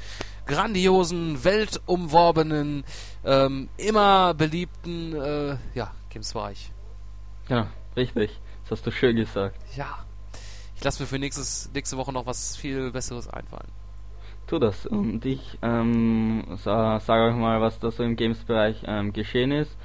grandiosen, 0.47 1.43
weltumworbenen, 1.43 2.83
ähm, 3.27 3.69
immer 3.77 4.33
beliebten 4.33 5.13
äh, 5.13 5.57
ja, 5.75 5.91
Games-Bereich. 6.09 6.71
Ja, 7.49 7.67
richtig. 7.95 8.39
Das 8.63 8.79
hast 8.79 8.87
du 8.87 8.91
schön 8.91 9.15
gesagt. 9.15 9.57
Ja. 9.75 10.05
Ich 10.75 10.83
lasse 10.83 11.03
mir 11.03 11.07
für 11.07 11.19
nächstes, 11.19 11.69
nächste 11.73 11.97
Woche 11.97 12.13
noch 12.13 12.25
was 12.25 12.55
viel 12.55 12.91
Besseres 12.91 13.27
einfallen. 13.27 13.69
Tu 14.47 14.59
das. 14.59 14.85
Und 14.85 15.25
ich 15.25 15.57
ähm, 15.61 16.43
sa 16.55 16.99
sage 16.99 17.25
euch 17.25 17.35
mal, 17.35 17.59
was 17.59 17.79
da 17.79 17.91
so 17.91 18.03
im 18.03 18.15
Games-Bereich 18.15 18.83
ähm, 18.85 19.11
geschehen 19.11 19.51
ist. 19.51 19.75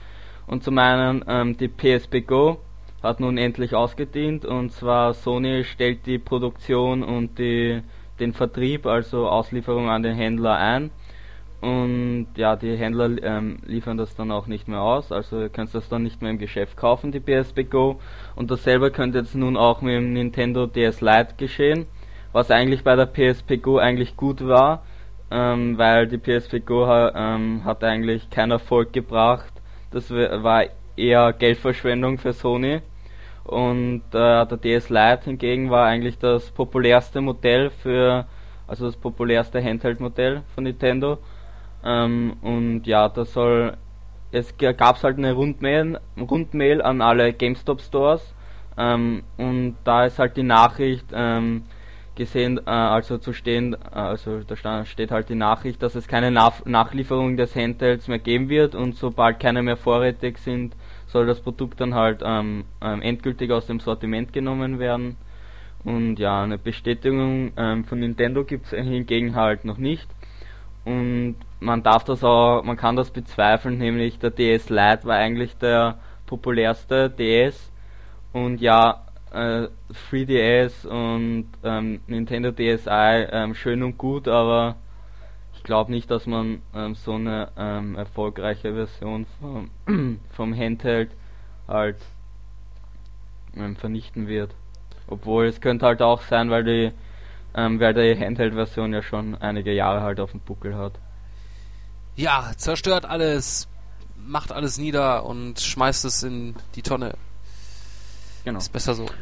Und 0.46 0.62
zum 0.62 0.78
einen 0.78 1.24
ähm, 1.26 1.56
die 1.56 1.68
PSP 1.68 2.20
Go 2.26 2.60
hat 3.02 3.18
nun 3.18 3.38
endlich 3.38 3.74
ausgedient 3.74 4.44
und 4.44 4.70
zwar 4.70 5.14
Sony 5.14 5.64
stellt 5.64 6.06
die 6.06 6.18
Produktion 6.18 7.02
und 7.02 7.38
die 7.38 7.82
den 8.20 8.32
Vertrieb, 8.32 8.86
also 8.86 9.28
Auslieferung 9.28 9.88
an 9.88 10.04
den 10.04 10.14
Händler 10.14 10.56
ein. 10.56 10.90
Und 11.62 12.26
ja, 12.34 12.56
die 12.56 12.76
Händler 12.76 13.22
ähm, 13.22 13.58
liefern 13.64 13.96
das 13.96 14.16
dann 14.16 14.32
auch 14.32 14.48
nicht 14.48 14.66
mehr 14.66 14.80
aus, 14.80 15.12
also 15.12 15.42
ihr 15.42 15.48
könnt 15.48 15.72
das 15.72 15.88
dann 15.88 16.02
nicht 16.02 16.20
mehr 16.20 16.32
im 16.32 16.38
Geschäft 16.38 16.76
kaufen, 16.76 17.12
die 17.12 17.20
PSP 17.20 17.70
Go. 17.70 18.00
Und 18.34 18.50
dasselbe 18.50 18.90
könnte 18.90 19.18
jetzt 19.18 19.36
nun 19.36 19.56
auch 19.56 19.80
mit 19.80 19.94
dem 19.94 20.12
Nintendo 20.12 20.66
DS 20.66 21.00
Lite 21.00 21.34
geschehen, 21.36 21.86
was 22.32 22.50
eigentlich 22.50 22.82
bei 22.82 22.96
der 22.96 23.06
PSP 23.06 23.62
Go 23.62 23.78
eigentlich 23.78 24.16
gut 24.16 24.44
war, 24.44 24.82
ähm, 25.30 25.78
weil 25.78 26.08
die 26.08 26.18
PSP 26.18 26.66
Go 26.66 26.84
ähm, 26.84 27.64
hat 27.64 27.84
eigentlich 27.84 28.28
keinen 28.28 28.50
Erfolg 28.50 28.92
gebracht. 28.92 29.52
Das 29.92 30.10
war 30.10 30.64
eher 30.96 31.32
Geldverschwendung 31.32 32.18
für 32.18 32.32
Sony. 32.32 32.80
Und 33.44 34.02
äh, 34.08 34.46
der 34.46 34.56
DS 34.56 34.88
Lite 34.88 35.26
hingegen 35.26 35.70
war 35.70 35.86
eigentlich 35.86 36.18
das 36.18 36.50
populärste 36.50 37.20
Modell 37.20 37.70
für, 37.70 38.26
also 38.66 38.86
das 38.86 38.96
populärste 38.96 39.62
Handheld-Modell 39.62 40.42
von 40.56 40.64
Nintendo. 40.64 41.18
Ähm, 41.84 42.34
und 42.42 42.86
ja, 42.86 43.08
da 43.08 43.24
soll, 43.24 43.76
es 44.30 44.56
gab 44.56 45.02
halt 45.02 45.18
eine 45.18 45.32
Rundmail, 45.32 46.00
Rundmail 46.18 46.82
an 46.82 47.00
alle 47.00 47.32
GameStop 47.32 47.80
Stores. 47.80 48.34
Ähm, 48.76 49.22
und 49.36 49.76
da 49.84 50.06
ist 50.06 50.18
halt 50.18 50.36
die 50.36 50.42
Nachricht 50.42 51.06
ähm, 51.12 51.64
gesehen, 52.14 52.58
äh, 52.66 52.70
also 52.70 53.18
zu 53.18 53.32
stehen, 53.32 53.74
äh, 53.74 53.98
also 53.98 54.40
da 54.40 54.84
steht 54.84 55.10
halt 55.10 55.28
die 55.28 55.34
Nachricht, 55.34 55.82
dass 55.82 55.94
es 55.94 56.08
keine 56.08 56.30
Nach 56.30 56.64
Nachlieferung 56.64 57.36
des 57.36 57.54
Handhelds 57.56 58.08
mehr 58.08 58.18
geben 58.18 58.48
wird 58.48 58.74
und 58.74 58.96
sobald 58.96 59.40
keine 59.40 59.62
mehr 59.62 59.76
vorrätig 59.76 60.38
sind, 60.38 60.74
soll 61.06 61.26
das 61.26 61.40
Produkt 61.40 61.80
dann 61.80 61.94
halt 61.94 62.22
ähm, 62.24 62.64
ähm, 62.80 63.02
endgültig 63.02 63.50
aus 63.50 63.66
dem 63.66 63.80
Sortiment 63.80 64.32
genommen 64.32 64.78
werden. 64.78 65.16
Und 65.84 66.18
ja, 66.18 66.42
eine 66.42 66.58
Bestätigung 66.58 67.52
ähm, 67.56 67.84
von 67.84 67.98
Nintendo 67.98 68.44
gibt 68.44 68.66
es 68.66 68.70
hingegen 68.70 69.34
halt 69.34 69.64
noch 69.64 69.78
nicht. 69.78 70.08
Und 70.84 71.36
man 71.60 71.82
darf 71.82 72.04
das 72.04 72.24
auch, 72.24 72.62
man 72.62 72.76
kann 72.76 72.96
das 72.96 73.10
bezweifeln, 73.10 73.78
nämlich 73.78 74.18
der 74.18 74.30
DS 74.30 74.68
Lite 74.68 75.04
war 75.04 75.16
eigentlich 75.16 75.56
der 75.56 75.98
populärste 76.26 77.08
DS. 77.10 77.70
Und 78.32 78.60
ja, 78.60 79.04
äh, 79.32 79.68
3DS 80.10 80.86
und 80.86 81.46
ähm, 81.62 82.00
Nintendo 82.06 82.50
DSi 82.50 82.88
ähm, 82.90 83.54
schön 83.54 83.82
und 83.82 83.98
gut, 83.98 84.28
aber 84.28 84.76
ich 85.54 85.62
glaube 85.62 85.90
nicht, 85.90 86.10
dass 86.10 86.26
man 86.26 86.60
ähm, 86.74 86.94
so 86.94 87.14
eine 87.14 87.48
ähm, 87.56 87.94
erfolgreiche 87.94 88.74
Version 88.74 89.26
vom, 89.40 89.70
vom 90.30 90.56
Handheld 90.56 91.10
halt 91.68 91.96
ähm, 93.56 93.76
vernichten 93.76 94.26
wird. 94.28 94.54
Obwohl 95.06 95.46
es 95.46 95.60
könnte 95.60 95.86
halt 95.86 96.02
auch 96.02 96.22
sein, 96.22 96.50
weil 96.50 96.64
die, 96.64 96.92
ähm, 97.54 97.80
weil 97.80 97.94
die 97.94 98.18
Handheld-Version 98.18 98.92
ja 98.92 99.02
schon 99.02 99.34
einige 99.36 99.72
Jahre 99.72 100.02
halt 100.02 100.20
auf 100.20 100.30
dem 100.30 100.40
Buckel 100.40 100.76
hat. 100.76 100.94
Ja, 102.14 102.52
zerstört 102.56 103.04
alles, 103.04 103.68
macht 104.16 104.52
alles 104.52 104.78
nieder 104.78 105.24
und 105.24 105.60
schmeißt 105.60 106.04
es 106.04 106.22
in 106.22 106.54
die 106.74 106.82
Tonne. 106.82 107.14
Genau. 108.44 108.58
Ist 108.58 108.72
besser 108.72 108.94
so. 108.94 109.06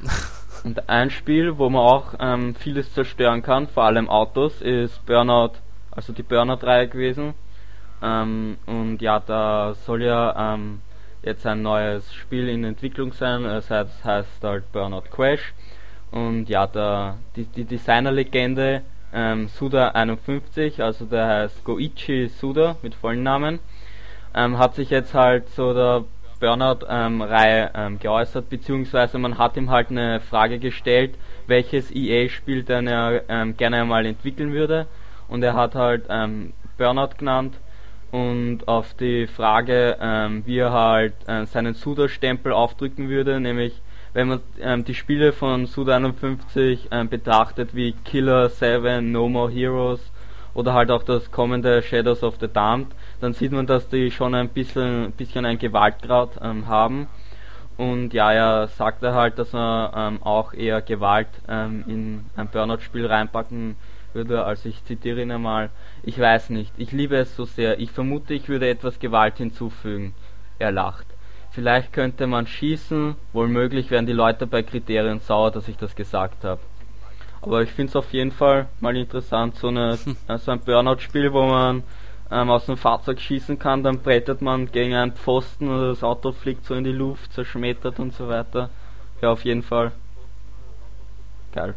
Und 0.64 0.91
ein 0.91 1.09
Spiel, 1.09 1.57
wo 1.57 1.70
man 1.70 1.81
auch 1.81 2.14
ähm, 2.20 2.55
vieles 2.55 2.93
zerstören 2.93 3.43
kann, 3.43 3.66
vor 3.66 3.85
allem 3.85 4.11
Autos, 4.11 4.61
ist 4.61 5.07
Burnout 5.07 5.53
also 5.91 6.12
die 6.12 6.22
Burnout-Reihe 6.22 6.89
gewesen. 6.89 7.35
Ähm, 8.03 8.57
und 8.66 9.03
ja, 9.03 9.20
da 9.20 9.74
soll 9.74 10.03
ja 10.03 10.55
ähm, 10.55 10.81
jetzt 11.22 11.47
ein 11.47 11.62
neues 11.62 12.12
Spiel 12.14 12.49
in 12.49 12.64
Entwicklung 12.64 13.12
sein, 13.12 13.43
das 13.43 13.70
heißt, 13.70 14.05
heißt 14.05 14.45
halt 14.45 14.72
Burnout 14.72 15.11
Crash. 15.11 15.53
Und 16.11 16.49
ja, 16.49 16.67
der, 16.67 17.19
die, 17.37 17.45
die 17.45 17.65
Designer-Legende 17.65 18.83
ähm, 19.13 19.49
Suda51, 19.49 20.83
also 20.83 21.05
der 21.05 21.27
heißt 21.27 21.65
Goichi 21.65 22.29
Suda 22.29 22.77
mit 22.83 22.95
vollen 22.95 23.23
Namen, 23.23 23.61
ähm, 24.35 24.59
hat 24.59 24.75
sich 24.75 24.91
jetzt 24.91 25.15
halt 25.15 25.49
so 25.51 25.75
der 25.75 26.05
Burnout-Reihe 26.41 27.71
ähm, 27.75 27.99
geäußert, 27.99 28.49
beziehungsweise 28.49 29.19
man 29.19 29.39
hat 29.39 29.57
ihm 29.57 29.71
halt 29.71 29.91
eine 29.91 30.21
Frage 30.21 30.59
gestellt, 30.59 31.17
welches 31.47 31.95
EA-Spiel 31.95 32.63
denn 32.63 32.87
er 32.87 33.23
ähm, 33.29 33.57
gerne 33.57 33.83
einmal 33.83 34.07
entwickeln 34.07 34.53
würde. 34.53 34.87
Und 35.29 35.43
er 35.43 35.55
hat 35.55 35.75
halt 35.75 36.07
ähm, 36.09 36.55
Burnout 36.79 37.11
genannt 37.19 37.55
und 38.11 38.67
auf 38.67 38.95
die 38.95 39.27
Frage, 39.27 39.97
ähm, 40.01 40.43
wie 40.47 40.59
er 40.59 40.73
halt 40.73 41.15
äh, 41.29 41.47
seinen 41.47 41.75
Suda-Stempel 41.75 42.53
aufdrücken 42.53 43.09
würde, 43.09 43.39
nämlich 43.39 43.81
wenn 44.13 44.29
man 44.29 44.41
ähm, 44.61 44.85
die 44.85 44.95
Spiele 44.95 45.33
von 45.33 45.67
Suda 45.67 45.97
51 45.97 46.89
ähm, 46.91 47.09
betrachtet 47.09 47.75
wie 47.75 47.93
Killer 48.05 48.49
7, 48.49 49.13
No 49.13 49.29
More 49.29 49.51
Heroes 49.51 50.01
oder 50.55 50.75
halt 50.75 50.91
auch 50.91 51.03
das 51.03 51.31
kommende 51.31 51.83
Shadows 51.83 52.23
of 52.23 52.37
the 52.41 52.49
Damned, 52.49 52.89
dann 53.21 53.33
sieht 53.33 53.53
man, 53.53 53.67
dass 53.67 53.89
die 53.89 54.11
schon 54.11 54.35
ein 54.35 54.49
bisschen, 54.49 55.13
bisschen 55.13 55.45
ein 55.45 55.59
Gewaltgrad 55.59 56.41
ähm, 56.43 56.67
haben. 56.67 57.09
Und 57.77 58.13
ja, 58.13 58.33
er 58.33 58.69
sagte 58.69 59.15
halt, 59.15 59.39
dass 59.39 59.55
er 59.55 59.93
ähm, 59.97 60.23
auch 60.23 60.53
eher 60.53 60.83
Gewalt 60.83 61.29
ähm, 61.49 61.85
in 61.87 62.27
ein 62.37 62.49
Burnout-Spiel 62.49 63.07
reinpacken 63.07 63.77
würde, 64.13 64.45
also 64.45 64.69
ich 64.69 64.85
zitiere 64.85 65.23
ihn 65.23 65.31
einmal, 65.31 65.71
ich 66.03 66.19
weiß 66.19 66.51
nicht, 66.51 66.73
ich 66.77 66.93
liebe 66.93 67.17
es 67.17 67.37
so 67.37 67.45
sehr, 67.45 67.79
ich 67.79 67.93
vermute, 67.93 68.35
ich 68.35 68.49
würde 68.49 68.69
etwas 68.69 68.99
Gewalt 68.99 69.39
hinzufügen. 69.39 70.15
Er 70.59 70.73
lacht. 70.73 71.07
Vielleicht 71.53 71.92
könnte 71.92 72.26
man 72.26 72.46
schießen, 72.46 73.16
womöglich 73.32 73.90
werden 73.90 74.07
die 74.07 74.12
Leute 74.12 74.46
bei 74.46 74.62
Kriterien 74.62 75.20
sauer, 75.20 75.51
dass 75.51 75.66
ich 75.66 75.76
das 75.76 75.96
gesagt 75.96 76.44
habe. 76.44 76.61
Aber 77.42 77.62
ich 77.62 77.70
finde 77.70 77.90
es 77.90 77.96
auf 77.96 78.12
jeden 78.12 78.30
Fall 78.30 78.68
mal 78.80 78.96
interessant, 78.96 79.57
so, 79.57 79.68
eine, 79.68 79.96
so 80.38 80.51
ein 80.53 80.61
Burnout-Spiel, 80.61 81.32
wo 81.32 81.46
man 81.46 81.82
ähm, 82.30 82.51
aus 82.51 82.66
dem 82.66 82.76
Fahrzeug 82.76 83.20
schießen 83.20 83.59
kann, 83.59 83.82
dann 83.82 84.01
brettet 84.01 84.42
man 84.42 84.70
gegen 84.70 84.94
einen 84.94 85.12
Pfosten 85.12 85.68
oder 85.68 85.88
das 85.88 86.05
Auto 86.05 86.32
fliegt 86.32 86.64
so 86.64 86.74
in 86.74 86.84
die 86.84 86.92
Luft, 86.92 87.32
zerschmettert 87.32 87.98
und 87.98 88.14
so 88.14 88.28
weiter. 88.28 88.70
Ja, 89.20 89.32
auf 89.32 89.44
jeden 89.44 89.62
Fall. 89.62 89.92
Geil. 91.53 91.74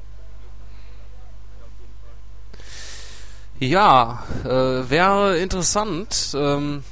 Ja, 3.59 4.23
äh, 4.43 4.89
wäre 4.89 5.37
interessant. 5.37 6.35
Ähm, 6.35 6.83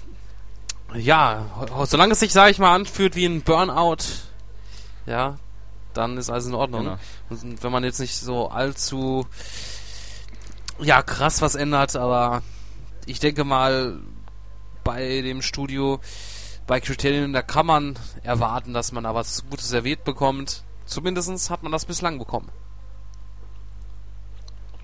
ja, 0.93 1.45
solange 1.85 2.13
es 2.13 2.19
sich, 2.19 2.33
sage 2.33 2.51
ich 2.51 2.59
mal, 2.59 2.75
anfühlt 2.75 3.15
wie 3.15 3.25
ein 3.25 3.41
Burnout, 3.41 4.03
ja, 5.05 5.37
dann 5.93 6.17
ist 6.17 6.29
alles 6.29 6.47
in 6.47 6.53
Ordnung. 6.53 6.83
Genau. 6.83 6.97
Und 7.29 7.63
wenn 7.63 7.71
man 7.71 7.83
jetzt 7.83 7.99
nicht 7.99 8.15
so 8.15 8.49
allzu 8.49 9.25
ja 10.79 11.01
krass 11.01 11.41
was 11.41 11.55
ändert, 11.55 11.95
aber 11.95 12.41
ich 13.05 13.19
denke 13.19 13.43
mal 13.43 13.99
bei 14.83 15.21
dem 15.21 15.41
Studio 15.41 15.99
bei 16.67 16.79
Criterion, 16.79 17.33
da 17.33 17.41
kann 17.41 17.65
man 17.65 17.99
erwarten, 18.23 18.73
dass 18.73 18.91
man 18.91 19.03
da 19.03 19.13
was 19.13 19.43
Gutes 19.49 19.69
serviert 19.69 20.03
bekommt. 20.03 20.63
Zumindest 20.85 21.49
hat 21.49 21.63
man 21.63 21.71
das 21.71 21.85
bislang 21.85 22.17
bekommen. 22.17 22.49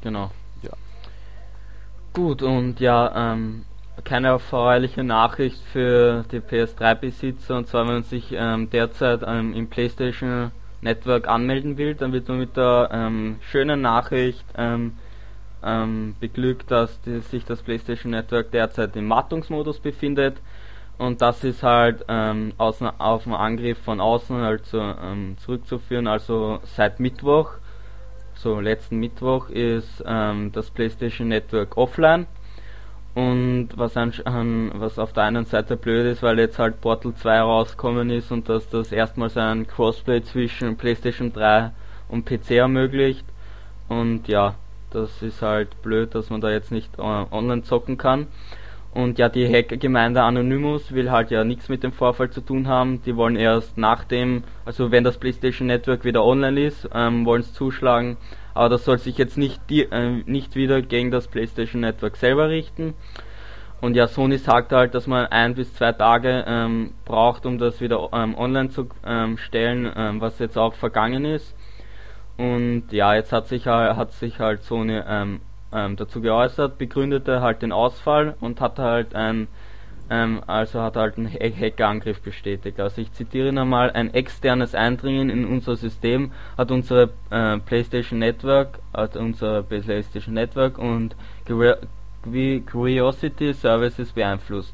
Genau. 0.02 0.32
Ja. 0.62 0.72
Gut, 2.14 2.42
und 2.42 2.80
ja, 2.80 3.34
ähm, 3.34 3.66
keine 4.08 4.30
erfreuliche 4.30 5.04
Nachricht 5.04 5.62
für 5.74 6.24
die 6.32 6.40
PS3-Besitzer, 6.40 7.58
und 7.58 7.68
zwar 7.68 7.86
wenn 7.86 7.96
man 7.96 8.04
sich 8.04 8.32
ähm, 8.32 8.70
derzeit 8.70 9.20
ähm, 9.28 9.54
im 9.54 9.68
PlayStation 9.68 10.52
Network 10.80 11.28
anmelden 11.28 11.78
will, 11.78 11.94
dann 11.94 12.14
wird 12.14 12.30
man 12.30 12.40
mit 12.40 12.56
der 12.56 12.90
ähm, 12.94 13.36
schönen 13.42 13.82
Nachricht 13.82 14.46
ähm, 14.58 14.94
ähm, 15.62 16.16
beglückt, 16.22 16.72
dass 16.72 17.02
die, 17.02 17.20
sich 17.20 17.44
das 17.44 17.62
PlayStation 17.62 18.12
Network 18.12 18.52
derzeit 18.52 18.96
im 18.96 19.10
Wartungsmodus 19.10 19.80
befindet. 19.80 20.38
Und 20.98 21.22
das 21.22 21.44
ist 21.44 21.62
halt 21.62 22.06
ähm, 22.08 22.54
außen, 22.58 22.88
auf 23.00 23.26
einen 23.26 23.36
Angriff 23.36 23.78
von 23.80 24.00
außen 24.00 24.38
also 24.38 24.94
zurückzuführen. 25.44 26.08
Also 26.08 26.60
seit 26.64 27.02
Mittwoch, 27.02 27.52
so 28.36 28.62
letzten 28.62 28.98
Mittwoch, 28.98 29.50
ist 29.50 30.02
das 30.04 30.72
PlayStation 30.72 31.28
Network 31.28 31.78
offline. 31.78 32.26
Und 33.18 33.70
was, 33.76 33.98
an, 33.98 34.72
was 34.76 35.00
auf 35.00 35.12
der 35.12 35.24
einen 35.24 35.46
Seite 35.46 35.76
blöd 35.76 36.06
ist, 36.06 36.22
weil 36.22 36.38
jetzt 36.38 36.60
halt 36.60 36.82
Portal 36.82 37.16
2 37.16 37.40
rausgekommen 37.40 38.12
ist 38.12 38.32
und 38.32 38.48
dass 38.48 38.70
das 38.70 38.92
erstmals 38.92 39.36
ein 39.38 39.66
Crossplay 39.66 40.22
zwischen 40.22 40.78
PlayStation 40.78 41.34
3 41.34 41.72
und 42.10 42.28
PC 42.28 42.52
ermöglicht. 42.52 43.26
Und 43.88 44.28
ja, 44.28 44.54
das 44.92 45.24
ist 45.24 45.42
halt 45.42 45.82
blöd, 45.82 46.14
dass 46.14 46.30
man 46.30 46.42
da 46.42 46.52
jetzt 46.52 46.72
nicht 46.72 46.92
äh, 47.00 47.02
online 47.02 47.64
zocken 47.64 47.98
kann. 47.98 48.28
Und 48.94 49.18
ja, 49.18 49.30
die 49.30 49.48
Hackergemeinde 49.52 50.22
Anonymous 50.22 50.92
will 50.92 51.10
halt 51.10 51.32
ja 51.32 51.44
nichts 51.44 51.70
mit 51.70 51.82
dem 51.82 51.94
Vorfall 51.94 52.30
zu 52.30 52.42
tun 52.42 52.68
haben. 52.68 53.02
Die 53.02 53.16
wollen 53.16 53.36
erst 53.36 53.80
nachdem, 53.80 54.44
also 54.64 54.92
wenn 54.92 55.04
das 55.04 55.18
PlayStation 55.18 55.66
Network 55.66 56.06
wieder 56.06 56.24
online 56.24 56.68
ist, 56.68 56.88
ähm, 56.94 57.26
wollen 57.26 57.42
es 57.42 57.52
zuschlagen. 57.52 58.18
Aber 58.58 58.70
das 58.70 58.86
soll 58.86 58.98
sich 58.98 59.20
jetzt 59.20 59.38
nicht, 59.38 59.62
die, 59.70 59.84
äh, 59.84 60.24
nicht 60.26 60.56
wieder 60.56 60.82
gegen 60.82 61.12
das 61.12 61.28
PlayStation 61.28 61.82
Network 61.82 62.16
selber 62.16 62.50
richten. 62.50 62.96
Und 63.82 63.96
ja, 63.96 64.08
Sony 64.08 64.40
sagt 64.40 64.72
halt, 64.72 64.96
dass 64.96 65.06
man 65.06 65.28
ein 65.28 65.54
bis 65.54 65.76
zwei 65.76 65.92
Tage 65.92 66.44
ähm, 66.48 66.96
braucht, 67.06 67.46
um 67.46 67.60
das 67.60 67.80
wieder 67.82 68.10
ähm, 68.14 68.36
online 68.36 68.70
zu 68.70 68.90
ähm, 69.06 69.38
stellen, 69.38 69.92
ähm, 69.96 70.22
was 70.22 70.40
jetzt 70.40 70.58
auch 70.58 70.74
vergangen 70.74 71.24
ist. 71.24 71.56
Und 72.38 72.86
ja, 72.92 73.14
jetzt 73.14 73.32
hat 73.32 73.48
sich, 73.48 73.68
hat 73.68 74.14
sich 74.14 74.40
halt 74.40 74.64
Sony 74.64 75.04
ähm, 75.08 75.40
ähm, 75.72 75.96
dazu 75.96 76.20
geäußert, 76.20 76.80
begründete 76.80 77.42
halt 77.42 77.62
den 77.62 77.72
Ausfall 77.72 78.36
und 78.40 78.60
hat 78.60 78.80
halt 78.80 79.14
ein 79.14 79.48
ähm, 80.10 80.42
also 80.48 80.82
hat 80.82 80.96
halt 80.96 81.18
einen 81.18 81.30
Hackerangriff 81.30 82.22
bestätigt. 82.22 82.80
Also 82.80 83.02
ich 83.02 83.12
zitiere 83.14 83.52
nochmal, 83.52 83.92
ein 83.92 84.14
externes 84.14 84.76
Eindringen 84.76 85.30
in 85.30 85.46
unser 85.46 85.76
System 85.76 86.32
hat 86.58 86.72
unsere 86.72 87.10
äh, 87.30 87.58
PlayStation 87.58 88.20
Network, 88.20 88.80
hat 88.94 89.16
unser 89.16 89.64
PlayStation 89.64 90.34
Network 90.34 90.78
und 90.78 91.16
Curiosity 92.66 93.54
Services 93.54 94.12
beeinflusst 94.12 94.74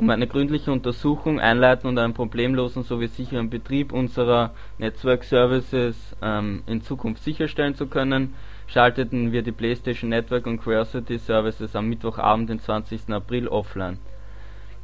um 0.00 0.08
eine 0.08 0.26
gründliche 0.26 0.72
Untersuchung 0.72 1.40
einleiten 1.40 1.86
und 1.86 1.98
einen 1.98 2.14
problemlosen 2.14 2.84
sowie 2.84 3.08
sicheren 3.08 3.50
Betrieb 3.50 3.92
unserer 3.92 4.52
Network 4.78 5.24
Services 5.24 6.16
ähm, 6.22 6.62
in 6.66 6.80
Zukunft 6.80 7.22
sicherstellen 7.22 7.74
zu 7.74 7.86
können, 7.86 8.34
schalteten 8.66 9.30
wir 9.30 9.42
die 9.42 9.52
PlayStation 9.52 10.08
Network 10.08 10.46
und 10.46 10.62
Curiosity 10.62 11.18
Services 11.18 11.76
am 11.76 11.88
Mittwochabend, 11.88 12.48
den 12.48 12.60
20. 12.60 13.10
April 13.10 13.48
offline. 13.48 13.98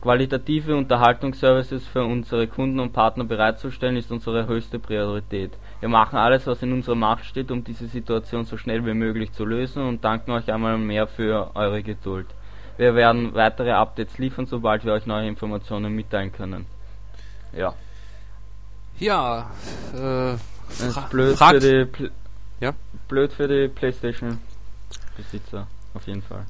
Qualitative 0.01 0.77
Unterhaltungsservices 0.77 1.87
für 1.87 2.05
unsere 2.05 2.47
Kunden 2.47 2.81
und 2.81 2.93
Partner 2.93 3.25
bereitzustellen 3.25 3.97
ist 3.97 4.13
unsere 4.13 4.47
höchste 4.47 4.79
Priorität. 4.79 5.53
Wir 5.81 5.89
machen 5.89 6.17
alles, 6.17 6.47
was 6.47 6.63
in 6.63 6.73
unserer 6.73 6.95
Macht 6.95 7.25
steht, 7.25 7.51
um 7.51 7.65
diese 7.65 7.87
Situation 7.87 8.45
so 8.45 8.57
schnell 8.57 8.85
wie 8.87 8.95
möglich 8.95 9.33
zu 9.33 9.45
lösen 9.45 9.83
und 9.83 10.05
danken 10.05 10.31
euch 10.31 10.53
einmal 10.53 10.79
mehr 10.79 11.07
für 11.07 11.51
eure 11.55 11.83
Geduld. 11.83 12.27
Wir 12.77 12.95
werden 12.95 13.35
weitere 13.35 13.73
Updates 13.73 14.19
liefern, 14.19 14.47
sobald 14.47 14.85
wir 14.85 14.93
euch 14.93 15.07
neue 15.07 15.29
Informationen 15.29 15.95
mitteilen 15.95 16.33
können. 16.33 16.67
Ja. 17.53 17.75
Ja, 18.99 19.51
äh, 19.95 20.35
ist 20.35 21.11
blöd 21.11 21.37
für 21.37 21.61
die 21.61 21.85
Pl 21.85 22.11
ja? 22.61 22.73
blöd 23.09 23.33
für 23.33 23.47
die 23.47 23.69
PlayStation 23.69 24.39
Besitzer 25.17 25.67
auf 25.95 26.07
jeden 26.07 26.23
Fall. 26.23 26.47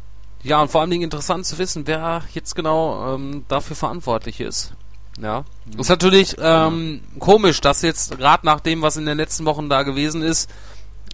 Ja, 0.47 0.63
und 0.63 0.71
vor 0.71 0.81
allen 0.81 0.91
Dingen 0.91 1.03
interessant 1.03 1.45
zu 1.45 1.59
wissen, 1.59 1.89
wer 1.89 2.23
jetzt 2.33 2.55
genau 2.55 3.15
ähm, 3.15 3.45
dafür 3.49 3.75
verantwortlich 3.75 4.41
ist. 4.41 4.75
Ja. 5.21 5.45
Mhm. 5.65 5.81
Ist 5.81 5.89
natürlich 5.89 6.37
ähm, 6.39 7.03
komisch, 7.19 7.61
dass 7.61 7.83
jetzt 7.83 8.17
gerade 8.17 8.47
nach 8.47 8.61
dem, 8.61 8.81
was 8.81 8.97
in 8.97 9.07
den 9.07 9.17
letzten 9.17 9.45
Wochen 9.45 9.69
da 9.69 9.83
gewesen 9.83 10.23
ist, 10.23 10.49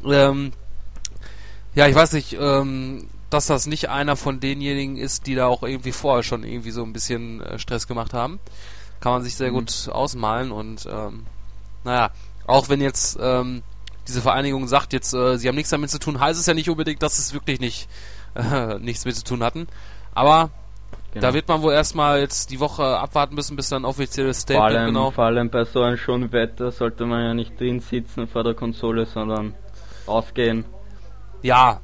ähm, 0.05 0.53
ja, 1.75 1.87
ich 1.89 1.95
weiß 1.95 2.13
nicht, 2.13 2.37
ähm, 2.39 3.09
dass 3.31 3.47
das 3.47 3.67
nicht 3.67 3.89
einer 3.89 4.17
von 4.17 4.39
denjenigen 4.39 4.99
ist, 4.99 5.27
die 5.27 5.35
da 5.35 5.47
auch 5.47 5.63
irgendwie 5.63 5.93
vorher 5.93 6.23
schon 6.23 6.45
irgendwie 6.45 6.71
so 6.71 6.83
ein 6.83 6.93
bisschen 6.93 7.41
äh, 7.41 7.59
Stress 7.59 7.87
gemacht 7.87 8.13
haben. 8.13 8.39
Kann 9.01 9.13
man 9.13 9.23
sich 9.23 9.37
sehr 9.37 9.51
mhm. 9.51 9.55
gut 9.55 9.89
ausmalen 9.91 10.53
und 10.53 10.87
ähm, 10.93 11.25
naja, 11.85 12.11
auch 12.47 12.69
wenn 12.69 12.83
jetzt 12.83 13.17
ähm, 13.19 13.63
diese 14.07 14.21
Vereinigung 14.21 14.69
sagt, 14.69 14.93
jetzt 14.93 15.15
äh, 15.15 15.39
sie 15.39 15.49
haben 15.49 15.55
nichts 15.55 15.71
damit 15.71 15.89
zu 15.89 15.99
tun, 15.99 16.21
heißt 16.21 16.39
es 16.39 16.45
ja 16.45 16.53
nicht 16.53 16.69
unbedingt, 16.69 17.03
dass 17.03 17.19
es 17.19 17.33
wirklich 17.33 17.61
nicht 17.61 17.89
äh, 18.35 18.79
nichts 18.79 19.05
mit 19.05 19.17
zu 19.17 19.25
tun 19.25 19.43
hatten. 19.43 19.69
Aber 20.15 20.51
genau. 21.13 21.29
da 21.29 21.35
wird 21.35 21.49
man 21.49 21.63
wohl 21.63 21.73
erstmal 21.73 22.21
jetzt 22.21 22.51
die 22.51 22.61
Woche 22.61 22.85
abwarten 22.99 23.35
müssen, 23.35 23.57
bis 23.57 23.69
dann 23.69 23.85
offizielles 23.85 24.41
Statement 24.41 24.73
vor 24.73 24.79
allem, 24.79 24.87
genau. 24.87 25.11
Vor 25.11 25.25
allem 25.25 25.51
bei 25.51 25.65
so 25.65 25.83
einem 25.83 25.97
schönen 25.97 26.33
Wetter 26.33 26.71
sollte 26.71 27.07
man 27.07 27.23
ja 27.25 27.35
nicht 27.35 27.59
drin 27.59 27.81
sitzen 27.81 28.27
vor 28.29 28.45
der 28.45 28.55
Konsole, 28.55 29.07
sondern 29.07 29.55
ausgehen. 30.07 30.65
Ja, 31.43 31.81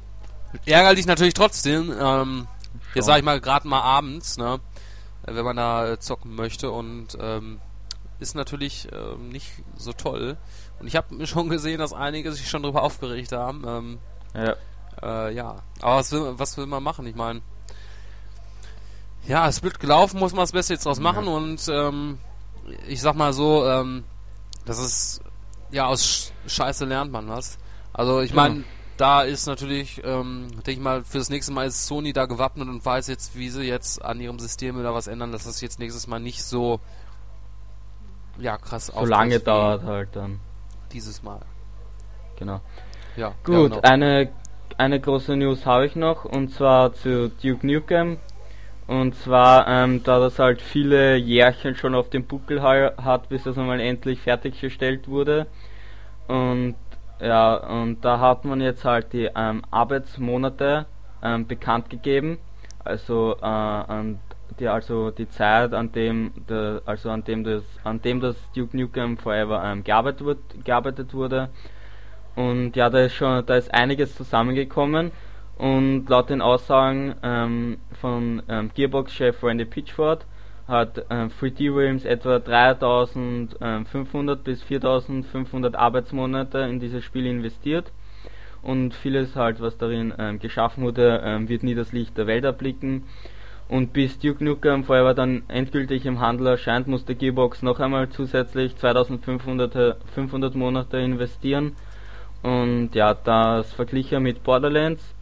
ärgerlich 0.65 1.05
natürlich 1.05 1.33
trotzdem. 1.33 1.93
Ähm, 1.99 2.47
jetzt 2.93 3.05
sag 3.05 3.17
ich 3.17 3.23
mal 3.23 3.39
gerade 3.39 3.67
mal 3.67 3.81
abends, 3.81 4.37
ne, 4.37 4.59
wenn 5.23 5.45
man 5.45 5.55
da 5.55 5.91
äh, 5.91 5.99
zocken 5.99 6.35
möchte 6.35 6.71
und 6.71 7.17
ähm, 7.19 7.59
ist 8.19 8.35
natürlich 8.35 8.87
ähm, 8.91 9.29
nicht 9.29 9.51
so 9.77 9.93
toll. 9.93 10.37
Und 10.79 10.87
ich 10.87 10.95
habe 10.95 11.25
schon 11.25 11.49
gesehen, 11.49 11.79
dass 11.79 11.93
einige 11.93 12.31
sich 12.31 12.49
schon 12.49 12.63
darüber 12.63 12.83
aufgeregt 12.83 13.31
haben. 13.31 13.63
Ähm, 13.67 13.99
ja. 14.33 14.55
Äh, 15.01 15.33
ja. 15.33 15.61
Aber 15.81 15.97
was 15.97 16.11
will, 16.11 16.33
was 16.37 16.57
will 16.57 16.65
man 16.65 16.83
machen? 16.83 17.05
Ich 17.07 17.15
meine, 17.15 17.41
ja, 19.27 19.47
es 19.47 19.63
wird 19.63 19.79
gelaufen, 19.79 20.19
muss 20.19 20.33
man 20.33 20.41
das 20.41 20.51
Beste 20.51 20.73
jetzt 20.73 20.85
draus 20.85 20.99
machen 20.99 21.25
ja. 21.25 21.31
und 21.31 21.67
ähm, 21.69 22.17
ich 22.87 23.01
sag 23.01 23.15
mal 23.15 23.33
so, 23.33 23.65
ähm, 23.65 24.03
das 24.65 24.79
ist 24.79 25.21
ja 25.71 25.85
aus 25.85 26.31
Scheiße 26.47 26.85
lernt 26.85 27.11
man 27.11 27.27
was. 27.27 27.57
Also 27.93 28.21
ich 28.21 28.33
meine, 28.33 28.59
ja 28.59 28.63
da 28.99 29.21
ist 29.21 29.45
natürlich, 29.45 30.01
ähm, 30.03 30.47
denke 30.55 30.71
ich 30.71 30.79
mal, 30.79 31.05
für 31.05 31.19
das 31.19 31.29
nächste 31.29 31.53
Mal 31.53 31.67
ist 31.67 31.87
Sony 31.87 32.11
da 32.11 32.25
gewappnet 32.25 32.67
und 32.67 32.85
weiß 32.85 33.07
jetzt, 33.07 33.33
wie 33.37 33.49
sie 33.49 33.63
jetzt 33.63 34.03
an 34.03 34.19
ihrem 34.19 34.39
System 34.39 34.77
oder 34.77 34.93
was 34.93 35.07
ändern, 35.07 35.31
dass 35.31 35.45
das 35.45 35.61
jetzt 35.61 35.79
nächstes 35.79 36.07
Mal 36.07 36.19
nicht 36.19 36.43
so 36.43 36.81
ja 38.37 38.57
krass 38.57 38.87
so 38.87 39.05
lange 39.05 39.39
dauert 39.39 39.83
halt 39.83 40.15
dann. 40.17 40.41
Dieses 40.91 41.23
Mal. 41.23 41.39
Genau. 42.37 42.59
Ja. 43.15 43.33
Gut, 43.45 43.55
ja, 43.55 43.63
genau. 43.63 43.81
eine 43.81 44.33
eine 44.79 44.99
große 44.99 45.35
News 45.35 45.65
habe 45.65 45.85
ich 45.85 45.95
noch 45.95 46.23
und 46.23 46.51
zwar 46.51 46.93
zu 46.93 47.29
Duke 47.29 47.67
Nukem. 47.67 48.17
Und 48.87 49.13
zwar, 49.13 49.67
ähm, 49.67 50.01
da 50.03 50.19
das 50.19 50.39
halt 50.39 50.63
viele 50.63 51.15
Jährchen 51.15 51.75
schon 51.75 51.93
auf 51.93 52.09
dem 52.09 52.25
Buckel 52.25 52.63
hat, 52.63 53.29
bis 53.29 53.43
das 53.43 53.55
einmal 53.55 53.79
endlich 53.79 54.19
fertiggestellt 54.19 55.07
wurde. 55.07 55.45
Und 56.27 56.75
ja, 57.21 57.55
und 57.55 58.03
da 58.03 58.19
hat 58.19 58.45
man 58.45 58.61
jetzt 58.61 58.85
halt 58.85 59.13
die 59.13 59.29
ähm, 59.35 59.61
Arbeitsmonate 59.69 60.87
ähm, 61.21 61.45
bekannt 61.45 61.89
gegeben, 61.89 62.39
also 62.83 63.35
äh, 63.41 63.45
an 63.45 64.19
die 64.59 64.67
also 64.67 65.11
die 65.11 65.29
Zeit, 65.29 65.73
an 65.73 65.91
dem 65.91 66.31
der, 66.49 66.81
also 66.85 67.11
an 67.11 67.23
dem 67.23 67.43
das 67.43 67.63
an 67.83 68.01
dem 68.01 68.21
das 68.21 68.37
Duke 68.55 68.75
Nukem 68.75 69.17
Forever 69.17 69.61
ähm, 69.63 69.83
gearbeitet, 69.83 70.39
gearbeitet 70.63 71.13
wurde. 71.13 71.49
Und 72.35 72.75
ja, 72.75 72.89
da 72.89 73.05
ist 73.05 73.13
schon 73.13 73.45
da 73.45 73.55
ist 73.55 73.73
einiges 73.73 74.15
zusammengekommen 74.15 75.11
und 75.57 76.07
laut 76.07 76.29
den 76.29 76.41
Aussagen 76.41 77.15
ähm, 77.21 77.77
von 77.99 78.41
ähm, 78.47 78.71
Gearbox-Chef 78.73 79.43
Randy 79.43 79.65
Pitchford 79.65 80.25
hat 80.69 81.05
ähm, 81.09 81.29
3D 81.29 81.75
Realms 81.75 82.05
etwa 82.05 82.39
3500 82.39 84.43
bis 84.43 84.63
4500 84.63 85.75
Arbeitsmonate 85.75 86.59
in 86.59 86.79
dieses 86.79 87.03
Spiel 87.03 87.25
investiert 87.25 87.91
und 88.61 88.93
vieles 88.93 89.35
halt, 89.35 89.61
was 89.61 89.77
darin 89.77 90.13
ähm, 90.17 90.39
geschaffen 90.39 90.83
wurde, 90.83 91.21
ähm, 91.23 91.49
wird 91.49 91.63
nie 91.63 91.75
das 91.75 91.91
Licht 91.91 92.17
der 92.17 92.27
Welt 92.27 92.43
erblicken. 92.43 93.03
Und 93.67 93.93
bis 93.93 94.17
Duke 94.17 94.43
Nukem 94.43 94.83
Forever 94.83 95.13
dann 95.13 95.43
endgültig 95.47 96.05
im 96.05 96.19
Handel 96.19 96.47
erscheint, 96.47 96.87
musste 96.87 97.15
Gearbox 97.15 97.61
noch 97.61 97.79
einmal 97.79 98.09
zusätzlich 98.09 98.75
2500 98.75 99.97
500 100.13 100.55
Monate 100.55 100.97
investieren. 100.97 101.75
Und 102.41 102.91
ja, 102.93 103.13
das 103.13 103.73
verglich 103.73 104.11
er 104.11 104.19
mit 104.19 104.43
Borderlands. 104.43 105.13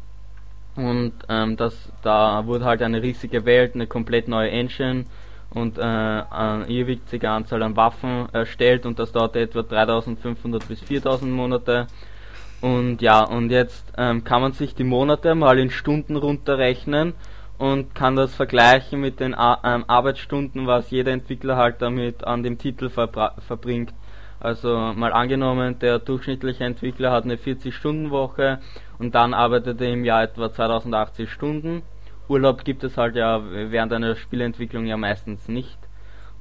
Und 0.76 1.14
ähm, 1.28 1.58
das, 1.58 1.92
da 2.04 2.46
wurde 2.46 2.66
halt 2.66 2.82
eine 2.84 3.02
riesige 3.02 3.46
Welt, 3.46 3.74
eine 3.74 3.88
komplett 3.88 4.28
neue 4.28 4.52
Engine 4.52 5.06
und 5.50 5.80
äh, 5.80 5.82
eine 5.82 6.66
irrwitzige 6.68 7.30
Anzahl 7.30 7.64
an 7.64 7.76
Waffen 7.76 8.28
erstellt 8.32 8.86
und 8.86 9.00
das 9.00 9.12
dauerte 9.12 9.40
etwa 9.40 9.64
3500 9.64 10.68
bis 10.68 10.82
4000 10.82 11.32
Monate. 11.32 11.88
Und 12.62 13.02
ja, 13.02 13.24
und 13.24 13.50
jetzt 13.50 13.92
ähm, 13.98 14.24
kann 14.24 14.42
man 14.42 14.54
sich 14.54 14.76
die 14.76 14.84
Monate 14.84 15.36
mal 15.36 15.58
in 15.58 15.72
Stunden 15.72 16.16
runterrechnen 16.16 17.14
und 17.58 17.96
kann 17.96 18.16
das 18.16 18.36
vergleichen 18.36 19.02
mit 19.02 19.20
den 19.20 19.34
Ar 19.34 19.62
ähm, 19.64 19.86
Arbeitsstunden, 19.88 20.68
was 20.68 20.92
jeder 20.92 21.12
Entwickler 21.12 21.56
halt 21.56 21.82
damit 21.82 22.24
an 22.24 22.44
dem 22.44 22.58
Titel 22.58 22.90
verbringt. 22.90 23.94
Also 24.40 24.94
mal 24.96 25.14
angenommen, 25.14 25.80
der 25.80 26.00
durchschnittliche 26.00 26.64
Entwickler 26.64 27.12
hat 27.12 27.24
eine 27.24 27.38
40-Stunden-Woche 27.38 28.60
und 29.00 29.16
dann 29.16 29.34
arbeitet 29.34 29.82
er 29.82 29.92
im 29.92 30.06
Jahr 30.06 30.24
etwa 30.24 30.52
2080 30.52 31.32
Stunden. 31.32 31.82
Urlaub 32.28 32.64
gibt 32.64 32.84
es 32.84 32.98
halt 32.98 33.16
ja 33.16 33.42
während 33.50 33.94
einer 33.94 34.16
Spielentwicklung 34.16 34.86
ja 34.86 34.98
meistens 34.98 35.48
nicht. 35.48 35.80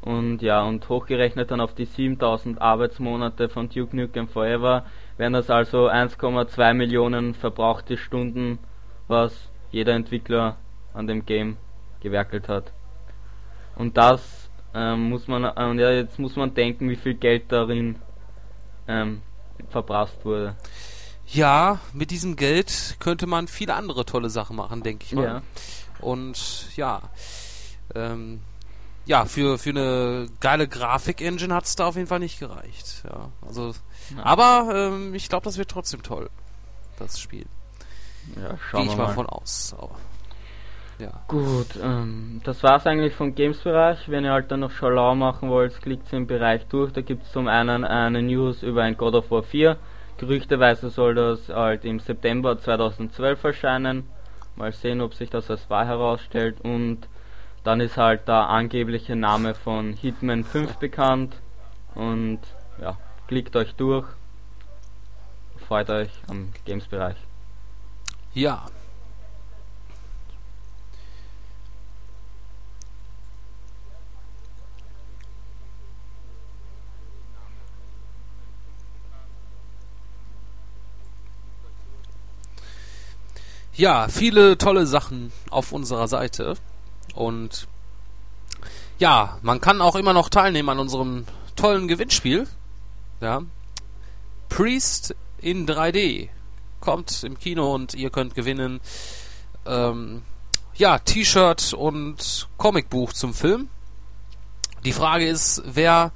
Und 0.03 0.43
ja, 0.43 0.63
und 0.63 0.89
hochgerechnet 0.89 1.51
dann 1.51 1.61
auf 1.61 1.75
die 1.75 1.87
7000 1.87 2.61
Arbeitsmonate 2.61 3.49
von 3.49 3.69
Duke 3.69 3.97
Nukem 3.97 4.29
Forever 4.29 4.85
wären 5.17 5.33
das 5.33 5.51
also 5.51 5.89
1,2 5.89 6.75
Millionen 6.75 7.35
verbrauchte 7.35 7.97
Stunden, 7.97 8.59
was 9.09 9.51
jeder 9.71 9.95
Entwickler 9.95 10.57
an 10.93 11.07
dem 11.07 11.25
Game 11.25 11.57
gewerkelt 12.01 12.49
hat. 12.49 12.73
Und 13.75 13.97
das 13.97 14.36
ähm, 14.77 15.09
muss 15.09 15.27
man, 15.27 15.45
äh, 15.45 15.65
und 15.65 15.79
ja, 15.79 15.91
jetzt 15.91 16.19
muss 16.19 16.37
man 16.37 16.53
denken, 16.53 16.91
wie 16.91 16.97
viel 16.97 17.15
Geld 17.15 17.51
darin 17.51 17.97
ähm, 18.87 19.23
verprasst 19.71 20.23
wurde. 20.23 20.55
Ja, 21.27 21.81
mit 21.95 22.11
diesem 22.11 22.37
Geld 22.37 22.97
könnte 23.01 23.27
man 23.27 23.49
viele 23.49 23.75
andere 23.75 24.05
tolle 24.05 24.29
Sachen 24.29 24.55
machen, 24.55 24.83
denke 24.83 25.07
ich 25.07 25.13
mal. 25.15 25.25
Ja. 25.25 25.43
Und 26.01 26.77
ja, 26.77 27.01
ähm, 27.95 28.41
ja, 29.07 29.25
für, 29.25 29.59
für 29.59 29.71
eine 29.71 30.29
geile 30.41 30.69
Grafik-Engine 30.69 31.55
hat 31.55 31.65
es 31.65 31.77
da 31.77 31.87
auf 31.87 31.97
jeden 31.97 32.09
Fall 32.09 32.19
nicht 32.19 32.39
gereicht. 32.39 33.03
Ja, 33.09 33.31
also, 33.47 33.73
ja. 34.15 34.25
aber 34.25 34.69
ähm, 34.75 35.15
ich 35.15 35.31
glaube, 35.31 35.45
das 35.45 35.57
wird 35.57 35.71
trotzdem 35.71 36.03
toll, 36.03 36.29
das 36.99 37.19
Spiel. 37.19 37.47
Ja, 38.37 38.59
schauen 38.59 38.83
Gehe 38.83 38.93
ich 38.93 38.99
mal 38.99 39.15
von 39.15 39.27
aus. 39.27 39.75
Aber 39.79 39.97
ja. 40.99 41.11
Gut, 41.29 41.79
ähm, 41.83 42.41
das 42.45 42.63
war's 42.63 42.87
eigentlich 42.87 43.15
vom 43.15 43.35
Games-Bereich. 43.35 44.09
Wenn 44.09 44.25
ihr 44.25 44.33
halt 44.33 44.51
dann 44.51 44.61
noch 44.61 44.71
Schalau 44.71 45.15
machen 45.15 45.51
wollt, 45.51 45.81
klickt 45.83 46.11
im 46.13 46.27
Bereich 46.27 46.67
durch. 46.69 46.93
Da 46.93 47.03
gibt's 47.03 47.33
zum 47.33 47.49
einen 47.49 47.85
eine 47.85 48.23
News 48.23 48.63
über 48.63 48.83
ein 48.83 48.97
God 48.97 49.15
of 49.15 49.31
War 49.31 49.43
4. 49.43 49.77
Gerüchteweise 50.17 50.89
soll 50.89 51.15
das 51.15 51.49
halt 51.51 51.85
im 51.85 52.01
September 52.01 52.59
2012 52.59 53.45
erscheinen. 53.45 54.09
Mal 54.57 54.73
sehen, 54.73 55.03
ob 55.03 55.13
sich 55.13 55.29
das 55.29 55.51
als 55.51 55.69
wahr 55.69 55.87
herausstellt. 55.87 56.63
Und 56.63 57.09
dann 57.63 57.81
ist 57.81 57.99
halt 57.99 58.27
der 58.27 58.49
angebliche 58.49 59.17
Name 59.17 59.55
von 59.55 59.93
Hitman 59.93 60.45
5 60.45 60.77
bekannt. 60.77 61.35
Und 61.95 62.41
ja, 62.81 62.97
klickt 63.27 63.55
euch 63.57 63.75
durch. 63.75 64.07
Freut 65.69 65.91
euch 65.91 66.11
am 66.29 66.53
Games-Bereich. 66.65 67.17
Ja, 68.33 68.67
Ja, 83.77 84.09
viele 84.09 84.57
tolle 84.57 84.87
Sachen 84.87 85.33
auf 85.51 85.73
unserer 85.73 86.09
Seite. 86.09 86.57
Und 87.15 87.69
ja, 88.99 89.39
man 89.43 89.61
kann 89.61 89.83
auch 89.83 89.97
immer 89.97 90.15
noch 90.15 90.31
teilnehmen 90.31 90.71
an 90.71 90.79
unserem 90.79 91.27
tollen 91.57 91.87
Gewinnspiel. 91.87 92.49
Ja. 93.21 93.43
Priest 94.49 95.15
in 95.43 95.67
3D 95.67 96.31
kommt 96.81 97.23
im 97.23 97.39
Kino 97.39 97.75
und 97.75 97.93
ihr 97.93 98.09
könnt 98.09 98.35
gewinnen. 98.35 98.81
Ähm, 99.67 100.23
ja, 100.75 100.99
T-Shirt 100.99 101.75
und 101.75 102.49
Comicbuch 102.57 103.13
zum 103.13 103.35
Film. 103.35 103.69
Die 104.87 104.93
Frage 104.93 105.29
ist, 105.29 105.63
wer, 105.67 106.13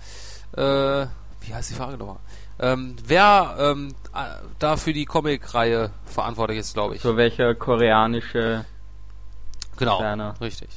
äh, 0.57 1.07
wie 1.43 1.55
heißt 1.55 1.71
die 1.71 1.75
Frage 1.75 1.99
nochmal? 1.99 2.21
Ähm, 2.61 2.97
wer 3.07 3.57
ähm, 3.59 3.95
äh, 4.15 4.25
da 4.59 4.77
für 4.77 4.93
die 4.93 5.07
Comic-Reihe 5.07 5.91
verantwortlich 6.05 6.59
ist, 6.59 6.75
glaube 6.75 6.97
ich. 6.97 7.03
So 7.03 7.17
welcher 7.17 7.55
koreanische 7.55 8.67
Genau, 9.79 9.97
Designer. 9.99 10.35
richtig. 10.41 10.69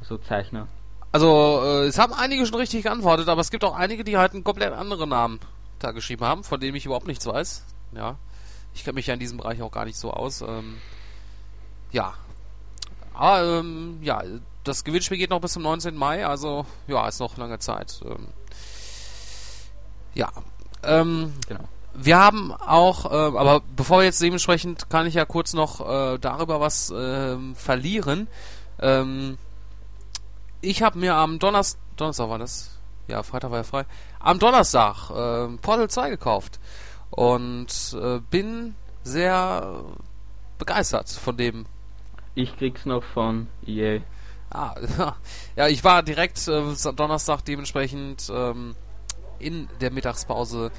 So 0.00 0.16
Zeichner. 0.16 0.66
Also, 1.12 1.62
äh, 1.62 1.86
es 1.86 1.98
haben 1.98 2.14
einige 2.14 2.46
schon 2.46 2.56
richtig 2.56 2.84
geantwortet, 2.84 3.28
aber 3.28 3.40
es 3.42 3.50
gibt 3.50 3.64
auch 3.64 3.76
einige, 3.76 4.02
die 4.02 4.16
halt 4.16 4.32
einen 4.32 4.44
komplett 4.44 4.72
anderen 4.72 5.10
Namen 5.10 5.40
da 5.78 5.92
geschrieben 5.92 6.24
haben, 6.24 6.42
von 6.42 6.58
dem 6.58 6.74
ich 6.74 6.86
überhaupt 6.86 7.06
nichts 7.06 7.26
weiß. 7.26 7.64
Ja. 7.92 8.16
Ich 8.74 8.82
kenne 8.84 8.94
mich 8.94 9.06
ja 9.06 9.14
in 9.14 9.20
diesem 9.20 9.36
Bereich 9.38 9.60
auch 9.62 9.70
gar 9.70 9.84
nicht 9.84 9.98
so 9.98 10.10
aus. 10.10 10.40
Ähm, 10.40 10.78
ja. 11.92 12.14
Aber, 13.12 13.60
ähm, 13.60 13.98
ja, 14.02 14.22
das 14.64 14.84
Gewinnspiel 14.84 15.18
geht 15.18 15.30
noch 15.30 15.40
bis 15.40 15.52
zum 15.52 15.62
19. 15.62 15.94
Mai, 15.94 16.26
also, 16.26 16.64
ja, 16.88 17.06
ist 17.06 17.20
noch 17.20 17.36
lange 17.36 17.58
Zeit. 17.58 18.00
Ähm, 18.04 18.28
ja, 20.14 20.32
ähm, 20.86 21.32
genau. 21.48 21.68
Wir 21.96 22.18
haben 22.18 22.52
auch, 22.52 23.06
äh, 23.06 23.14
aber 23.14 23.62
bevor 23.76 23.98
wir 23.98 24.04
jetzt 24.04 24.20
dementsprechend, 24.20 24.90
kann 24.90 25.06
ich 25.06 25.14
ja 25.14 25.24
kurz 25.24 25.54
noch 25.54 25.80
äh, 25.80 26.18
darüber 26.18 26.60
was 26.60 26.90
äh, 26.90 27.36
verlieren. 27.54 28.26
Ähm, 28.80 29.38
ich 30.60 30.82
habe 30.82 30.98
mir 30.98 31.14
am 31.14 31.38
Donnerstag, 31.38 31.80
Donnerstag 31.96 32.28
war 32.28 32.38
das, 32.38 32.78
ja, 33.06 33.22
Freitag 33.22 33.52
war 33.52 33.58
ja 33.58 33.64
frei, 33.64 33.86
am 34.18 34.40
Donnerstag 34.40 35.10
äh, 35.10 35.56
Portal 35.58 35.88
2 35.88 36.10
gekauft 36.10 36.58
und 37.10 37.96
äh, 38.00 38.18
bin 38.30 38.74
sehr 39.04 39.84
begeistert 40.58 41.10
von 41.10 41.36
dem. 41.36 41.66
Ich 42.34 42.56
krieg's 42.56 42.86
noch 42.86 43.04
von 43.04 43.46
EA. 43.66 44.00
Ah, 44.50 44.74
ja, 45.56 45.68
ich 45.68 45.84
war 45.84 46.02
direkt 46.02 46.48
äh, 46.48 46.62
Donnerstag 46.96 47.44
dementsprechend 47.44 48.30
ähm, 48.34 48.74
in 49.44 49.68
der 49.80 49.90
Mittagspause 49.90 50.70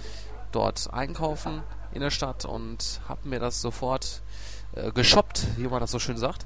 dort 0.52 0.94
einkaufen 0.94 1.64
in 1.94 2.02
der 2.02 2.12
Stadt 2.12 2.46
und 2.46 3.02
habe 3.08 3.28
mir 3.28 3.40
das 3.40 3.62
sofort 3.62 4.22
äh, 4.74 4.92
geshoppt, 4.92 5.48
wie 5.58 5.68
man 5.68 5.80
das 5.80 5.92
so 5.92 6.00
schön 6.00 6.18
sagt. 6.18 6.46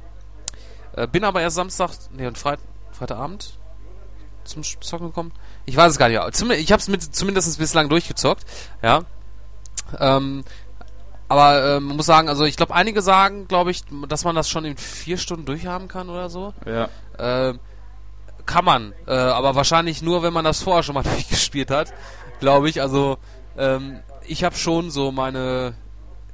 Äh, 0.94 1.08
bin 1.08 1.24
aber 1.24 1.42
erst 1.42 1.56
Samstag, 1.56 1.92
nee, 2.12 2.28
und 2.28 2.38
Freit 2.38 2.60
Freitagabend 2.92 3.54
zum 4.44 4.64
Zocken 4.64 5.08
gekommen. 5.08 5.32
Ich 5.66 5.76
weiß 5.76 5.92
es 5.92 5.98
gar 5.98 6.10
nicht. 6.10 6.20
Ich 6.60 6.72
habe 6.72 6.82
es 6.82 7.12
zumindest 7.12 7.58
bislang 7.60 7.88
durchgezockt, 7.88 8.46
ja. 8.82 9.04
Ähm, 10.00 10.44
aber 11.28 11.78
ähm, 11.78 11.84
man 11.86 11.98
muss 11.98 12.08
sagen, 12.08 12.28
also 12.28 12.46
ich 12.46 12.58
glaube, 12.58 12.74
einige 12.74 13.02
sagen, 13.04 13.48
glaube 13.48 13.70
ich, 13.70 13.84
dass 14.08 14.24
man 14.24 14.36
das 14.36 14.50
schon 14.50 14.66
in 14.66 14.78
vier 14.78 15.18
Stunden 15.18 15.46
durchhaben 15.46 15.88
kann 15.88 16.10
oder 16.10 16.30
so. 16.30 16.54
Ja. 16.66 16.90
Ähm, 17.20 17.60
kann 18.50 18.66
man, 18.66 18.96
äh, 19.06 19.12
aber 19.12 19.54
wahrscheinlich 19.54 20.02
nur, 20.02 20.24
wenn 20.24 20.34
man 20.34 20.44
das 20.44 20.64
vorher 20.64 20.82
schon 20.82 20.96
mal 20.96 21.04
durchgespielt 21.04 21.70
hat, 21.70 21.94
glaube 22.40 22.68
ich. 22.68 22.82
Also 22.82 23.20
ähm, 23.56 24.00
ich 24.26 24.44
habe 24.44 24.56
schon 24.56 24.90
so 24.90 25.12
meine, 25.12 25.76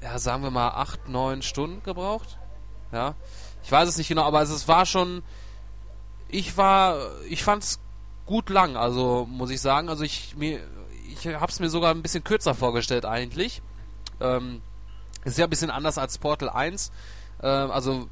ja, 0.02 0.18
sagen 0.18 0.42
wir 0.42 0.50
mal 0.50 0.70
acht, 0.70 1.10
neun 1.10 1.42
Stunden 1.42 1.84
gebraucht. 1.84 2.38
Ja, 2.94 3.16
ich 3.66 3.72
weiß 3.72 3.90
es 3.90 3.98
nicht 3.98 4.08
genau, 4.08 4.24
aber 4.24 4.42
es 4.42 4.68
war 4.70 4.86
schon, 4.86 5.24
ich 6.30 6.56
war, 6.56 6.96
ich 7.28 7.44
fand's 7.44 7.82
gut 8.26 8.50
lang, 8.50 8.78
also 8.78 9.28
muss 9.30 9.50
ich 9.50 9.60
sagen. 9.60 9.90
Also 9.90 10.06
ich 10.06 10.38
mir, 10.38 10.62
ich 11.12 11.28
habe 11.28 11.52
es 11.52 11.60
mir 11.60 11.70
sogar 11.70 11.94
ein 11.94 12.02
bisschen 12.02 12.24
kürzer 12.24 12.56
vorgestellt 12.56 13.04
eigentlich. 13.04 13.62
Ähm, 14.22 14.62
ist 15.26 15.38
ja 15.38 15.48
ein 15.48 15.50
bisschen 15.50 15.70
anders 15.70 15.98
als 15.98 16.18
Portal 16.18 16.50
1. 16.50 16.94
Ähm, 17.44 17.72
also 17.72 18.08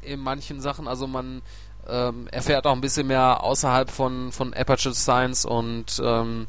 in 0.00 0.20
manchen 0.20 0.62
Sachen, 0.62 0.88
also 0.88 1.06
man 1.06 1.42
ähm, 1.88 2.28
erfährt 2.28 2.66
auch 2.66 2.72
ein 2.72 2.80
bisschen 2.80 3.06
mehr 3.06 3.42
außerhalb 3.42 3.90
von, 3.90 4.32
von 4.32 4.54
Aperture 4.54 4.94
Science 4.94 5.44
und 5.44 6.00
ähm, 6.02 6.46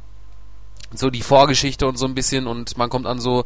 so 0.94 1.10
die 1.10 1.22
Vorgeschichte 1.22 1.88
und 1.88 1.98
so 1.98 2.06
ein 2.06 2.16
bisschen 2.16 2.48
und 2.48 2.78
man 2.78 2.90
kommt 2.90 3.06
an 3.06 3.20
so 3.20 3.44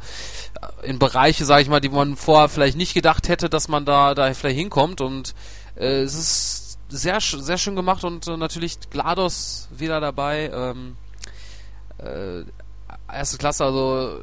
äh, 0.62 0.88
in 0.88 1.00
Bereiche, 1.00 1.46
sag 1.46 1.62
ich 1.62 1.70
mal, 1.70 1.80
die 1.80 1.90
man 1.90 2.16
vorher 2.16 2.50
vielleicht 2.50 2.78
nicht 2.78 2.94
gedacht 2.94 3.28
hätte, 3.28 3.50
dass 3.50 3.68
man 3.68 3.86
da, 3.86 4.14
da 4.14 4.34
vielleicht 4.34 4.58
hinkommt 4.58 5.02
und 5.02 5.34
äh, 5.76 6.02
es 6.02 6.16
ist 6.16 6.80
sehr, 6.90 7.20
sehr 7.22 7.58
schön 7.58 7.76
gemacht 7.76 8.04
und 8.04 8.28
äh, 8.28 8.38
natürlich 8.38 8.80
GLaDOS 8.90 9.70
wieder 9.72 10.00
dabei. 10.00 10.50
Ähm, 10.54 10.98
äh, 12.00 12.44
erste 13.12 13.38
Klasse, 13.38 13.66
also 13.66 14.22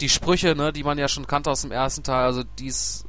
die 0.00 0.08
Sprüche, 0.08 0.54
ne, 0.56 0.72
die 0.72 0.82
man 0.82 0.98
ja 0.98 1.08
schon 1.08 1.26
kannte 1.26 1.50
aus 1.50 1.62
dem 1.62 1.72
ersten 1.72 2.02
Teil, 2.02 2.24
also 2.24 2.42
dies, 2.58 3.04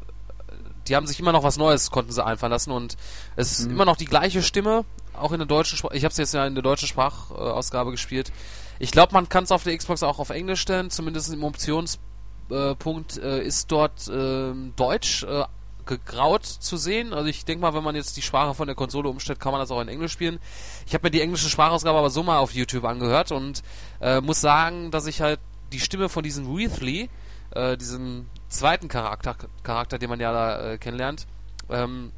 die 0.91 0.95
haben 0.97 1.07
sich 1.07 1.21
immer 1.21 1.31
noch 1.31 1.43
was 1.43 1.55
Neues, 1.55 1.89
konnten 1.89 2.11
sie 2.11 2.21
einfallen 2.23 2.51
lassen 2.51 2.71
und 2.71 2.97
es 3.37 3.59
ist 3.59 3.67
Mhm. 3.67 3.71
immer 3.75 3.85
noch 3.85 3.95
die 3.95 4.03
gleiche 4.05 4.43
Stimme, 4.43 4.83
auch 5.13 5.31
in 5.31 5.39
der 5.39 5.47
deutschen 5.47 5.77
Sprache. 5.77 5.95
Ich 5.95 6.03
habe 6.03 6.11
es 6.11 6.17
jetzt 6.17 6.33
ja 6.33 6.45
in 6.45 6.53
der 6.53 6.63
deutschen 6.63 6.85
Sprachausgabe 6.89 7.91
gespielt. 7.91 8.33
Ich 8.77 8.91
glaube, 8.91 9.13
man 9.13 9.29
kann 9.29 9.45
es 9.45 9.53
auf 9.53 9.63
der 9.63 9.77
Xbox 9.77 10.03
auch 10.03 10.19
auf 10.19 10.31
Englisch 10.31 10.59
stellen, 10.59 10.89
zumindest 10.89 11.31
im 11.31 11.45
Optionspunkt 11.45 13.17
äh, 13.23 13.41
ist 13.41 13.71
dort 13.71 14.11
ähm, 14.13 14.73
Deutsch 14.75 15.23
äh, 15.23 15.45
gegraut 15.85 16.45
zu 16.45 16.75
sehen. 16.75 17.13
Also 17.13 17.27
ich 17.29 17.45
denke 17.45 17.61
mal, 17.61 17.73
wenn 17.73 17.83
man 17.85 17.95
jetzt 17.95 18.17
die 18.17 18.21
Sprache 18.21 18.53
von 18.53 18.67
der 18.67 18.75
Konsole 18.75 19.07
umstellt, 19.07 19.39
kann 19.39 19.53
man 19.53 19.61
das 19.61 19.71
auch 19.71 19.79
in 19.79 19.87
Englisch 19.87 20.11
spielen. 20.11 20.39
Ich 20.85 20.93
habe 20.93 21.07
mir 21.07 21.11
die 21.11 21.21
englische 21.21 21.47
Sprachausgabe 21.47 21.97
aber 21.97 22.09
so 22.09 22.21
mal 22.21 22.37
auf 22.39 22.53
YouTube 22.53 22.83
angehört 22.83 23.31
und 23.31 23.63
äh, 24.01 24.19
muss 24.19 24.41
sagen, 24.41 24.91
dass 24.91 25.05
ich 25.07 25.21
halt 25.21 25.39
die 25.71 25.79
Stimme 25.79 26.09
von 26.09 26.21
diesem 26.21 26.53
Weathley, 26.53 27.09
äh, 27.51 27.77
diesem 27.77 28.25
zweiten 28.52 28.88
Charakter, 28.88 29.36
Charakter, 29.64 29.97
den 29.97 30.10
man 30.10 30.20
ja 30.20 30.32
da 30.32 30.74
äh, 30.74 30.78
kennenlernt, 30.78 31.26
ähm, 31.70 32.12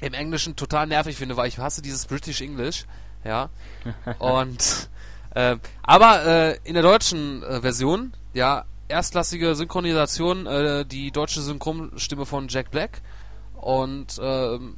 im 0.00 0.14
Englischen 0.14 0.56
total 0.56 0.86
nervig 0.86 1.16
finde, 1.16 1.36
weil 1.36 1.48
ich 1.48 1.58
hasse 1.58 1.82
dieses 1.82 2.06
British 2.06 2.40
English, 2.40 2.86
ja. 3.24 3.50
Und 4.18 4.88
äh, 5.34 5.56
aber 5.82 6.26
äh, 6.26 6.58
in 6.64 6.74
der 6.74 6.82
deutschen 6.82 7.42
äh, 7.42 7.60
Version, 7.60 8.14
ja, 8.34 8.64
erstklassige 8.88 9.54
Synchronisation, 9.54 10.46
äh, 10.46 10.84
die 10.84 11.10
deutsche 11.10 11.40
Synchronstimme 11.42 12.26
von 12.26 12.48
Jack 12.48 12.70
Black 12.70 13.02
und 13.60 14.18
ähm, 14.22 14.76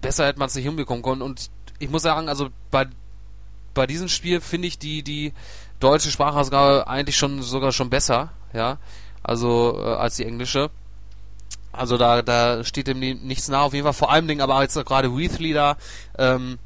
besser 0.00 0.26
hätte 0.26 0.38
man 0.38 0.48
es 0.48 0.54
nicht 0.54 0.64
hinbekommen 0.64 1.02
können. 1.02 1.22
Und 1.22 1.50
ich 1.78 1.88
muss 1.90 2.02
sagen, 2.02 2.28
also 2.28 2.48
bei 2.70 2.86
bei 3.72 3.86
diesem 3.86 4.08
Spiel 4.08 4.40
finde 4.40 4.68
ich 4.68 4.78
die 4.78 5.02
die 5.02 5.32
deutsche 5.80 6.10
Sprachausgabe 6.10 6.88
eigentlich 6.88 7.16
schon 7.16 7.42
sogar 7.42 7.72
schon 7.72 7.90
besser, 7.90 8.30
ja, 8.52 8.78
also 9.26 9.76
äh, 9.78 9.94
als 9.96 10.16
die 10.16 10.24
englische. 10.24 10.70
Also 11.72 11.98
da 11.98 12.22
da 12.22 12.64
steht 12.64 12.86
dem 12.86 13.00
ni- 13.00 13.14
nichts 13.14 13.48
nach 13.48 13.62
auf 13.62 13.74
jeden 13.74 13.84
Fall. 13.84 13.92
Vor 13.92 14.10
allem 14.10 14.28
Dingen 14.28 14.40
aber 14.40 14.62
jetzt 14.62 14.74
gerade 14.86 15.14
Weathley 15.16 15.52
da, 15.52 15.76
ähm, 16.16 16.58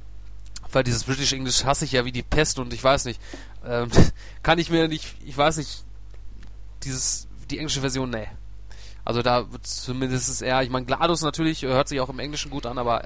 weil 0.71 0.85
dieses 0.85 1.05
British 1.05 1.33
English 1.33 1.65
hasse 1.65 1.85
ich 1.85 1.93
ja 1.93 2.05
wie 2.05 2.13
die 2.13 2.23
Pest 2.23 2.59
und 2.59 2.73
ich 2.73 2.85
weiß 2.85 3.07
nicht, 3.07 3.21
ähm, 3.67 3.89
kann 4.43 4.59
ich 4.59 4.71
mir 4.71 4.87
nicht, 4.89 5.17
ich 5.25 5.37
weiß 5.37 5.57
nicht, 5.57 5.85
dieses 6.85 7.27
die 7.51 7.59
englische 7.59 7.81
Version, 7.81 8.11
nee. 8.11 8.29
Also 9.05 9.23
da 9.23 9.47
zumindest 9.63 10.29
ist 10.29 10.43
eher, 10.43 10.63
ich 10.63 10.71
meine 10.71 10.87
GLaDOS 10.87 11.23
natürlich 11.23 11.63
äh, 11.65 11.69
hört 11.69 11.89
sich 11.89 12.01
auch 12.01 12.11
im 12.11 12.19
Englischen 12.21 12.51
gut 12.51 12.67
an, 12.67 12.79
aber 12.79 13.03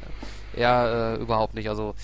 eher 0.55 1.17
äh, 1.19 1.23
überhaupt 1.23 1.55
nicht. 1.55 1.69
Also 1.71 1.95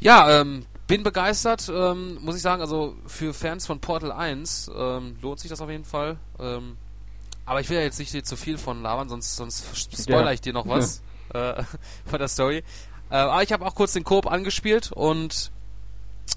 ja, 0.00 0.40
ähm, 0.40 0.64
bin 0.88 1.04
begeistert, 1.04 1.70
ähm, 1.72 2.18
muss 2.22 2.34
ich 2.34 2.42
sagen. 2.42 2.60
Also 2.60 2.96
für 3.06 3.32
Fans 3.32 3.66
von 3.66 3.78
Portal 3.78 4.10
1 4.10 4.70
ähm, 4.76 5.16
lohnt 5.22 5.38
sich 5.38 5.50
das 5.50 5.60
auf 5.60 5.70
jeden 5.70 5.84
Fall. 5.84 6.16
Ähm, 6.40 6.76
aber 7.46 7.60
ich 7.60 7.68
will 7.70 7.76
ja 7.76 7.82
jetzt 7.84 7.98
nicht 7.98 8.26
zu 8.26 8.36
viel 8.36 8.58
von 8.58 8.82
labern, 8.82 9.08
sonst, 9.08 9.36
sonst 9.36 9.64
spoiler 10.02 10.26
Ja. 10.26 10.32
ich 10.32 10.40
dir 10.40 10.52
noch 10.52 10.66
was 10.66 11.02
äh, 11.34 11.62
von 12.06 12.18
der 12.18 12.28
Story. 12.28 12.64
Äh, 13.10 13.16
aber 13.16 13.42
ich 13.42 13.52
habe 13.52 13.64
auch 13.64 13.74
kurz 13.74 13.92
den 13.92 14.04
Koop 14.04 14.26
angespielt 14.26 14.90
und 14.92 15.50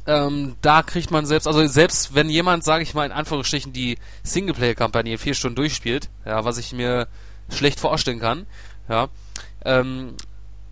ähm, 0.08 0.56
da 0.62 0.84
kriegt 0.84 1.12
man 1.12 1.26
selbst, 1.26 1.48
also 1.48 1.66
selbst 1.68 2.16
wenn 2.16 2.30
jemand, 2.30 2.64
sage 2.64 2.84
ich 2.84 2.94
mal 2.94 3.06
in 3.06 3.12
Anführungsstrichen, 3.12 3.74
die 3.74 3.98
Singleplayer-Kampagne 4.24 5.14
in 5.14 5.18
vier 5.18 5.34
Stunden 5.34 5.56
durchspielt, 5.56 6.10
ja, 6.26 6.46
was 6.46 6.58
ich 6.58 6.72
mir 6.72 7.08
schlecht 7.50 7.80
vorstellen 7.80 8.20
kann, 8.20 8.48
ja, 8.88 9.10
ähm, 9.66 10.16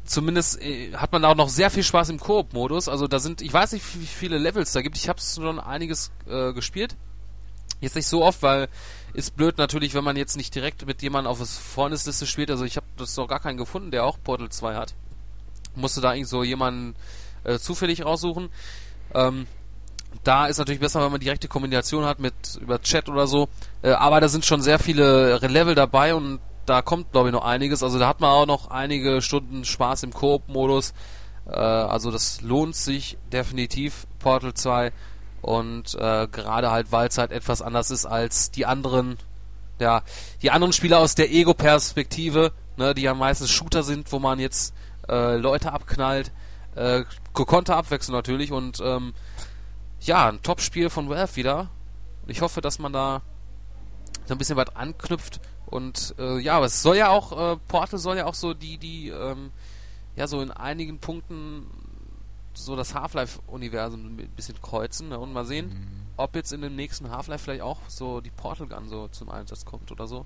zumindest 0.09 0.61
äh, 0.61 0.93
hat 0.95 1.11
man 1.11 1.23
auch 1.23 1.35
noch 1.35 1.49
sehr 1.49 1.69
viel 1.69 1.83
Spaß 1.83 2.09
im 2.09 2.19
Koop-Modus. 2.19 2.89
Also 2.89 3.07
da 3.07 3.19
sind, 3.19 3.41
ich 3.41 3.53
weiß 3.53 3.73
nicht, 3.73 3.85
wie 3.99 4.05
viele 4.05 4.37
Levels 4.37 4.71
da 4.71 4.81
gibt. 4.81 4.97
Ich 4.97 5.07
habe 5.07 5.21
schon 5.21 5.59
einiges 5.59 6.11
äh, 6.27 6.51
gespielt. 6.53 6.95
Jetzt 7.79 7.95
nicht 7.95 8.07
so 8.07 8.23
oft, 8.23 8.41
weil 8.41 8.67
ist 9.13 9.37
blöd 9.37 9.57
natürlich, 9.57 9.93
wenn 9.93 10.03
man 10.03 10.17
jetzt 10.17 10.35
nicht 10.35 10.53
direkt 10.53 10.85
mit 10.85 11.01
jemandem 11.01 11.31
auf 11.31 11.39
das 11.39 11.57
Freundesliste 11.57 12.25
spielt. 12.25 12.51
Also 12.51 12.65
ich 12.65 12.75
habe 12.75 12.87
das 12.97 13.15
noch 13.15 13.27
gar 13.27 13.39
keinen 13.39 13.57
gefunden, 13.57 13.91
der 13.91 14.03
auch 14.03 14.17
Portal 14.21 14.49
2 14.49 14.75
hat. 14.75 14.93
Musste 15.75 16.01
da 16.01 16.13
irgendwie 16.13 16.29
so 16.29 16.43
jemanden 16.43 16.95
äh, 17.43 17.57
zufällig 17.57 18.03
raussuchen. 18.03 18.49
Ähm, 19.13 19.47
da 20.23 20.47
ist 20.47 20.57
natürlich 20.57 20.81
besser, 20.81 21.03
wenn 21.03 21.11
man 21.11 21.21
direkte 21.21 21.47
Kombination 21.47 22.05
hat 22.05 22.19
mit 22.19 22.33
über 22.59 22.81
Chat 22.81 23.09
oder 23.09 23.27
so. 23.27 23.47
Äh, 23.83 23.91
aber 23.91 24.19
da 24.19 24.27
sind 24.27 24.45
schon 24.45 24.61
sehr 24.61 24.79
viele 24.79 25.37
Level 25.37 25.75
dabei 25.75 26.15
und 26.15 26.39
da 26.65 26.81
kommt, 26.81 27.11
glaube 27.11 27.29
ich, 27.29 27.33
noch 27.33 27.43
einiges. 27.43 27.83
Also 27.83 27.99
da 27.99 28.07
hat 28.07 28.19
man 28.19 28.29
auch 28.29 28.45
noch 28.45 28.69
einige 28.69 29.21
Stunden 29.21 29.65
Spaß 29.65 30.03
im 30.03 30.13
Koop-Modus. 30.13 30.93
Äh, 31.47 31.55
also 31.55 32.11
das 32.11 32.41
lohnt 32.41 32.75
sich 32.75 33.17
definitiv, 33.31 34.07
Portal 34.19 34.53
2. 34.53 34.91
Und 35.41 35.95
äh, 35.95 36.27
gerade 36.27 36.71
halt, 36.71 36.91
weil 36.91 37.07
es 37.07 37.17
halt 37.17 37.31
etwas 37.31 37.61
anders 37.61 37.91
ist 37.91 38.05
als 38.05 38.51
die 38.51 38.65
anderen, 38.65 39.17
ja, 39.79 40.03
die 40.41 40.51
anderen 40.51 40.73
Spiele 40.73 40.97
aus 40.97 41.15
der 41.15 41.31
Ego-Perspektive, 41.31 42.51
ne, 42.77 42.93
die 42.93 43.03
ja 43.03 43.13
meistens 43.13 43.49
Shooter 43.49 43.83
sind, 43.83 44.11
wo 44.11 44.19
man 44.19 44.39
jetzt 44.39 44.73
äh, 45.07 45.37
Leute 45.37 45.71
abknallt. 45.71 46.31
Äh, 46.75 47.03
gekonnte 47.33 47.75
Abwechslung 47.75 48.15
natürlich 48.15 48.51
und 48.51 48.79
ähm, 48.81 49.13
ja, 50.01 50.29
ein 50.29 50.41
Top-Spiel 50.41 50.89
von 50.89 51.09
Valve 51.09 51.35
wieder. 51.35 51.69
Ich 52.27 52.41
hoffe, 52.41 52.61
dass 52.61 52.79
man 52.79 52.93
da 52.93 53.21
so 54.25 54.35
ein 54.35 54.37
bisschen 54.37 54.55
weit 54.55 54.77
anknüpft 54.77 55.39
und 55.69 56.15
äh, 56.17 56.39
ja, 56.39 56.57
aber 56.57 56.65
es 56.65 56.81
soll 56.81 56.97
ja 56.97 57.09
auch, 57.09 57.53
äh, 57.53 57.57
Portal 57.67 57.99
soll 57.99 58.17
ja 58.17 58.25
auch 58.25 58.33
so 58.33 58.53
die, 58.53 58.77
die, 58.77 59.09
ähm, 59.09 59.51
ja, 60.15 60.27
so 60.27 60.41
in 60.41 60.51
einigen 60.51 60.99
Punkten 60.99 61.67
so 62.53 62.75
das 62.75 62.95
Half-Life-Universum 62.95 64.17
ein 64.17 64.29
bisschen 64.35 64.59
kreuzen 64.61 65.09
ne? 65.09 65.19
und 65.19 65.31
mal 65.31 65.45
sehen, 65.45 66.03
ob 66.17 66.35
jetzt 66.35 66.51
in 66.51 66.61
dem 66.61 66.75
nächsten 66.75 67.09
Half-Life 67.11 67.43
vielleicht 67.43 67.61
auch 67.61 67.79
so 67.87 68.19
die 68.19 68.31
Portal 68.31 68.67
Gun 68.67 68.89
so 68.89 69.07
zum 69.09 69.29
Einsatz 69.29 69.63
kommt 69.63 69.91
oder 69.91 70.07
so. 70.07 70.25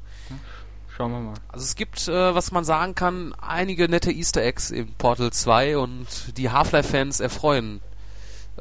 Schauen 0.95 1.11
wir 1.11 1.19
mal. 1.19 1.33
Also 1.49 1.63
es 1.63 1.75
gibt, 1.75 2.07
äh, 2.07 2.33
was 2.33 2.51
man 2.51 2.63
sagen 2.63 2.95
kann, 2.95 3.35
einige 3.39 3.89
nette 3.89 4.11
Easter 4.11 4.41
Eggs 4.41 4.71
im 4.71 4.93
Portal 4.93 5.31
2 5.31 5.77
und 5.77 6.37
die 6.37 6.49
Half-Life-Fans 6.49 7.19
erfreuen 7.19 7.81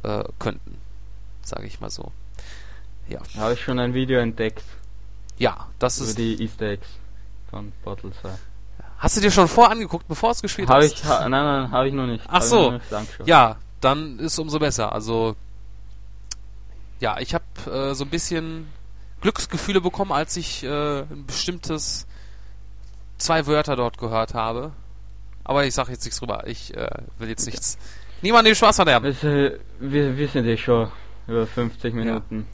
äh, 0.03 0.24
könnten, 0.39 0.78
sage 1.43 1.66
ich 1.66 1.80
mal 1.80 1.91
so. 1.91 2.11
Ja, 3.09 3.20
Habe 3.37 3.55
ich 3.55 3.61
schon 3.61 3.78
ein 3.78 3.95
Video 3.95 4.18
entdeckt 4.18 4.64
ja, 5.43 5.68
das 5.78 5.99
über 5.99 6.09
ist. 6.09 6.18
die 6.18 6.43
Easter 6.43 6.66
Eggs 6.66 6.86
von 7.51 7.72
Portal 7.82 8.12
2. 8.20 8.30
Hast 8.99 9.16
du 9.16 9.20
dir 9.20 9.32
schon 9.32 9.49
vor 9.49 9.68
angeguckt, 9.70 10.07
bevor 10.07 10.30
es 10.30 10.40
gespielt 10.40 10.68
Habe 10.68 10.84
hast? 10.84 10.93
ich, 10.93 11.05
ha, 11.05 11.28
nein, 11.28 11.45
nein, 11.45 11.70
habe 11.72 11.88
ich 11.88 11.95
noch 11.95 12.07
nicht. 12.07 12.24
Ach 12.28 12.34
Hab 12.34 12.43
so. 12.45 12.70
nicht. 12.70 12.84
Ja, 13.24 13.57
dann 13.80 14.20
ist 14.20 14.38
umso 14.38 14.61
besser. 14.61 14.93
Also 14.93 15.34
ja, 17.01 17.18
ich 17.18 17.34
habe 17.34 17.45
äh, 17.66 17.95
so 17.95 18.05
ein 18.05 18.11
bisschen 18.11 18.68
Glücksgefühle 19.20 19.80
bekommen, 19.80 20.12
als 20.12 20.36
ich 20.36 20.62
äh, 20.62 21.01
ein 21.01 21.26
bestimmtes 21.26 22.07
zwei 23.18 23.47
Wörter 23.49 23.74
dort 23.74 23.99
gehört 23.99 24.34
habe. 24.34 24.70
Aber 25.43 25.64
ich 25.66 25.74
sage 25.74 25.90
jetzt 25.90 26.05
nichts 26.05 26.20
drüber. 26.20 26.47
Ich 26.47 26.72
äh, 26.76 26.88
will 27.18 27.28
jetzt 27.28 27.47
nichts. 27.47 27.76
Niemand 28.20 28.47
den 28.47 28.55
Spaß 28.55 28.76
verderben. 28.76 29.07
Also, 29.07 29.26
wir, 29.80 30.16
wir 30.16 30.28
sind 30.28 30.47
eh 30.47 30.57
schon 30.57 30.93
über 31.26 31.45
50 31.45 31.93
Minuten. 31.93 32.47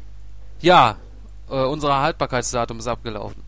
Ja, 0.63 0.97
äh, 1.51 1.65
unser 1.65 2.01
Haltbarkeitsdatum 2.01 2.79
ist 2.79 2.87
abgelaufen. 2.87 3.43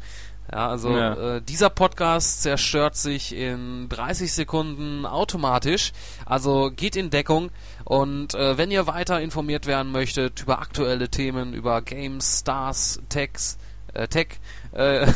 Ja, 0.53 0.69
also 0.69 0.91
Ja. 0.91 1.37
Äh, 1.37 1.43
dieser 1.43 1.71
Podcast 1.71 2.43
zerstört 2.43 2.97
sich 2.97 3.35
in 3.35 3.89
30 3.89 4.33
Sekunden 4.33 5.07
automatisch. 5.07 5.93
Also 6.27 6.71
geht 6.75 6.97
in 6.97 7.11
Deckung 7.11 7.51
und 7.85 8.35
äh, 8.35 8.59
wenn 8.59 8.71
ihr 8.71 8.87
weiter 8.87 9.21
informiert 9.21 9.67
werden 9.67 9.93
möchtet 9.93 10.43
über 10.43 10.59
aktuelle 10.61 11.09
Themen, 11.09 11.55
über 11.55 11.83
Games, 11.83 12.41
Stars, 12.41 13.01
Techs, 13.09 13.59
äh, 13.95 14.09
Tech, 14.09 14.41
äh, 14.73 15.07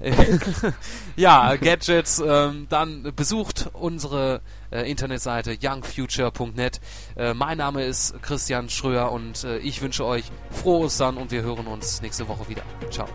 ja, 1.16 1.56
Gadgets, 1.56 2.22
ähm, 2.24 2.66
dann 2.68 3.12
besucht 3.14 3.70
unsere 3.72 4.40
äh, 4.70 4.90
Internetseite 4.90 5.56
youngfuture.net. 5.60 6.80
Äh, 7.16 7.34
mein 7.34 7.58
Name 7.58 7.84
ist 7.84 8.14
Christian 8.22 8.68
Schröer 8.68 9.12
und 9.12 9.44
äh, 9.44 9.58
ich 9.58 9.82
wünsche 9.82 10.04
euch 10.04 10.24
frohe 10.50 10.86
Ostern 10.86 11.16
und 11.16 11.30
wir 11.30 11.42
hören 11.42 11.66
uns 11.66 12.02
nächste 12.02 12.28
Woche 12.28 12.48
wieder. 12.48 12.62
Ciao. 12.90 13.08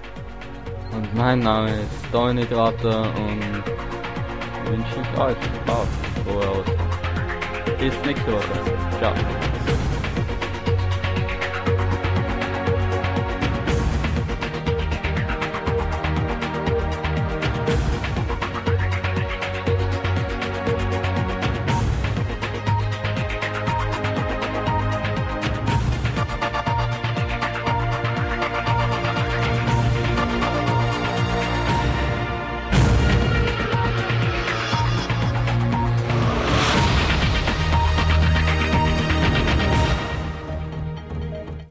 Und 0.92 1.14
mein 1.16 1.40
Name 1.40 1.72
ist 1.72 1.90
Dominik 2.12 2.52
Ratter 2.52 3.14
und 3.16 3.64
wünsche 4.70 5.02
ich 5.02 5.20
euch 5.20 5.38
auch 5.68 5.88
frohe 6.26 6.60
Ostern. 6.60 6.94
Bis 7.80 7.94
nächste 8.06 8.32
Woche. 8.32 8.44
Ciao. 9.00 9.14